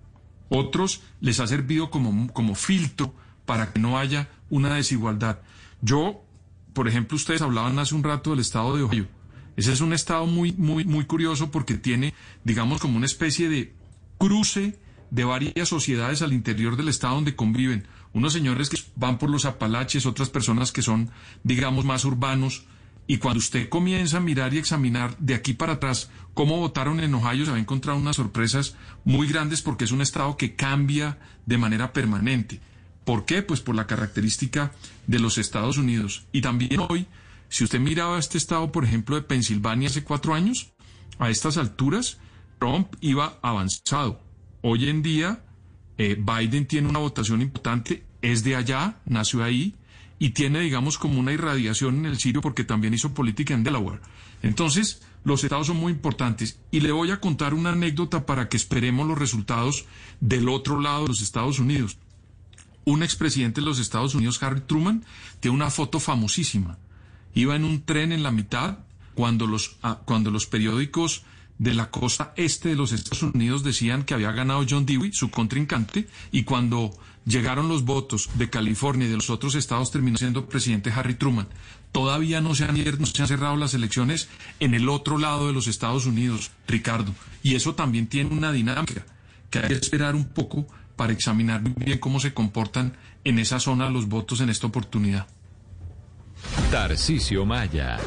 otros 0.48 1.02
les 1.20 1.40
ha 1.40 1.46
servido 1.46 1.90
como, 1.90 2.32
como 2.32 2.54
filtro 2.54 3.14
para 3.46 3.72
que 3.72 3.80
no 3.80 3.98
haya 3.98 4.28
una 4.48 4.74
desigualdad. 4.74 5.40
Yo, 5.80 6.22
por 6.72 6.88
ejemplo, 6.88 7.16
ustedes 7.16 7.42
hablaban 7.42 7.78
hace 7.78 7.94
un 7.94 8.04
rato 8.04 8.30
del 8.30 8.40
estado 8.40 8.76
de 8.76 8.82
Ohio. 8.82 9.06
Ese 9.56 9.72
es 9.72 9.80
un 9.80 9.92
estado 9.92 10.26
muy, 10.26 10.52
muy, 10.52 10.84
muy 10.84 11.04
curioso 11.04 11.50
porque 11.50 11.74
tiene, 11.74 12.14
digamos, 12.44 12.80
como 12.80 12.96
una 12.96 13.06
especie 13.06 13.48
de 13.48 13.74
cruce 14.18 14.78
de 15.10 15.24
varias 15.24 15.68
sociedades 15.68 16.22
al 16.22 16.32
interior 16.32 16.76
del 16.76 16.88
estado 16.88 17.16
donde 17.16 17.36
conviven. 17.36 17.86
Unos 18.12 18.32
señores 18.32 18.68
que 18.68 18.78
van 18.96 19.18
por 19.18 19.30
los 19.30 19.44
Apalaches, 19.44 20.06
otras 20.06 20.30
personas 20.30 20.72
que 20.72 20.82
son, 20.82 21.10
digamos, 21.42 21.84
más 21.84 22.04
urbanos. 22.04 22.64
Y 23.06 23.18
cuando 23.18 23.38
usted 23.38 23.68
comienza 23.68 24.18
a 24.18 24.20
mirar 24.20 24.54
y 24.54 24.58
examinar 24.58 25.16
de 25.18 25.34
aquí 25.34 25.52
para 25.52 25.74
atrás 25.74 26.10
cómo 26.32 26.58
votaron 26.58 27.00
en 27.00 27.14
Ohio, 27.14 27.44
se 27.44 27.50
va 27.50 27.56
a 27.56 27.60
encontrar 27.60 27.96
unas 27.96 28.16
sorpresas 28.16 28.76
muy 29.04 29.26
grandes 29.26 29.62
porque 29.62 29.84
es 29.84 29.90
un 29.90 30.00
estado 30.00 30.36
que 30.36 30.54
cambia 30.54 31.18
de 31.46 31.58
manera 31.58 31.92
permanente. 31.92 32.60
¿Por 33.04 33.24
qué? 33.24 33.42
Pues 33.42 33.60
por 33.60 33.74
la 33.74 33.88
característica 33.88 34.72
de 35.08 35.18
los 35.18 35.38
Estados 35.38 35.78
Unidos. 35.78 36.24
Y 36.30 36.42
también 36.42 36.80
hoy, 36.88 37.06
si 37.50 37.64
usted 37.64 37.80
miraba 37.80 38.18
este 38.18 38.38
estado, 38.38 38.70
por 38.70 38.84
ejemplo, 38.84 39.16
de 39.16 39.22
Pensilvania 39.22 39.88
hace 39.88 40.04
cuatro 40.04 40.34
años, 40.34 40.72
a 41.18 41.28
estas 41.30 41.58
alturas, 41.58 42.18
Trump 42.60 42.94
iba 43.00 43.38
avanzado. 43.42 44.22
Hoy 44.62 44.88
en 44.88 45.02
día, 45.02 45.44
eh, 45.98 46.16
Biden 46.18 46.66
tiene 46.66 46.88
una 46.88 47.00
votación 47.00 47.42
importante, 47.42 48.04
es 48.22 48.44
de 48.44 48.54
allá, 48.54 49.00
nació 49.04 49.42
ahí, 49.42 49.74
y 50.20 50.30
tiene, 50.30 50.60
digamos, 50.60 50.96
como 50.96 51.18
una 51.18 51.32
irradiación 51.32 51.98
en 51.98 52.06
el 52.06 52.18
Sirio 52.18 52.40
porque 52.40 52.62
también 52.62 52.94
hizo 52.94 53.14
política 53.14 53.52
en 53.52 53.64
Delaware. 53.64 54.00
Entonces, 54.42 55.02
los 55.24 55.42
estados 55.42 55.66
son 55.66 55.78
muy 55.78 55.92
importantes. 55.92 56.60
Y 56.70 56.80
le 56.80 56.92
voy 56.92 57.10
a 57.10 57.20
contar 57.20 57.52
una 57.52 57.70
anécdota 57.70 58.26
para 58.26 58.48
que 58.48 58.56
esperemos 58.56 59.08
los 59.08 59.18
resultados 59.18 59.86
del 60.20 60.48
otro 60.48 60.80
lado 60.80 61.02
de 61.02 61.08
los 61.08 61.20
Estados 61.20 61.58
Unidos. 61.58 61.98
Un 62.84 63.02
expresidente 63.02 63.60
de 63.60 63.66
los 63.66 63.80
Estados 63.80 64.14
Unidos, 64.14 64.40
Harry 64.42 64.60
Truman, 64.60 65.04
tiene 65.40 65.56
una 65.56 65.70
foto 65.70 65.98
famosísima. 65.98 66.78
Iba 67.34 67.56
en 67.56 67.64
un 67.64 67.82
tren 67.82 68.12
en 68.12 68.22
la 68.22 68.30
mitad 68.30 68.78
cuando 69.14 69.46
los, 69.46 69.76
ah, 69.82 70.00
cuando 70.04 70.30
los 70.30 70.46
periódicos 70.46 71.22
de 71.58 71.74
la 71.74 71.90
costa 71.90 72.32
este 72.36 72.70
de 72.70 72.74
los 72.74 72.92
Estados 72.92 73.22
Unidos 73.22 73.62
decían 73.62 74.04
que 74.04 74.14
había 74.14 74.32
ganado 74.32 74.64
John 74.68 74.86
Dewey, 74.86 75.12
su 75.12 75.30
contrincante, 75.30 76.08
y 76.32 76.44
cuando 76.44 76.90
llegaron 77.26 77.68
los 77.68 77.84
votos 77.84 78.30
de 78.34 78.48
California 78.48 79.06
y 79.06 79.10
de 79.10 79.16
los 79.16 79.28
otros 79.28 79.54
estados 79.54 79.90
terminó 79.90 80.16
siendo 80.16 80.48
presidente 80.48 80.90
Harry 80.90 81.14
Truman. 81.14 81.48
Todavía 81.92 82.40
no 82.40 82.54
se 82.54 82.64
han, 82.64 82.82
no 82.98 83.06
se 83.06 83.22
han 83.22 83.28
cerrado 83.28 83.56
las 83.56 83.74
elecciones 83.74 84.28
en 84.58 84.72
el 84.72 84.88
otro 84.88 85.18
lado 85.18 85.48
de 85.48 85.52
los 85.52 85.66
Estados 85.66 86.06
Unidos, 86.06 86.50
Ricardo, 86.66 87.14
y 87.42 87.56
eso 87.56 87.74
también 87.74 88.06
tiene 88.06 88.30
una 88.30 88.52
dinámica 88.52 89.04
que 89.50 89.58
hay 89.58 89.68
que 89.68 89.74
esperar 89.74 90.14
un 90.14 90.28
poco 90.28 90.66
para 90.96 91.12
examinar 91.12 91.62
bien 91.62 91.98
cómo 91.98 92.20
se 92.20 92.32
comportan 92.32 92.96
en 93.24 93.38
esa 93.38 93.60
zona 93.60 93.90
los 93.90 94.08
votos 94.08 94.40
en 94.40 94.48
esta 94.48 94.66
oportunidad. 94.66 95.26
Tarcisio 96.70 97.44
Maya. 97.44 97.98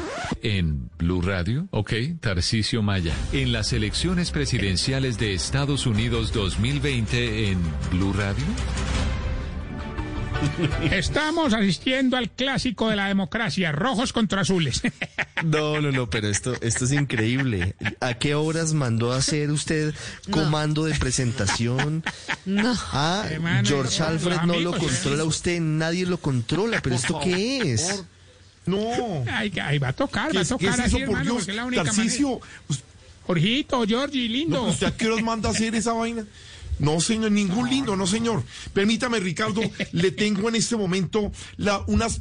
En 0.42 0.90
Blue 0.98 1.22
Radio, 1.22 1.68
ok, 1.70 1.92
Tarcisio 2.20 2.82
Maya. 2.82 3.14
En 3.32 3.52
las 3.52 3.72
elecciones 3.72 4.30
presidenciales 4.30 5.18
de 5.18 5.34
Estados 5.34 5.86
Unidos 5.86 6.32
2020 6.32 7.50
en 7.50 7.58
Blue 7.90 8.12
Radio. 8.12 8.44
Estamos 10.90 11.52
asistiendo 11.54 12.16
al 12.16 12.30
clásico 12.30 12.90
de 12.90 12.96
la 12.96 13.08
democracia, 13.08 13.72
rojos 13.72 14.12
contra 14.12 14.42
azules. 14.42 14.82
No, 15.42 15.78
no, 15.78 15.92
no, 15.92 16.08
pero 16.08 16.28
esto, 16.28 16.54
esto 16.62 16.86
es 16.86 16.92
increíble. 16.92 17.74
¿A 18.00 18.14
qué 18.14 18.34
horas 18.34 18.72
mandó 18.72 19.12
a 19.12 19.16
hacer 19.18 19.50
usted 19.50 19.94
comando 20.30 20.84
de 20.84 20.94
presentación? 20.94 22.02
No. 22.46 22.74
Ah, 22.92 23.26
Hermano, 23.30 23.66
George 23.66 24.02
Alfred 24.02 24.42
no 24.46 24.58
lo 24.60 24.72
controla 24.76 25.24
usted, 25.24 25.60
nadie 25.60 26.06
lo 26.06 26.18
controla, 26.18 26.80
pero 26.82 26.94
¿esto 26.94 27.18
qué 27.22 27.72
es? 27.72 28.04
No. 28.66 29.24
Ay, 29.30 29.52
ahí 29.62 29.78
va 29.78 29.88
a 29.88 29.92
tocar, 29.92 30.30
¿Qué 30.30 30.38
va 30.38 30.42
a 30.42 30.46
tocar 30.46 30.80
es 30.80 30.86
eso, 30.86 30.96
así, 30.96 31.04
por 31.04 31.16
hermano, 31.16 31.32
Dios? 31.32 31.48
es 31.48 31.54
la 31.54 31.64
única 31.64 31.84
Tarcisio, 31.84 32.28
manera. 32.28 32.84
Jorgito, 33.26 33.86
Georgie, 33.86 34.28
lindo. 34.28 34.62
No, 34.62 34.68
¿Usted 34.68 34.86
a 34.86 34.96
qué 34.96 35.06
horas 35.06 35.22
manda 35.24 35.48
a 35.48 35.52
hacer 35.52 35.74
esa 35.74 35.92
vaina? 35.92 36.24
No, 36.78 37.00
señor, 37.00 37.30
ningún 37.32 37.70
lindo, 37.70 37.96
no, 37.96 38.06
señor. 38.06 38.42
Permítame, 38.72 39.20
Ricardo, 39.20 39.60
le 39.92 40.10
tengo 40.10 40.48
en 40.48 40.56
este 40.56 40.76
momento 40.76 41.30
la, 41.56 41.80
unas 41.86 42.20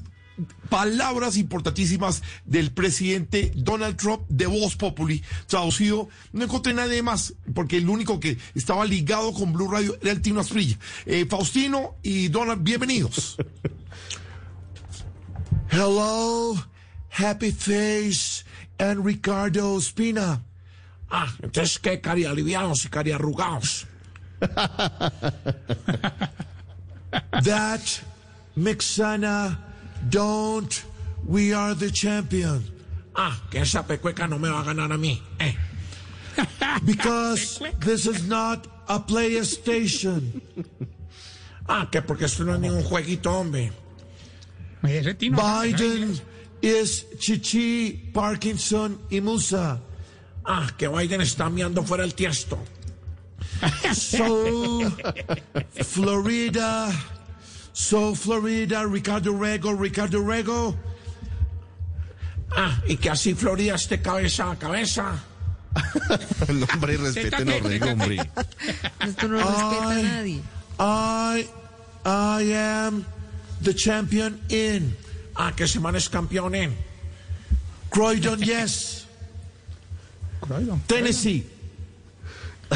palabras 0.69 1.37
importantísimas 1.37 2.23
del 2.45 2.71
presidente 2.71 3.51
Donald 3.55 3.97
Trump 3.97 4.23
de 4.29 4.47
Voz 4.47 4.75
Populi, 4.75 5.21
traducido, 5.47 6.09
no 6.31 6.43
encontré 6.43 6.73
nadie 6.73 7.01
más, 7.03 7.33
porque 7.53 7.77
el 7.77 7.89
único 7.89 8.19
que 8.19 8.37
estaba 8.55 8.85
ligado 8.85 9.33
con 9.33 9.53
Blue 9.53 9.69
Radio 9.69 9.97
era 10.01 10.11
el 10.11 10.21
Tino 10.21 10.39
Asprilla. 10.39 10.77
Eh, 11.05 11.25
Faustino 11.29 11.95
y 12.01 12.29
Donald, 12.29 12.63
bienvenidos. 12.63 13.37
Hello, 15.73 16.53
Happy 17.09 17.49
Face 17.49 18.43
and 18.77 19.03
Ricardo 19.03 19.79
Spina. 19.79 20.43
Ah, 21.09 21.33
entonces, 21.41 21.79
¿qué 21.79 21.99
cari 21.99 22.25
aliviados 22.25 22.85
y 22.85 22.89
cari 22.89 23.11
arrugados? 23.11 23.87
That 27.41 28.01
Mixana 28.55 29.57
don't 30.09 30.85
we 31.25 31.53
are 31.55 31.73
the 31.73 31.89
champion. 31.89 32.63
Ah, 33.15 33.41
que 33.49 33.61
esa 33.61 33.81
pecueca 33.81 34.29
no 34.29 34.37
me 34.37 34.49
va 34.49 34.59
a 34.61 34.63
ganar 34.65 34.91
a 34.91 34.97
mí. 34.97 35.19
Eh. 35.39 35.55
Because 36.85 37.59
this 37.79 38.05
is 38.05 38.27
not 38.27 38.67
a 38.87 38.99
PlayStation. 38.99 40.39
Ah, 41.67 41.87
que 41.91 42.03
porque 42.03 42.25
esto 42.25 42.43
no 42.43 42.53
es 42.53 42.59
ningún 42.59 42.83
jueguito, 42.83 43.31
hombre. 43.31 43.71
Ese 44.83 45.13
Tino, 45.13 45.37
Biden 45.37 46.19
is 46.61 47.05
Chichi, 47.17 48.11
Parkinson 48.13 48.99
y 49.09 49.21
Musa. 49.21 49.79
Ah, 50.45 50.69
que 50.77 50.87
Biden 50.87 51.21
está 51.21 51.49
meando 51.49 51.83
fuera 51.83 52.03
el 52.03 52.13
tiesto. 52.13 52.59
So, 53.93 54.91
Florida, 55.83 56.91
so 57.71 58.13
Florida, 58.13 58.83
Ricardo 58.85 59.37
Rego, 59.37 59.73
Ricardo 59.73 60.21
Rego. 60.21 60.75
Ah, 62.51 62.81
y 62.87 62.97
que 62.97 63.09
así 63.09 63.33
Florida 63.35 63.75
esté 63.75 64.01
cabeza 64.01 64.51
a 64.51 64.55
cabeza. 64.57 65.23
No, 66.53 66.67
hombre, 66.71 66.97
respeten 66.97 67.49
a 67.49 67.55
Orrego, 67.55 67.85
hombre. 67.87 68.17
Esto 68.99 69.27
no 69.27 69.37
respeta 69.37 69.89
a 69.89 70.01
nadie. 70.03 70.41
I, 70.79 71.47
I 72.05 72.53
am 72.53 73.05
the 73.63 73.73
champion 73.73 74.39
in. 74.49 74.95
Ah, 75.35 75.51
que 75.55 75.67
semana 75.67 75.97
es 75.97 76.09
campeón 76.09 76.55
en. 76.55 76.75
Croydon, 77.89 78.39
yes. 78.43 79.05
Tennessee. 80.87 81.47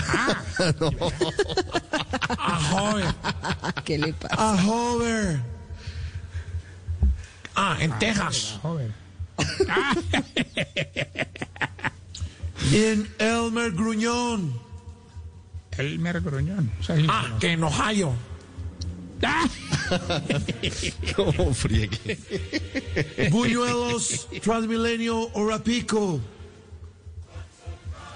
A 2.39 2.59
joven. 2.71 3.15
¿Qué 3.83 3.97
le 3.97 4.13
pasa? 4.13 4.35
A 4.53 4.57
joven. 4.61 5.43
Ah, 7.55 7.77
en 7.79 7.91
Texas. 7.99 8.59
En 12.71 13.07
Elmer 13.19 13.71
Gruñón. 13.71 14.59
Elmer 15.77 16.19
Gruñón. 16.21 16.69
Ah, 17.07 17.37
que 17.39 17.51
en 17.51 17.63
Ohio. 17.63 18.13
¿Cómo 21.15 21.53
friegue? 21.53 22.17
Buñuelos, 23.31 24.27
Transmilenio, 24.41 25.29
Orapico. 25.33 26.19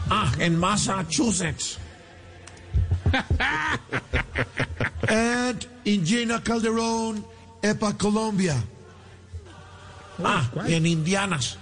Ah, 0.09 0.31
en 0.39 0.57
Massachusetts. 0.57 1.77
and 5.07 5.67
in 5.85 6.05
Gina 6.05 6.39
Calderón, 6.39 7.23
Epa, 7.61 7.97
Colombia. 7.97 8.55
Ah, 10.23 10.49
en 10.67 10.85
Indianas. 10.85 11.57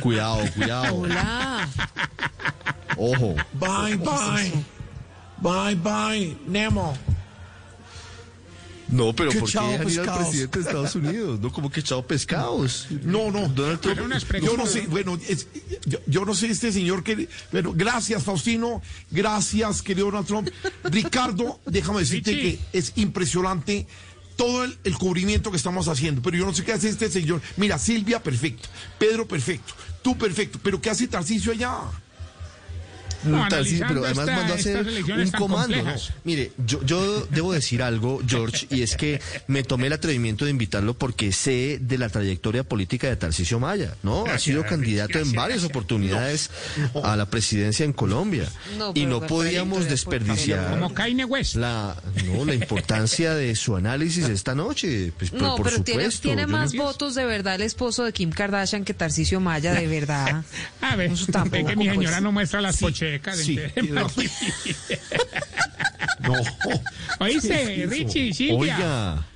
Cuidado, 0.00 0.46
cuidado. 0.54 0.94
Hola. 0.94 1.68
Ojo. 2.96 3.34
Bye, 3.54 3.96
bye. 3.96 4.52
Bye, 5.38 5.74
bye, 5.74 6.36
Nemo. 6.46 6.94
No, 8.90 9.14
pero 9.14 9.30
¿por 9.32 9.50
qué 9.50 9.58
ir 9.92 10.00
al 10.00 10.18
presidente 10.18 10.58
de 10.58 10.64
Estados 10.64 10.94
Unidos? 10.94 11.40
No, 11.40 11.52
como 11.52 11.70
que 11.70 11.82
chao 11.82 12.06
pescados. 12.06 12.86
No, 13.04 13.30
no. 13.30 13.48
Donald 13.48 13.80
Trump. 13.80 13.98
Yo 14.42 14.56
no 14.56 14.66
sé, 14.66 14.82
bueno, 14.88 15.18
es- 15.28 15.46
yo, 15.86 15.98
yo 16.06 16.24
no 16.24 16.34
sé 16.34 16.48
este 16.48 16.72
señor 16.72 17.02
que... 17.02 17.28
Bueno, 17.52 17.72
gracias, 17.74 18.22
Faustino. 18.24 18.82
Gracias, 19.10 19.82
querido 19.82 20.06
Donald 20.06 20.26
Trump. 20.26 20.48
Ricardo, 20.84 21.60
déjame 21.66 22.00
decirte 22.00 22.32
que 22.32 22.58
es 22.72 22.92
impresionante 22.96 23.86
todo 24.36 24.64
el, 24.64 24.78
el 24.84 24.96
cubrimiento 24.96 25.50
que 25.50 25.56
estamos 25.58 25.86
haciendo. 25.88 26.22
Pero 26.22 26.36
yo 26.38 26.46
no 26.46 26.54
sé 26.54 26.64
qué 26.64 26.72
hace 26.72 26.88
este 26.88 27.10
señor. 27.10 27.40
Mira, 27.56 27.78
Silvia, 27.78 28.22
perfecto. 28.22 28.68
Pedro, 28.98 29.28
perfecto. 29.28 29.74
Tú, 30.02 30.16
perfecto. 30.16 30.58
Pero 30.62 30.80
¿qué 30.80 30.90
hace 30.90 31.06
Tarcisio 31.06 31.52
allá? 31.52 31.76
No, 33.24 33.46
Tal, 33.48 33.66
sí, 33.66 33.80
pero 33.86 34.04
además 34.04 34.28
esta- 34.28 34.36
mandó 34.36 34.52
a 34.54 34.56
hacer 34.56 34.86
un 35.18 35.30
comando. 35.32 35.82
¿no? 35.82 35.92
Mire, 36.24 36.52
yo, 36.66 36.82
yo 36.84 37.26
debo 37.26 37.52
decir 37.52 37.82
algo, 37.82 38.20
George, 38.26 38.66
y 38.70 38.82
es 38.82 38.96
que 38.96 39.20
me 39.46 39.62
tomé 39.62 39.88
el 39.88 39.92
atrevimiento 39.92 40.44
de 40.44 40.50
invitarlo 40.52 40.94
porque 40.94 41.32
sé 41.32 41.78
de 41.80 41.98
la 41.98 42.08
trayectoria 42.08 42.64
política 42.64 43.08
de 43.08 43.16
Tarcisio 43.16 43.60
Maya, 43.60 43.94
¿no? 44.02 44.24
ha 44.26 44.38
sido 44.38 44.64
candidato 44.64 45.18
en 45.18 45.32
varias 45.32 45.60
gracias. 45.60 45.64
oportunidades 45.70 46.50
a 47.02 47.16
la 47.16 47.26
presidencia 47.26 47.84
en 47.84 47.92
Colombia. 47.92 48.48
No, 48.78 48.92
y 48.94 49.06
no 49.06 49.20
podíamos 49.26 49.88
desperdiciar 49.88 50.70
Como 50.70 50.94
Kanye 50.94 51.24
West. 51.24 51.56
la, 51.56 51.96
no, 52.26 52.44
la 52.44 52.54
importancia 52.54 53.34
de 53.34 53.54
su 53.56 53.76
análisis 53.76 54.24
esta 54.28 54.54
noche. 54.54 55.12
Pues, 55.18 55.30
por- 55.30 55.42
No, 55.42 55.56
por 55.56 55.66
pero 55.70 55.82
tiene, 55.82 56.02
supuesto. 56.04 56.22
tiene 56.22 56.46
más 56.46 56.74
votos 56.74 57.14
de 57.14 57.24
verdad 57.24 57.56
el 57.56 57.62
esposo 57.62 58.04
de 58.04 58.12
Kim 58.12 58.30
Kardashian 58.30 58.84
que 58.84 58.94
Tarcisio 58.94 59.40
Maya, 59.40 59.74
de 59.74 59.86
verdad. 59.86 60.42
A 60.80 60.96
ver, 60.96 61.10
tampoco, 61.30 61.66
que 61.66 61.76
mi 61.76 61.84
señora 61.88 62.10
pues. 62.16 62.22
no 62.22 62.32
muestra 62.32 62.60
las 62.60 62.76
Sí, 62.76 62.84
sí, 63.34 63.58
no. 63.90 64.06
No. 66.20 66.34
Oíste, 67.18 67.86
Richie, 67.88 68.32
Silvia. 68.34 68.56
Oiga. 68.58 69.26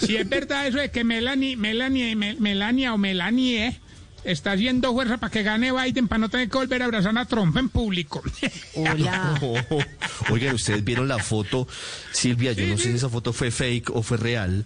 Si 0.00 0.16
es 0.16 0.28
verdad 0.28 0.66
eso 0.66 0.78
de 0.78 0.90
que 0.90 1.04
Melanie, 1.04 1.56
Melanie, 1.56 2.14
Mel- 2.16 2.38
Melania 2.40 2.94
o 2.94 2.98
Melanie 2.98 3.66
eh, 3.68 3.80
está 4.24 4.52
haciendo 4.52 4.92
fuerza 4.92 5.18
para 5.18 5.30
que 5.30 5.42
gane 5.42 5.72
Biden 5.72 6.08
para 6.08 6.18
no 6.20 6.28
tener 6.28 6.48
que 6.48 6.56
volver 6.58 6.82
a 6.82 6.86
abrazar 6.86 7.16
a 7.18 7.24
Trump 7.24 7.56
en 7.56 7.68
público. 7.68 8.22
Hola. 8.74 9.40
Oigan, 10.30 10.54
ustedes 10.54 10.84
vieron 10.84 11.08
la 11.08 11.18
foto, 11.18 11.66
Silvia, 12.12 12.52
yo 12.52 12.66
no 12.66 12.76
sé 12.76 12.84
si 12.84 12.96
esa 12.96 13.08
foto 13.08 13.32
fue 13.32 13.50
fake 13.50 13.90
o 13.90 14.02
fue 14.02 14.16
real, 14.16 14.64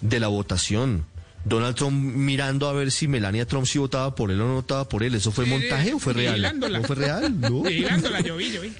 de 0.00 0.20
la 0.20 0.28
votación. 0.28 1.04
Donald 1.44 1.76
Trump 1.76 1.92
mirando 2.14 2.68
a 2.68 2.72
ver 2.72 2.90
si 2.90 3.06
Melania 3.06 3.46
Trump 3.46 3.66
sí 3.66 3.78
votaba 3.78 4.14
por 4.14 4.30
él 4.30 4.40
o 4.40 4.46
no 4.48 4.54
votaba 4.54 4.88
por 4.88 5.02
él. 5.02 5.14
¿Eso 5.14 5.30
fue 5.30 5.44
montaje 5.44 5.92
o 5.92 5.98
fue 5.98 6.14
real? 6.14 6.34
vigilándola. 6.34 6.78
¿No 6.80 6.86
fue 6.86 6.96
real? 6.96 7.40
No. 7.40 7.62
Vigilándola, 7.64 8.20
yo 8.20 8.36
vi, 8.36 8.50
yo 8.52 8.62
vi. 8.62 8.72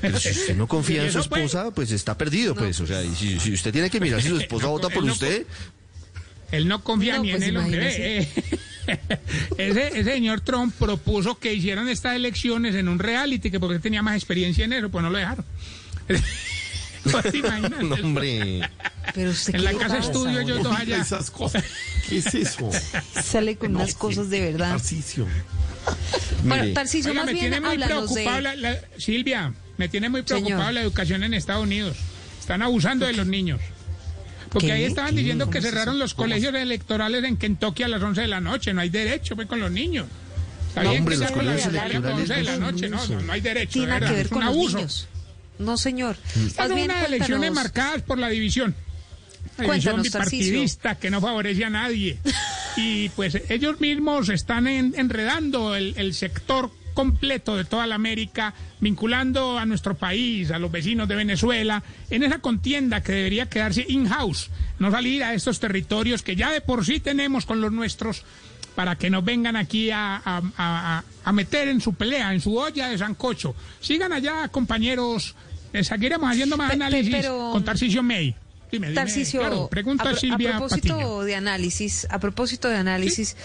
Pero 0.00 0.18
si 0.18 0.30
usted 0.30 0.56
no 0.56 0.66
confía 0.66 1.04
en 1.04 1.12
su 1.12 1.22
fue- 1.22 1.38
esposa, 1.44 1.70
pues 1.70 1.90
está 1.92 2.18
perdido, 2.18 2.54
pues. 2.56 2.80
O 2.80 2.86
sea, 2.86 3.02
y 3.04 3.14
si, 3.14 3.38
si 3.38 3.52
usted 3.52 3.72
tiene 3.72 3.90
que 3.90 4.00
mirar 4.00 4.20
si 4.22 4.28
su 4.28 4.36
esposa 4.40 4.66
No, 4.66 4.72
vota 4.72 4.88
por 4.88 5.04
él 5.04 5.10
usted, 5.10 5.46
Él 6.50 6.66
no 6.66 6.82
confía 6.82 7.16
No, 7.18 7.22
ni 7.22 7.30
pues 7.30 7.42
en 7.42 7.48
el 7.50 7.56
hombre. 7.58 7.78
imagínese. 7.78 8.18
eh, 8.88 8.98
ese, 9.58 9.86
ese 10.00 10.04
señor 10.04 10.40
Trump 10.40 10.74
propuso 10.78 11.38
que 11.38 11.52
hicieran 11.54 11.88
estas 11.88 12.16
elecciones 12.16 12.74
en 12.74 12.88
un 12.88 12.98
reality, 12.98 13.50
que 13.50 13.60
porque 13.60 13.78
tenía 13.78 14.02
más 14.02 14.16
experiencia 14.16 14.64
en 14.64 14.72
eso, 14.72 14.88
pues 14.88 15.02
no 15.02 15.10
lo 15.10 15.18
dejaron. 15.18 15.44
¿No 17.04 17.22
te 17.22 17.38
imaginas? 17.38 17.82
no, 17.84 17.94
hombre. 17.96 18.60
Pero 19.14 19.30
usted 19.30 19.54
En 19.54 19.64
la 19.64 19.72
casa 19.72 19.96
pasa, 19.96 19.98
estudio 19.98 20.40
ellos 20.40 20.62
dos 20.62 20.76
allá. 20.76 20.98
esas 21.00 21.30
cosas. 21.30 21.64
¿Qué 22.08 22.18
es 22.18 22.34
eso? 22.34 22.70
Sale 23.22 23.56
con 23.56 23.74
unas 23.76 23.94
cosas 23.94 24.28
de 24.30 24.40
verdad. 24.40 24.70
Tarcisio. 24.70 25.26
Bueno, 26.44 26.62
Oiga, 26.64 26.74
más 27.14 27.26
me 27.26 27.32
bien 27.32 27.50
tiene 27.50 27.60
muy 27.60 27.78
preocupado 27.78 28.36
de... 28.36 28.42
la, 28.42 28.56
la- 28.56 28.78
Silvia, 28.98 29.52
me 29.78 29.88
tiene 29.88 30.08
muy 30.08 30.22
preocupado 30.22 30.58
Señor. 30.58 30.72
la 30.74 30.82
educación 30.82 31.22
en 31.22 31.34
Estados 31.34 31.62
Unidos. 31.64 31.96
Están 32.40 32.62
abusando 32.62 33.06
de 33.06 33.12
los 33.14 33.26
niños. 33.26 33.60
Porque 34.50 34.68
¿Qué? 34.68 34.72
ahí 34.74 34.84
estaban 34.84 35.10
¿Qué? 35.14 35.20
diciendo 35.20 35.46
¿Cómo 35.46 35.52
que 35.52 35.60
cerraron 35.62 35.98
los 35.98 36.14
colegios 36.14 36.54
electorales 36.54 37.24
en 37.24 37.36
Kentucky 37.36 37.82
a 37.82 37.88
las 37.88 38.02
11 38.02 38.20
de 38.22 38.28
la 38.28 38.40
noche. 38.40 38.72
No 38.72 38.80
hay 38.80 38.88
derecho 38.90 39.34
pues, 39.36 39.46
con 39.48 39.60
los 39.60 39.70
niños. 39.70 40.06
Está 40.68 40.82
No, 40.84 40.90
bien 40.90 41.02
hombre, 41.02 41.14
que 41.16 41.20
los 41.20 41.28
se 41.28 41.34
colegios 41.34 41.60
escuela 41.66 41.82
a 41.82 41.88
las 41.88 41.96
11 41.96 42.34
de 42.34 42.42
la 42.42 42.54
electorales 42.54 42.60
noche. 42.60 42.88
no 42.88 42.96
No, 42.96 43.20
no, 43.20 43.26
no 43.26 43.32
hay 43.32 43.40
derecho. 43.40 43.72
Tiene 43.72 44.00
que 44.00 44.12
ver 44.12 44.28
con 44.28 44.40
los 44.44 44.48
abuso. 44.54 44.76
niños. 44.78 45.08
No, 45.58 45.76
señor. 45.76 46.16
Estas 46.46 46.68
son 46.68 46.78
unas 46.78 47.06
elecciones 47.08 47.52
marcadas 47.52 48.02
por 48.02 48.18
la 48.18 48.28
división. 48.28 48.74
División 49.62 49.94
Cuéntanos, 49.96 50.02
bipartidista 50.30 50.94
que 50.96 51.10
no 51.10 51.20
favorece 51.20 51.64
a 51.64 51.70
nadie. 51.70 52.18
Y 52.76 53.08
pues 53.10 53.40
ellos 53.48 53.80
mismos 53.80 54.28
están 54.28 54.66
en- 54.66 54.94
enredando 54.96 55.74
el, 55.76 55.94
el 55.96 56.14
sector 56.14 56.70
completo 56.94 57.56
de 57.56 57.64
toda 57.64 57.86
la 57.86 57.94
América, 57.94 58.54
vinculando 58.80 59.56
a 59.58 59.64
nuestro 59.66 59.94
país, 59.96 60.50
a 60.50 60.58
los 60.58 60.70
vecinos 60.72 61.06
de 61.08 61.14
Venezuela, 61.14 61.82
en 62.10 62.24
esa 62.24 62.38
contienda 62.40 63.02
que 63.02 63.12
debería 63.12 63.46
quedarse 63.48 63.84
in-house, 63.88 64.50
no 64.80 64.90
salir 64.90 65.22
a 65.22 65.32
estos 65.34 65.60
territorios 65.60 66.22
que 66.22 66.34
ya 66.34 66.50
de 66.50 66.60
por 66.60 66.84
sí 66.84 66.98
tenemos 66.98 67.46
con 67.46 67.60
los 67.60 67.70
nuestros, 67.70 68.24
para 68.74 68.96
que 68.96 69.10
nos 69.10 69.24
vengan 69.24 69.54
aquí 69.56 69.90
a, 69.90 70.16
a- 70.24 70.42
a- 70.56 71.04
a 71.24 71.32
meter 71.32 71.68
en 71.68 71.80
su 71.80 71.94
pelea, 71.94 72.32
en 72.32 72.40
su 72.40 72.56
olla 72.56 72.88
de 72.88 72.98
sancocho. 72.98 73.54
Sigan 73.80 74.12
allá, 74.12 74.48
compañeros, 74.48 75.34
eh, 75.72 75.84
seguiremos 75.84 76.28
haciendo 76.30 76.56
más 76.56 76.72
análisis 76.72 77.14
pero- 77.14 77.50
con 77.52 77.64
Tarcisio 77.64 78.02
May. 78.02 78.34
Dime, 78.70 78.92
claro, 78.92 79.68
pregunta 79.68 80.10
a, 80.10 80.12
a 80.12 80.16
Silvia 80.16 80.58
propósito 80.58 80.94
Patiño. 80.94 81.20
de 81.22 81.34
análisis, 81.34 82.06
a 82.10 82.18
propósito 82.18 82.68
de 82.68 82.76
análisis, 82.76 83.36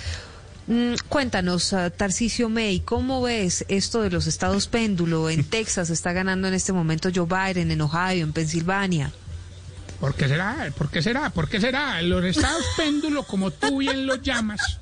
mm, 0.67 0.93
cuéntanos, 1.07 1.71
ah, 1.73 1.89
Tarcisio 1.89 2.49
May, 2.49 2.81
¿cómo 2.81 3.21
ves 3.21 3.65
esto 3.69 4.01
de 4.01 4.09
los 4.09 4.27
estados 4.27 4.67
péndulo? 4.67 5.29
En 5.29 5.43
Texas 5.49 5.89
está 5.89 6.11
ganando 6.11 6.47
en 6.47 6.53
este 6.53 6.73
momento 6.73 7.09
Joe 7.13 7.25
Biden, 7.25 7.71
en 7.71 7.81
Ohio, 7.81 8.23
en 8.23 8.33
Pensilvania. 8.33 9.11
¿Por 9.99 10.15
qué 10.15 10.27
será? 10.27 10.69
¿Por 10.77 10.89
qué 10.89 11.01
será? 11.01 11.29
¿Por 11.29 11.47
qué 11.47 11.61
será? 11.61 12.01
Los 12.01 12.25
estados 12.25 12.65
péndulo, 12.77 13.23
como 13.23 13.51
tú 13.51 13.77
bien 13.77 14.05
los 14.05 14.21
llamas, 14.21 14.79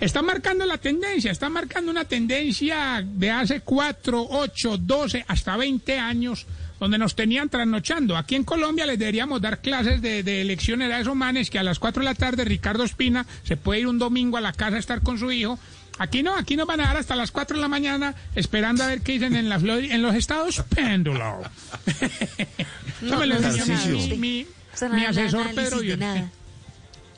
están 0.00 0.24
marcando 0.24 0.64
la 0.64 0.78
tendencia, 0.78 1.30
están 1.30 1.52
marcando 1.52 1.90
una 1.90 2.04
tendencia 2.06 3.04
de 3.04 3.30
hace 3.30 3.60
4, 3.60 4.26
8, 4.30 4.78
12, 4.78 5.24
hasta 5.28 5.56
20 5.56 5.98
años, 5.98 6.46
donde 6.80 6.98
nos 6.98 7.14
tenían 7.14 7.48
trasnochando. 7.48 8.16
Aquí 8.16 8.34
en 8.34 8.44
Colombia 8.44 8.86
les 8.86 8.98
deberíamos 8.98 9.40
dar 9.40 9.60
clases 9.60 10.02
de, 10.02 10.22
de 10.22 10.40
elecciones 10.40 10.92
a 10.92 11.00
esos 11.00 11.16
manes 11.16 11.50
que 11.50 11.58
a 11.58 11.62
las 11.62 11.78
4 11.78 12.00
de 12.00 12.04
la 12.04 12.14
tarde 12.14 12.44
Ricardo 12.44 12.84
Espina 12.84 13.26
se 13.44 13.56
puede 13.56 13.80
ir 13.80 13.86
un 13.86 13.98
domingo 13.98 14.36
a 14.36 14.40
la 14.40 14.52
casa 14.52 14.76
a 14.76 14.78
estar 14.78 15.02
con 15.02 15.18
su 15.18 15.30
hijo. 15.32 15.58
Aquí 15.98 16.22
no, 16.22 16.34
aquí 16.34 16.56
nos 16.56 16.66
van 16.66 16.80
a 16.80 16.88
dar 16.88 16.96
hasta 16.98 17.16
las 17.16 17.30
4 17.30 17.56
de 17.56 17.62
la 17.62 17.68
mañana 17.68 18.14
esperando 18.34 18.84
a 18.84 18.88
ver 18.88 19.00
qué 19.00 19.12
dicen 19.12 19.34
en, 19.34 19.48
la 19.48 19.56
en 19.56 20.02
los 20.02 20.14
estados 20.14 20.62
péndulo. 20.74 21.40
Eso 23.02 23.18
me 23.18 23.26
lo 23.26 23.40
no 23.40 23.48
mi, 23.50 24.16
mi, 24.18 24.46
O 24.74 24.76
sea, 24.76 24.88
mi 24.88 25.00
nada 25.00 25.12
de 25.12 25.22
asesor 25.22 25.54
Pedro 25.54 25.96
nada. 25.96 26.30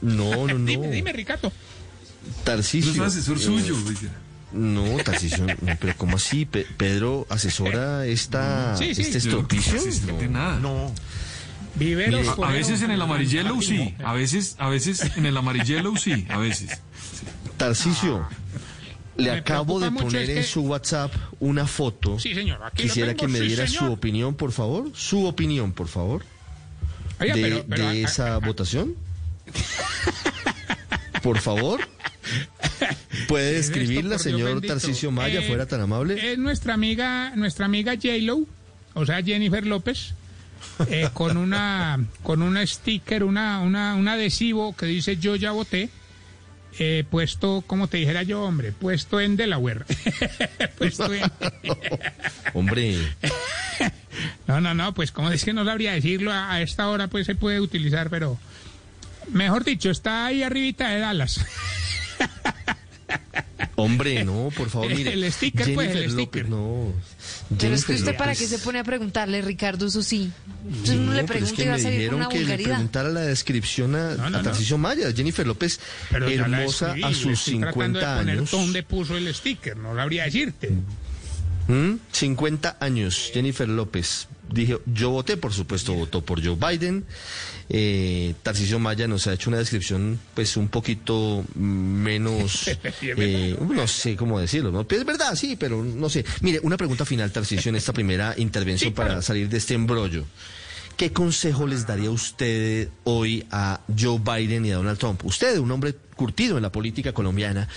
No, 0.00 0.46
no, 0.46 0.59
no. 0.59 0.59
Dime, 0.66 0.88
dime, 0.88 1.12
Ricardo. 1.12 1.52
Tarcisio. 2.44 2.92
Yo 2.92 2.96
soy 2.98 3.06
asesor 3.06 3.36
eh, 3.36 3.40
suyo. 3.40 3.76
No, 4.53 4.84
Tarcisio, 5.05 5.46
no, 5.46 5.76
pero 5.78 5.94
¿cómo 5.96 6.16
así? 6.16 6.46
Pe- 6.46 6.66
¿Pedro 6.76 7.26
asesora 7.28 8.07
esta, 8.07 8.76
Sí, 8.76 8.94
sí. 8.94 9.03
este 9.03 9.12
no 9.12 9.18
estropicio? 9.18 10.28
nada. 10.30 10.59
No. 10.59 10.92
Viveros 11.74 12.26
A, 12.42 12.51
veces 12.51 12.82
en 12.82 12.90
el 12.90 13.01
amarillelo 13.03 13.61
sí, 13.62 13.94
a 14.03 14.12
veces, 14.14 14.57
a 14.59 14.68
veces 14.68 15.12
en 15.16 15.26
el 15.26 15.36
amarillelo 15.36 15.94
sí, 15.96 16.26
a 16.30 16.38
veces. 16.38 16.80
Tarcisio, 17.57 18.26
le 19.16 19.30
Ah. 19.30 19.34
Me 19.34 19.38
acabo 19.40 19.78
de 19.80 19.90
poner 19.90 20.30
en 20.30 20.36
que- 20.38 20.42
su 20.44 20.62
WhatsApp 20.62 21.12
una 21.40 21.66
foto. 21.66 22.18
Sí, 22.18 22.34
señor. 22.34 22.61
Aquí 22.64 22.82
lo 22.84 22.88
Quisiera 22.88 23.09
tengo, 23.14 23.20
que 23.20 23.28
me 23.28 23.38
sí, 23.40 23.46
diera 23.49 23.66
su 23.68 23.84
opinión, 23.92 24.34
por 24.34 24.51
favor. 24.53 24.90
Su 24.94 25.26
opinión, 25.26 25.72
por 25.72 25.88
favor. 25.88 26.24
Oiga, 27.20 27.34
de 27.34 27.42
pero- 27.42 27.64
pero, 27.68 27.82
de 27.90 28.05
a- 28.05 28.09
esa 28.09 28.38
votación. 28.38 28.94
Por 31.22 31.38
favor. 31.38 31.80
¿Puede 33.28 33.52
¿Qué 33.52 33.58
es 33.58 33.66
esto, 33.66 33.78
describirla, 33.78 34.18
señor? 34.18 34.60
Tarcisio 34.62 35.10
Maya, 35.10 35.40
Eh, 35.40 35.46
fuera 35.46 35.66
tan 35.66 35.82
amable? 35.82 36.32
Es 36.32 36.38
nuestra 36.38 36.74
amiga, 36.74 37.32
nuestra 37.36 37.66
amiga 37.66 37.92
J-Lo, 37.94 38.46
o 38.94 39.06
sea, 39.06 39.22
Jennifer 39.22 39.64
López, 39.66 40.14
eh, 40.88 41.08
con 41.14 41.36
una 41.36 42.00
con 42.22 42.40
un 42.40 42.56
sticker, 42.66 43.24
una, 43.24 43.60
una, 43.60 43.94
un 43.94 44.08
adhesivo 44.08 44.74
que 44.74 44.86
dice 44.86 45.18
yo 45.18 45.36
ya 45.36 45.52
voté, 45.52 45.90
eh, 46.78 47.04
puesto, 47.10 47.62
como 47.66 47.88
te 47.88 47.98
dijera 47.98 48.22
yo, 48.22 48.42
hombre, 48.42 48.72
puesto 48.72 49.20
en 49.20 49.36
Delaware. 49.36 49.84
puesto 50.78 51.12
en... 51.12 51.30
Hombre, 52.54 52.96
No, 54.46 54.60
no, 54.60 54.72
no, 54.72 54.94
pues 54.94 55.12
como 55.12 55.30
es 55.30 55.44
que 55.44 55.52
no 55.52 55.66
sabría 55.66 55.92
decirlo, 55.92 56.32
a, 56.32 56.52
a 56.52 56.62
esta 56.62 56.88
hora 56.88 57.08
pues 57.08 57.26
se 57.26 57.34
puede 57.34 57.60
utilizar, 57.60 58.08
pero 58.08 58.38
mejor 59.30 59.64
dicho, 59.64 59.90
está 59.90 60.24
ahí 60.26 60.42
arribita 60.42 60.88
de 60.88 61.00
Dallas. 61.00 61.44
Hombre, 63.76 64.24
no, 64.24 64.50
por 64.56 64.68
favor, 64.70 64.88
mire. 64.94 65.12
El 65.12 65.32
sticker, 65.32 65.74
pues, 65.74 65.88
Jennifer 65.88 66.02
el 66.11 66.16
López, 66.16 66.42
sticker. 66.42 66.48
no. 66.48 66.92
Pero 67.59 67.74
es 67.74 67.84
que 67.84 67.92
usted 67.94 68.16
para 68.16 68.32
López. 68.32 68.38
qué 68.50 68.56
se 68.56 68.59
pone 68.62 68.78
a 68.78 68.84
preguntarle, 68.84 69.42
Ricardo, 69.42 69.86
eso 69.86 70.02
sí. 70.02 70.30
Entonces 70.66 70.96
uno 70.96 71.06
No, 71.06 71.12
le 71.14 71.24
pero 71.24 71.44
es 71.44 71.52
pregunta 71.52 71.56
que 71.56 71.62
y 71.62 71.68
va 71.68 71.74
a 71.74 71.76
me 71.76 71.82
salir 71.82 72.14
una 72.14 72.28
que 72.28 72.34
le 72.34 72.40
vulgaridad. 72.40 72.70
preguntara 72.70 73.09
la 73.09 73.20
descripción 73.22 73.94
a, 73.94 74.11
No, 74.11 74.16
no, 74.16 74.24
a 74.26 74.30
no. 74.30 74.42
Tarcisio 74.42 74.78
Maya. 74.78 75.12
Jennifer 75.14 75.46
López, 75.46 75.80
Pero 76.11 76.28
hermosa 76.28 76.86
escribí, 76.88 77.02
a 77.04 77.09
le 77.09 77.14
sus 77.14 77.32
estoy 77.38 77.59
tratando 77.61 77.72
50 78.00 78.11
de 78.14 78.18
poner 78.20 78.36
años. 78.38 78.50
dónde 78.50 78.82
puso 78.82 79.16
el 79.16 79.34
sticker, 79.34 79.76
no 79.76 79.94
sabría 79.94 80.24
decirte. 80.24 80.70
¿Mm? 81.68 81.94
50 82.12 82.76
años, 82.80 83.30
Jennifer 83.32 83.68
López. 83.68 84.28
Dije, 84.50 84.78
yo 84.86 85.11
voté, 85.11 85.36
por 85.36 85.52
supuesto, 85.52 85.92
votó 85.92 86.24
por 86.24 86.42
Joe 86.42 86.56
Biden. 86.56 87.04
Eh, 87.70 88.34
Tarcisio 88.42 88.78
Maya 88.78 89.06
nos 89.06 89.26
ha 89.26 89.34
hecho 89.34 89.50
una 89.50 89.58
descripción, 89.58 90.18
pues, 90.34 90.56
un 90.56 90.68
poquito 90.68 91.44
menos, 91.54 92.68
eh, 93.02 93.56
no 93.60 93.86
sé 93.86 94.16
cómo 94.16 94.40
decirlo, 94.40 94.70
¿no? 94.70 94.86
Es 94.88 95.04
verdad, 95.04 95.34
sí, 95.34 95.56
pero 95.56 95.82
no 95.82 96.08
sé. 96.08 96.24
Mire, 96.40 96.60
una 96.62 96.76
pregunta 96.76 97.04
final, 97.04 97.30
Tarcisio, 97.30 97.68
en 97.68 97.76
esta 97.76 97.92
primera 97.92 98.34
intervención 98.38 98.94
para 98.94 99.20
salir 99.22 99.48
de 99.48 99.58
este 99.58 99.74
embrollo. 99.74 100.24
¿Qué 100.96 101.12
consejo 101.12 101.66
les 101.66 101.86
daría 101.86 102.10
usted 102.10 102.88
hoy 103.04 103.46
a 103.52 103.80
Joe 103.96 104.18
Biden 104.18 104.66
y 104.66 104.72
a 104.72 104.76
Donald 104.76 104.98
Trump? 104.98 105.24
Usted, 105.24 105.58
un 105.58 105.70
hombre 105.70 105.94
curtido 106.18 106.56
en 106.56 106.62
la 106.62 106.70
política 106.70 107.14
colombiana, 107.14 107.68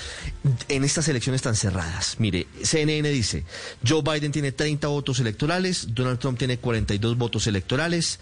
en 0.67 0.83
estas 0.83 1.07
elecciones 1.07 1.41
tan 1.41 1.55
cerradas. 1.55 2.15
Mire, 2.19 2.47
CNN 2.61 3.07
dice, 3.09 3.45
Joe 3.87 4.01
Biden 4.01 4.33
tiene 4.33 4.51
30 4.51 4.87
votos 4.87 5.19
electorales, 5.19 5.93
Donald 5.93 6.19
Trump 6.19 6.37
tiene 6.37 6.57
42 6.57 7.17
votos 7.17 7.47
electorales, 7.47 8.19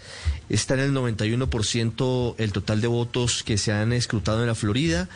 está 0.48 0.74
en 0.74 0.80
el 0.80 0.92
91% 0.92 2.34
el 2.38 2.52
total 2.52 2.80
de 2.80 2.86
votos 2.86 3.42
que 3.42 3.58
se 3.58 3.72
han 3.72 3.92
escrutado 3.92 4.40
en 4.42 4.46
la 4.46 4.54
Florida. 4.54 5.08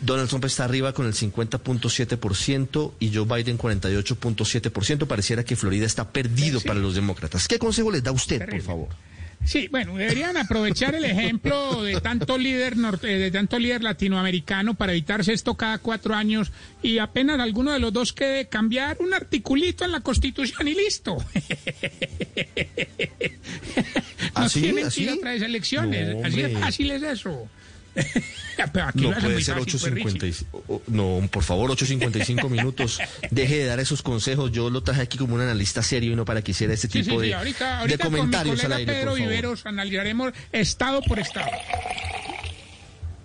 Donald 0.00 0.28
Trump 0.28 0.44
está 0.44 0.64
arriba 0.64 0.92
con 0.92 1.06
el 1.06 1.14
50.7% 1.14 2.92
y 3.00 3.14
Joe 3.14 3.24
Biden 3.24 3.56
48.7%. 3.56 5.06
Pareciera 5.06 5.44
que 5.44 5.56
Florida 5.56 5.86
está 5.86 6.10
perdido 6.10 6.60
para 6.60 6.78
los 6.80 6.94
demócratas. 6.94 7.48
¿Qué 7.48 7.58
consejo 7.58 7.90
les 7.90 8.02
da 8.02 8.12
usted, 8.12 8.48
por 8.48 8.62
favor? 8.62 8.88
Sí, 9.44 9.68
bueno, 9.70 9.96
deberían 9.96 10.36
aprovechar 10.36 10.94
el 10.94 11.04
ejemplo 11.04 11.82
de 11.82 12.00
tanto 12.00 12.38
líder 12.38 12.76
norte, 12.76 13.06
de 13.06 13.30
tanto 13.30 13.58
líder 13.58 13.82
latinoamericano 13.82 14.74
para 14.74 14.92
evitarse 14.92 15.32
esto 15.32 15.54
cada 15.54 15.78
cuatro 15.78 16.14
años 16.14 16.50
y 16.82 16.98
apenas 16.98 17.38
alguno 17.40 17.72
de 17.72 17.78
los 17.78 17.92
dos 17.92 18.12
quede 18.12 18.48
cambiar 18.48 18.96
un 19.00 19.12
articulito 19.12 19.84
en 19.84 19.92
la 19.92 20.00
Constitución 20.00 20.66
y 20.68 20.74
listo. 20.74 21.16
no 24.34 24.42
¿Así? 24.42 24.62
tienen 24.62 24.86
¿Así? 24.86 25.04
que 25.06 25.14
ir 25.14 25.26
a 25.26 25.34
elecciones. 25.34 26.16
No, 26.16 26.26
Así 26.26 26.42
de 26.42 26.48
fácil 26.50 26.90
es 26.90 27.02
eso. 27.02 27.48
Pero 28.72 28.86
aquí 28.86 29.00
No 29.02 29.12
puede 29.12 29.34
muy 29.34 29.42
ser 29.44 29.58
fácil, 29.58 29.78
pues, 29.80 30.14
Richie. 30.14 30.18
8.55. 30.46 30.62
o- 30.68 30.82
No, 30.86 31.28
por 31.30 31.42
favor, 31.42 31.70
8.55 31.70 32.48
minutos. 32.48 32.98
Deje 33.30 33.58
de 33.58 33.64
dar 33.66 33.80
esos 33.80 34.02
consejos. 34.02 34.52
Yo 34.52 34.70
lo 34.70 34.82
traje 34.82 35.02
aquí 35.02 35.18
como 35.18 35.34
un 35.34 35.40
analista 35.40 35.82
serio 35.82 36.12
y 36.12 36.16
no 36.16 36.24
para 36.24 36.42
que 36.42 36.52
hiciera 36.52 36.72
este 36.74 36.88
Sí, 36.88 37.02
tipo 37.02 37.16
sí, 37.20 37.26
sí, 37.26 37.28
de, 37.28 37.34
ahorita, 37.34 37.64
de 37.64 37.72
ahorita 37.80 38.04
con 38.04 38.12
mi 38.12 38.18
comentarios 38.20 38.64
al 38.64 38.72
aire, 38.72 38.92
Pedro 38.92 39.10
por 39.10 39.18
favor. 39.18 39.28
Viveros 39.30 39.66
analizaremos 39.66 40.32
estado 40.52 41.02
por 41.02 41.18
estado. 41.18 41.50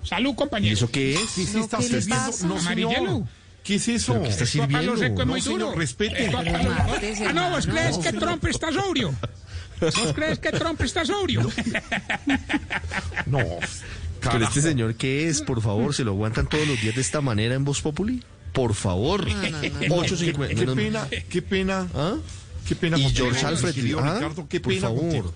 Salud, 0.04 0.34
compañero. 0.36 0.72
¿Y 0.72 0.74
eso 0.74 0.90
qué 0.90 1.14
es? 1.14 1.30
Sí, 1.30 1.46
sí, 1.46 1.60
está 1.60 1.82
sirviendo. 1.82 2.16
No, 2.48 2.60
señor. 2.60 3.24
¿Qué 3.64 3.76
es 3.76 3.88
eso? 3.88 4.14
¿Pero 4.14 4.24
qué 4.24 4.30
está 4.32 4.44
Esto 4.46 4.64
a 4.64 4.68
palo 4.68 4.96
sirviendo? 4.96 4.98
seco 4.98 5.22
es 5.22 5.28
muy 5.28 5.40
No, 5.40 5.44
señor, 5.46 5.60
duro. 5.60 5.76
respete. 5.76 6.26
Esto 6.26 6.38
a 6.40 6.42
Pero 6.44 6.58
palo- 6.58 6.70
martes, 6.72 7.20
Ah, 7.28 7.34
no, 7.34 7.50
¿vos 7.52 7.68
crees 7.68 7.98
que 8.00 8.14
Trump 8.14 8.46
está 8.46 8.72
sobrio? 8.72 9.14
¿Vos 9.80 10.14
crees 10.16 10.40
que 10.40 10.52
Trump 10.52 10.82
está 10.82 11.06
sobrio? 11.06 11.48
No. 13.28 13.40
Pero 14.22 14.44
este 14.46 14.62
señor, 14.62 14.96
¿qué 14.96 15.28
es? 15.28 15.42
Por 15.42 15.62
favor, 15.62 15.94
¿se 15.96 16.04
lo 16.04 16.12
aguantan 16.12 16.48
todos 16.48 16.68
los 16.68 16.82
días 16.82 16.96
de 16.96 17.02
esta 17.02 17.22
manera 17.22 17.56
en 17.56 17.64
Voz 17.66 17.82
Populi? 17.82 18.24
Por 18.54 18.74
favor. 18.74 19.28
No, 19.28 19.36
no, 19.36 19.50
no. 19.50 20.04
8.50. 20.04 20.48
Qué, 20.56 20.66
pena, 20.76 21.08
qué 21.30 21.42
pena. 21.42 21.88
¿Ah? 21.94 22.16
Qué 22.68 22.76
pena 22.76 22.98
Y 22.98 23.10
George 23.12 23.46
Alfred, 23.46 23.70
¿ah? 23.98 24.16
Ricardo, 24.16 24.48
qué 24.50 24.60
Por 24.60 24.74
pena 24.74 24.88
favor. 24.88 25.02
contigo. 25.02 25.34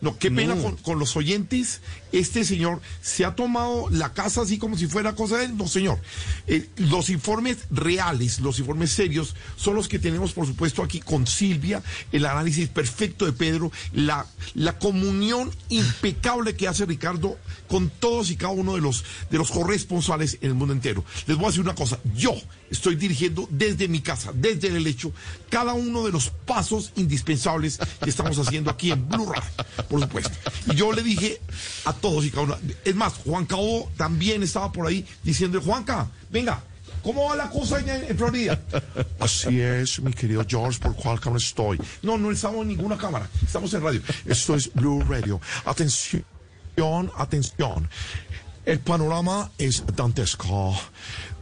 No, 0.00 0.18
qué 0.18 0.30
pena 0.30 0.54
No. 0.54 0.62
con, 0.62 0.76
con 0.76 0.98
los 0.98 1.16
oyentes. 1.16 1.80
Este 2.14 2.44
señor 2.44 2.80
se 3.02 3.24
ha 3.24 3.34
tomado 3.34 3.90
la 3.90 4.12
casa 4.12 4.42
así 4.42 4.56
como 4.56 4.78
si 4.78 4.86
fuera 4.86 5.16
cosa 5.16 5.38
de 5.38 5.46
él. 5.46 5.56
No, 5.56 5.66
señor. 5.66 5.98
Eh, 6.46 6.68
los 6.76 7.10
informes 7.10 7.58
reales, 7.70 8.38
los 8.38 8.60
informes 8.60 8.92
serios, 8.92 9.34
son 9.56 9.74
los 9.74 9.88
que 9.88 9.98
tenemos, 9.98 10.32
por 10.32 10.46
supuesto, 10.46 10.84
aquí 10.84 11.00
con 11.00 11.26
Silvia, 11.26 11.82
el 12.12 12.24
análisis 12.24 12.68
perfecto 12.68 13.26
de 13.26 13.32
Pedro, 13.32 13.72
la, 13.92 14.26
la 14.54 14.78
comunión 14.78 15.50
impecable 15.70 16.54
que 16.54 16.68
hace 16.68 16.86
Ricardo 16.86 17.36
con 17.68 17.90
todos 17.90 18.30
y 18.30 18.36
cada 18.36 18.52
uno 18.52 18.74
de 18.74 18.80
los, 18.80 19.04
de 19.30 19.38
los 19.38 19.50
corresponsales 19.50 20.38
en 20.40 20.50
el 20.50 20.54
mundo 20.54 20.72
entero. 20.72 21.04
Les 21.26 21.36
voy 21.36 21.46
a 21.46 21.48
decir 21.48 21.62
una 21.62 21.74
cosa. 21.74 21.98
Yo 22.14 22.34
estoy 22.70 22.94
dirigiendo 22.94 23.48
desde 23.50 23.88
mi 23.88 24.00
casa, 24.00 24.30
desde 24.34 24.68
el 24.68 24.86
hecho, 24.86 25.12
cada 25.50 25.74
uno 25.74 26.04
de 26.04 26.12
los 26.12 26.30
pasos 26.30 26.92
indispensables 26.96 27.78
que 28.02 28.10
estamos 28.10 28.38
haciendo 28.38 28.70
aquí 28.70 28.90
en 28.92 29.08
Blue 29.08 29.30
Radio, 29.32 29.50
por 29.88 30.00
supuesto. 30.00 30.30
Y 30.70 30.76
yo 30.76 30.92
le 30.92 31.02
dije 31.02 31.40
a 31.84 31.92
todos 32.04 32.22
y 32.26 32.30
cada 32.30 32.42
uno, 32.42 32.58
es 32.84 32.94
más, 32.94 33.14
Juan 33.24 33.46
Cabo 33.46 33.90
también 33.96 34.42
estaba 34.42 34.70
por 34.70 34.86
ahí 34.86 35.06
diciendo, 35.22 35.58
Juanca, 35.62 36.06
venga, 36.30 36.62
¿cómo 37.02 37.30
va 37.30 37.34
la 37.34 37.48
cosa 37.48 37.78
en 37.80 38.18
Florida? 38.18 38.60
Así 39.20 39.58
es, 39.58 40.00
mi 40.00 40.12
querido 40.12 40.44
George, 40.46 40.78
¿por 40.80 40.94
cuál 40.96 41.18
cámara 41.18 41.42
estoy? 41.42 41.80
No, 42.02 42.18
no 42.18 42.30
estamos 42.30 42.60
en 42.60 42.68
ninguna 42.68 42.98
cámara, 42.98 43.26
estamos 43.42 43.72
en 43.72 43.82
radio. 43.82 44.02
Esto 44.26 44.54
es 44.54 44.70
Blue 44.74 45.02
Radio. 45.08 45.40
Atención, 45.64 46.26
atención. 47.16 47.88
El 48.66 48.80
panorama 48.80 49.50
es 49.56 49.82
dantesco. 49.96 50.78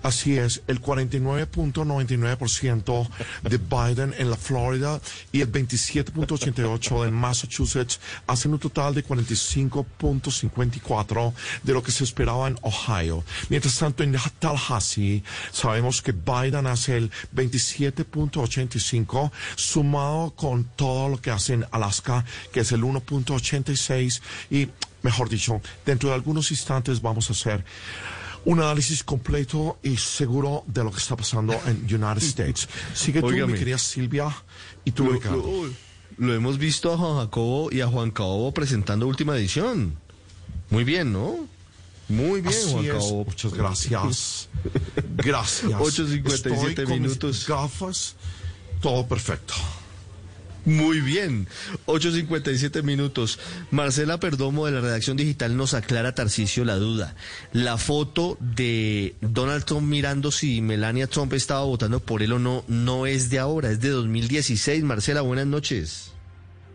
Así 0.03 0.36
es, 0.36 0.62
el 0.66 0.82
49.99% 0.82 3.09
de 3.42 3.59
Biden 3.59 4.12
en 4.18 4.30
la 4.30 4.36
Florida 4.36 5.00
y 5.30 5.42
el 5.42 5.53
27.88% 5.53 7.07
en 7.07 7.14
Massachusetts 7.14 8.00
hacen 8.26 8.53
un 8.53 8.59
total 8.59 8.94
de 8.94 9.05
45.54% 9.05 11.32
de 11.62 11.72
lo 11.72 11.80
que 11.82 11.92
se 11.92 12.05
esperaba 12.05 12.48
en 12.48 12.59
Ohio. 12.62 13.22
Mientras 13.48 13.78
tanto, 13.78 14.03
en 14.03 14.16
Tallahassee 14.38 15.22
sabemos 15.53 16.03
que 16.03 16.12
Biden 16.12 16.66
hace 16.66 16.96
el 16.96 17.11
27.85% 17.34 19.30
sumado 19.57 20.32
con 20.32 20.64
todo 20.64 21.09
lo 21.09 21.20
que 21.20 21.30
hace 21.30 21.55
en 21.55 21.66
Alaska, 21.70 22.24
que 22.53 22.61
es 22.61 22.72
el 22.72 22.82
1.86% 22.82 24.20
y 24.50 24.68
mejor 25.03 25.28
dicho, 25.28 25.61
dentro 25.84 26.09
de 26.09 26.14
algunos 26.14 26.50
instantes 26.50 27.03
vamos 27.03 27.28
a 27.30 27.32
hacer 27.32 27.64
un 28.45 28.61
análisis 28.61 29.05
completo 29.05 29.78
y 29.82 29.97
seguro 29.97 30.64
de 30.66 30.82
lo 30.84 30.90
que 30.90 30.99
está 30.99 31.16
pasando 31.16 31.55
en 31.66 31.84
United 31.84 32.22
States. 32.22 32.68
Sigue 32.95 33.20
tú, 33.20 33.26
Óigame. 33.28 33.53
mi 33.53 33.59
querida 33.59 33.78
Silvia, 33.78 34.34
y 34.84 34.90
tú, 34.93 35.05
Lo, 35.05 35.12
Ricardo. 35.12 35.36
lo- 35.38 36.26
lo 36.26 36.34
hemos 36.34 36.59
visto 36.59 36.93
a 36.93 36.99
Juan 36.99 37.16
Jacobo 37.18 37.70
y 37.72 37.80
a 37.80 37.86
Juan 37.86 38.11
Cabo 38.11 38.53
presentando 38.53 39.07
última 39.07 39.36
edición. 39.36 39.97
Muy 40.70 40.84
bien, 40.84 41.12
¿no? 41.12 41.49
Muy 42.09 42.40
bien, 42.43 42.53
Así 42.55 42.72
Juan 42.72 42.84
es. 42.84 42.93
Cabo. 42.93 43.24
Muchas 43.24 43.55
gracias. 43.55 44.49
Gracias. 45.16 45.70
8:57 45.72 46.68
Estoy 46.68 46.84
con 46.84 46.93
mis 46.95 47.01
minutos. 47.01 47.47
gafas. 47.47 48.16
Todo 48.80 49.07
perfecto. 49.07 49.55
Muy 50.64 51.00
bien. 51.00 51.48
8.57 51.86 52.82
minutos. 52.82 53.38
Marcela 53.70 54.20
Perdomo 54.20 54.66
de 54.66 54.72
la 54.72 54.80
redacción 54.80 55.16
digital 55.16 55.56
nos 55.56 55.74
aclara, 55.74 56.14
Tarcicio, 56.14 56.64
la 56.64 56.76
duda. 56.76 57.14
La 57.52 57.78
foto 57.78 58.36
de 58.40 59.16
Donald 59.20 59.64
Trump 59.64 59.88
mirando 59.88 60.30
si 60.30 60.60
Melania 60.60 61.06
Trump 61.06 61.32
estaba 61.32 61.64
votando 61.64 62.00
por 62.00 62.22
él 62.22 62.32
o 62.32 62.38
no, 62.38 62.64
no 62.68 63.06
es 63.06 63.30
de 63.30 63.38
ahora, 63.38 63.70
es 63.70 63.80
de 63.80 63.88
2016. 63.88 64.84
Marcela, 64.84 65.20
buenas 65.22 65.46
noches. 65.46 66.11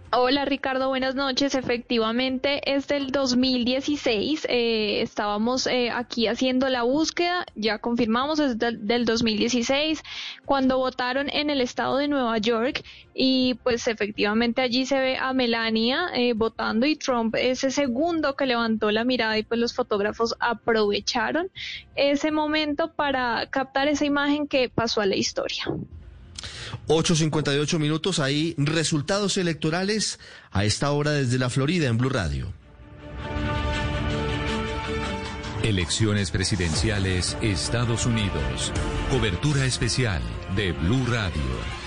Hola 0.09 0.45
Ricardo, 0.45 0.87
buenas 0.87 1.15
noches. 1.15 1.53
Efectivamente 1.53 2.61
es 2.73 2.87
del 2.87 3.11
2016. 3.11 4.47
Eh, 4.49 5.01
estábamos 5.01 5.67
eh, 5.67 5.89
aquí 5.91 6.27
haciendo 6.27 6.69
la 6.69 6.83
búsqueda, 6.83 7.45
ya 7.55 7.79
confirmamos, 7.79 8.39
es 8.39 8.57
del, 8.57 8.87
del 8.87 9.03
2016, 9.03 10.01
cuando 10.45 10.77
votaron 10.77 11.29
en 11.29 11.49
el 11.49 11.59
estado 11.59 11.97
de 11.97 12.07
Nueva 12.07 12.37
York 12.37 12.85
y 13.13 13.55
pues 13.63 13.89
efectivamente 13.89 14.61
allí 14.61 14.85
se 14.85 14.97
ve 14.97 15.17
a 15.17 15.33
Melania 15.33 16.07
eh, 16.13 16.31
votando 16.31 16.85
y 16.85 16.95
Trump 16.95 17.35
ese 17.35 17.69
segundo 17.69 18.37
que 18.37 18.45
levantó 18.45 18.91
la 18.91 19.03
mirada 19.03 19.37
y 19.37 19.43
pues 19.43 19.59
los 19.59 19.73
fotógrafos 19.73 20.35
aprovecharon 20.39 21.51
ese 21.95 22.31
momento 22.31 22.93
para 22.93 23.45
captar 23.49 23.89
esa 23.89 24.05
imagen 24.05 24.47
que 24.47 24.69
pasó 24.69 25.01
a 25.01 25.05
la 25.05 25.17
historia. 25.17 25.65
8.58 26.87 27.79
minutos, 27.79 28.19
ahí 28.19 28.55
resultados 28.57 29.37
electorales 29.37 30.19
a 30.51 30.65
esta 30.65 30.91
hora 30.91 31.11
desde 31.11 31.37
la 31.37 31.49
Florida 31.49 31.87
en 31.87 31.97
Blue 31.97 32.09
Radio. 32.09 32.53
Elecciones 35.63 36.31
presidenciales 36.31 37.37
Estados 37.41 38.05
Unidos. 38.05 38.71
Cobertura 39.11 39.65
especial 39.65 40.21
de 40.55 40.71
Blue 40.71 41.05
Radio. 41.07 41.86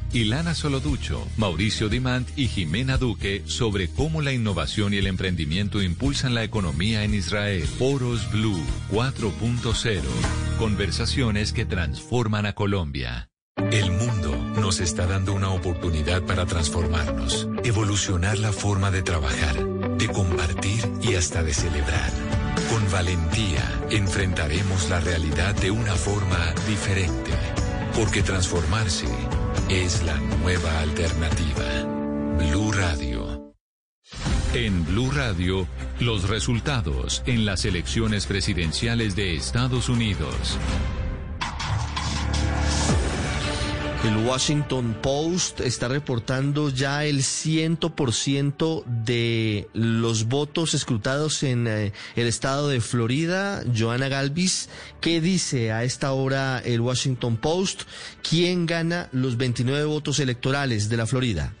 Ilana 0.13 0.53
Soloducho, 0.53 1.25
Mauricio 1.37 1.87
Dimant 1.87 2.27
y 2.35 2.47
Jimena 2.47 2.97
Duque 2.97 3.43
sobre 3.45 3.87
cómo 3.87 4.21
la 4.21 4.33
innovación 4.33 4.93
y 4.93 4.97
el 4.97 5.07
emprendimiento 5.07 5.81
impulsan 5.81 6.33
la 6.33 6.43
economía 6.43 7.05
en 7.05 7.13
Israel. 7.13 7.63
Foros 7.63 8.29
Blue 8.29 8.61
4.0 8.91 10.01
Conversaciones 10.59 11.53
que 11.53 11.65
transforman 11.65 12.45
a 12.45 12.53
Colombia. 12.53 13.29
El 13.71 13.91
mundo 13.91 14.35
nos 14.59 14.81
está 14.81 15.07
dando 15.07 15.33
una 15.33 15.49
oportunidad 15.51 16.23
para 16.23 16.45
transformarnos, 16.45 17.47
evolucionar 17.63 18.37
la 18.37 18.51
forma 18.51 18.91
de 18.91 19.03
trabajar, 19.03 19.65
de 19.97 20.07
compartir 20.09 20.91
y 21.01 21.15
hasta 21.15 21.41
de 21.41 21.53
celebrar. 21.53 22.11
Con 22.69 22.91
valentía 22.91 23.63
enfrentaremos 23.89 24.89
la 24.89 24.99
realidad 24.99 25.55
de 25.55 25.71
una 25.71 25.95
forma 25.95 26.53
diferente, 26.67 27.31
porque 27.95 28.23
transformarse 28.23 29.07
es 29.71 30.03
la 30.03 30.17
nueva 30.41 30.81
alternativa. 30.81 31.63
Blue 32.37 32.73
Radio. 32.73 33.53
En 34.53 34.83
Blue 34.83 35.09
Radio, 35.11 35.65
los 36.01 36.27
resultados 36.27 37.23
en 37.25 37.45
las 37.45 37.63
elecciones 37.63 38.25
presidenciales 38.25 39.15
de 39.15 39.35
Estados 39.35 39.87
Unidos. 39.87 40.57
El 44.03 44.17
Washington 44.17 44.97
Post 44.99 45.59
está 45.59 45.87
reportando 45.87 46.69
ya 46.69 47.05
el 47.05 47.19
100% 47.19 48.83
de 48.85 49.69
los 49.73 50.25
votos 50.25 50.73
escrutados 50.73 51.43
en 51.43 51.67
eh, 51.67 51.93
el 52.15 52.25
estado 52.25 52.67
de 52.67 52.81
Florida. 52.81 53.63
Joana 53.77 54.09
Galvis, 54.09 54.69
¿qué 55.01 55.21
dice 55.21 55.71
a 55.71 55.83
esta 55.83 56.13
hora 56.13 56.57
el 56.65 56.81
Washington 56.81 57.37
Post? 57.37 57.83
¿Quién 58.27 58.65
gana 58.65 59.07
los 59.11 59.37
29 59.37 59.85
votos 59.85 60.19
electorales 60.19 60.89
de 60.89 60.97
la 60.97 61.05
Florida? 61.05 61.53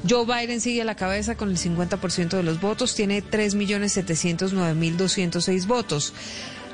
Joe 0.08 0.26
Biden 0.26 0.60
sigue 0.60 0.82
a 0.82 0.86
la 0.86 0.96
cabeza 0.96 1.36
con 1.36 1.50
el 1.50 1.58
50% 1.58 2.30
de 2.30 2.44
los 2.44 2.60
votos, 2.60 2.94
tiene 2.94 3.24
3.709.206 3.24 5.66
votos. 5.66 6.14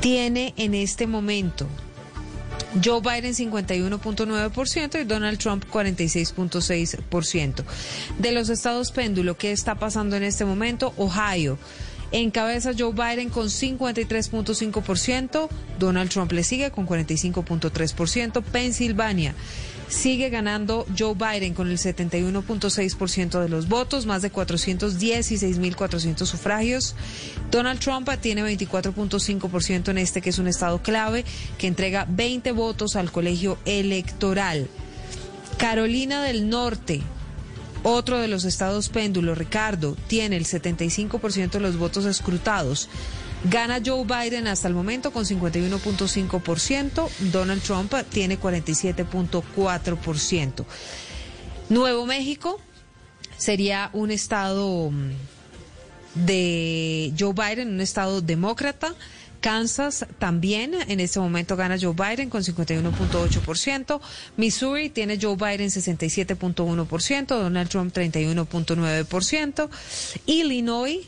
tiene 0.00 0.52
en 0.56 0.74
este 0.74 1.06
momento 1.06 1.68
Joe 2.82 3.00
Biden 3.00 3.34
51.9% 3.34 5.00
y 5.00 5.04
Donald 5.04 5.38
Trump 5.38 5.64
46.6%. 5.70 7.62
De 8.18 8.32
los 8.32 8.48
estados 8.48 8.90
péndulo, 8.90 9.36
¿qué 9.36 9.52
está 9.52 9.76
pasando 9.76 10.16
en 10.16 10.24
este 10.24 10.44
momento? 10.44 10.92
Ohio. 10.96 11.56
Encabeza 12.14 12.70
Joe 12.78 12.92
Biden 12.92 13.28
con 13.28 13.48
53.5%, 13.48 15.48
Donald 15.80 16.10
Trump 16.10 16.30
le 16.30 16.44
sigue 16.44 16.70
con 16.70 16.86
45.3%, 16.86 18.40
Pensilvania 18.40 19.34
sigue 19.88 20.30
ganando 20.30 20.86
Joe 20.96 21.14
Biden 21.14 21.54
con 21.54 21.68
el 21.68 21.78
71.6% 21.78 23.40
de 23.40 23.48
los 23.48 23.68
votos, 23.68 24.06
más 24.06 24.22
de 24.22 24.30
416.400 24.32 26.24
sufragios. 26.24 26.94
Donald 27.50 27.80
Trump 27.80 28.08
tiene 28.20 28.44
24.5% 28.44 29.88
en 29.88 29.98
este 29.98 30.22
que 30.22 30.30
es 30.30 30.38
un 30.38 30.46
estado 30.46 30.80
clave 30.82 31.24
que 31.58 31.66
entrega 31.66 32.06
20 32.08 32.52
votos 32.52 32.94
al 32.94 33.10
colegio 33.10 33.58
electoral. 33.64 34.68
Carolina 35.58 36.22
del 36.22 36.48
Norte 36.48 37.02
otro 37.84 38.18
de 38.18 38.26
los 38.28 38.44
estados 38.44 38.88
péndulo, 38.88 39.34
Ricardo, 39.36 39.96
tiene 40.08 40.36
el 40.36 40.46
75% 40.46 41.50
de 41.50 41.60
los 41.60 41.76
votos 41.76 42.06
escrutados. 42.06 42.88
Gana 43.44 43.80
Joe 43.84 44.04
Biden 44.04 44.46
hasta 44.48 44.66
el 44.68 44.74
momento 44.74 45.10
con 45.12 45.24
51.5%, 45.26 47.08
Donald 47.30 47.62
Trump 47.62 47.92
tiene 48.10 48.40
47.4%. 48.40 50.64
Nuevo 51.68 52.06
México 52.06 52.58
sería 53.36 53.90
un 53.92 54.10
estado 54.10 54.90
mm, 54.90 55.10
de 56.14 57.12
Joe 57.18 57.34
Biden, 57.34 57.74
un 57.74 57.82
estado 57.82 58.22
demócrata. 58.22 58.94
Kansas 59.44 60.06
también 60.18 60.74
en 60.88 60.98
este 61.00 61.20
momento 61.20 61.54
gana 61.54 61.76
Joe 61.78 61.92
Biden 61.92 62.30
con 62.30 62.42
51.8%. 62.42 64.00
Missouri 64.38 64.88
tiene 64.88 65.18
Joe 65.20 65.36
Biden 65.36 65.68
67.1%, 65.68 67.26
Donald 67.26 67.68
Trump 67.68 67.94
31.9%. 67.94 69.68
Illinois 70.24 71.00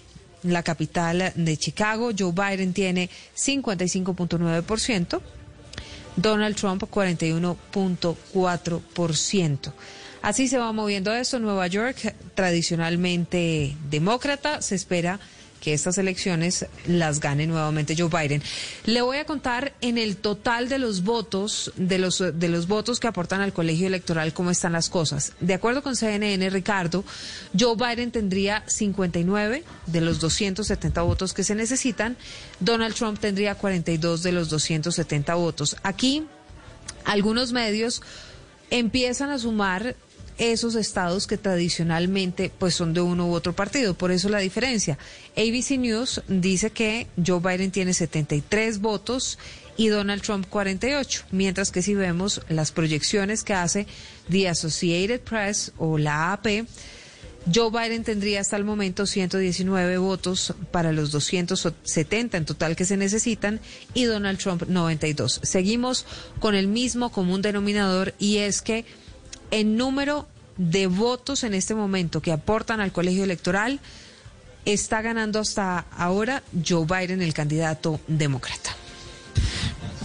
la 0.42 0.62
capital 0.62 1.32
de 1.34 1.56
Chicago, 1.56 2.10
Joe 2.16 2.32
Biden 2.32 2.72
tiene 2.74 3.08
55.9%, 3.34 5.20
Donald 6.16 6.56
Trump 6.56 6.82
41.4%. 6.82 9.72
Así 10.20 10.48
se 10.48 10.58
va 10.58 10.72
moviendo 10.72 11.14
esto. 11.14 11.38
Nueva 11.38 11.68
York, 11.68 12.14
tradicionalmente 12.34 13.74
demócrata, 13.88 14.60
se 14.60 14.74
espera 14.74 15.20
que 15.60 15.72
estas 15.72 15.98
elecciones 15.98 16.66
las 16.86 17.20
gane 17.20 17.46
nuevamente 17.46 17.94
Joe 17.96 18.08
Biden. 18.08 18.42
Le 18.84 19.02
voy 19.02 19.18
a 19.18 19.24
contar 19.24 19.74
en 19.80 19.98
el 19.98 20.16
total 20.16 20.68
de 20.68 20.78
los 20.78 21.02
votos, 21.02 21.72
de 21.76 21.98
los, 21.98 22.18
de 22.18 22.48
los 22.48 22.68
votos 22.68 23.00
que 23.00 23.08
aportan 23.08 23.40
al 23.40 23.52
colegio 23.52 23.86
electoral, 23.86 24.32
cómo 24.32 24.50
están 24.50 24.72
las 24.72 24.88
cosas. 24.88 25.32
De 25.40 25.54
acuerdo 25.54 25.82
con 25.82 25.96
CNN, 25.96 26.50
Ricardo, 26.50 27.04
Joe 27.58 27.76
Biden 27.76 28.10
tendría 28.10 28.62
59 28.66 29.64
de 29.86 30.00
los 30.00 30.20
270 30.20 31.02
votos 31.02 31.32
que 31.32 31.44
se 31.44 31.54
necesitan. 31.54 32.16
Donald 32.60 32.94
Trump 32.94 33.18
tendría 33.18 33.54
42 33.54 34.22
de 34.22 34.32
los 34.32 34.50
270 34.50 35.34
votos. 35.34 35.76
Aquí, 35.82 36.26
algunos 37.04 37.52
medios 37.52 38.02
empiezan 38.70 39.30
a 39.30 39.38
sumar 39.38 39.96
esos 40.38 40.74
estados 40.74 41.26
que 41.26 41.38
tradicionalmente 41.38 42.50
pues 42.58 42.74
son 42.74 42.94
de 42.94 43.00
uno 43.00 43.28
u 43.28 43.32
otro 43.32 43.54
partido. 43.54 43.94
Por 43.94 44.10
eso 44.10 44.28
la 44.28 44.38
diferencia. 44.38 44.98
ABC 45.36 45.78
News 45.78 46.22
dice 46.28 46.70
que 46.70 47.06
Joe 47.24 47.40
Biden 47.40 47.70
tiene 47.70 47.94
73 47.94 48.80
votos 48.80 49.38
y 49.76 49.88
Donald 49.88 50.22
Trump 50.22 50.46
48, 50.48 51.24
mientras 51.32 51.70
que 51.70 51.82
si 51.82 51.94
vemos 51.94 52.40
las 52.48 52.72
proyecciones 52.72 53.44
que 53.44 53.54
hace 53.54 53.86
The 54.30 54.48
Associated 54.48 55.20
Press 55.20 55.72
o 55.76 55.98
la 55.98 56.32
AP, 56.32 56.66
Joe 57.54 57.70
Biden 57.70 58.02
tendría 58.02 58.40
hasta 58.40 58.56
el 58.56 58.64
momento 58.64 59.06
119 59.06 59.98
votos 59.98 60.54
para 60.72 60.92
los 60.92 61.12
270 61.12 62.36
en 62.38 62.44
total 62.44 62.74
que 62.74 62.84
se 62.84 62.96
necesitan 62.96 63.60
y 63.94 64.04
Donald 64.04 64.38
Trump 64.38 64.64
92. 64.66 65.40
Seguimos 65.44 66.06
con 66.40 66.56
el 66.56 66.66
mismo 66.66 67.12
común 67.12 67.42
denominador 67.42 68.14
y 68.18 68.38
es 68.38 68.62
que 68.62 68.84
en 69.50 69.76
número 69.76 70.26
de 70.56 70.86
votos 70.86 71.44
en 71.44 71.54
este 71.54 71.74
momento 71.74 72.20
que 72.22 72.32
aportan 72.32 72.80
al 72.80 72.92
colegio 72.92 73.24
electoral 73.24 73.80
está 74.64 75.02
ganando 75.02 75.38
hasta 75.38 75.86
ahora 75.96 76.42
Joe 76.66 76.86
Biden, 76.86 77.22
el 77.22 77.34
candidato 77.34 78.00
demócrata 78.08 78.76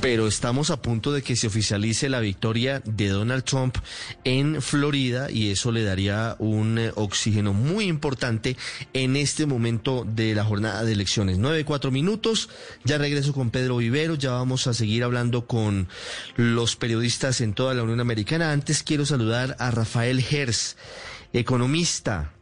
pero 0.01 0.27
estamos 0.27 0.71
a 0.71 0.81
punto 0.81 1.13
de 1.13 1.21
que 1.21 1.35
se 1.35 1.45
oficialice 1.45 2.09
la 2.09 2.19
victoria 2.19 2.81
de 2.85 3.09
Donald 3.09 3.43
Trump 3.43 3.77
en 4.23 4.59
Florida 4.59 5.29
y 5.29 5.51
eso 5.51 5.71
le 5.71 5.83
daría 5.83 6.35
un 6.39 6.79
eh, 6.79 6.91
oxígeno 6.95 7.53
muy 7.53 7.85
importante 7.85 8.57
en 8.93 9.15
este 9.15 9.45
momento 9.45 10.03
de 10.07 10.33
la 10.33 10.43
jornada 10.43 10.83
de 10.83 10.93
elecciones. 10.93 11.37
Nueve, 11.37 11.65
cuatro 11.65 11.91
minutos, 11.91 12.49
ya 12.83 12.97
regreso 12.97 13.31
con 13.31 13.51
Pedro 13.51 13.77
Vivero, 13.77 14.15
ya 14.15 14.31
vamos 14.31 14.65
a 14.65 14.73
seguir 14.73 15.03
hablando 15.03 15.45
con 15.45 15.87
los 16.35 16.75
periodistas 16.75 17.39
en 17.39 17.53
toda 17.53 17.75
la 17.75 17.83
Unión 17.83 17.99
Americana. 17.99 18.51
Antes 18.51 18.81
quiero 18.81 19.05
saludar 19.05 19.55
a 19.59 19.69
Rafael 19.69 20.25
Hers, 20.31 20.77
economista 21.31 22.33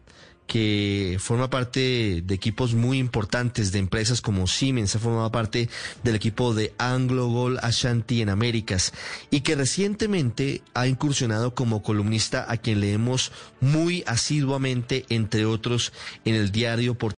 que 0.49 1.17
forma 1.19 1.51
parte 1.51 2.23
de 2.25 2.33
equipos 2.33 2.73
muy 2.73 2.97
importantes 2.97 3.71
de 3.71 3.77
empresas 3.77 4.19
como 4.19 4.47
Siemens, 4.47 4.95
ha 4.95 4.99
formado 4.99 5.31
parte 5.31 5.69
del 6.03 6.15
equipo 6.15 6.55
de 6.55 6.73
Anglo 6.79 7.27
Gold 7.27 7.59
Ashanti 7.61 8.23
en 8.23 8.29
Américas 8.29 8.91
y 9.29 9.41
que 9.41 9.53
recientemente 9.53 10.63
ha 10.73 10.87
incursionado 10.87 11.53
como 11.53 11.83
columnista 11.83 12.47
a 12.49 12.57
quien 12.57 12.79
leemos 12.79 13.31
muy 13.61 14.03
asiduamente, 14.07 15.05
entre 15.09 15.45
otros, 15.45 15.93
en 16.25 16.33
el 16.33 16.51
diario 16.51 16.95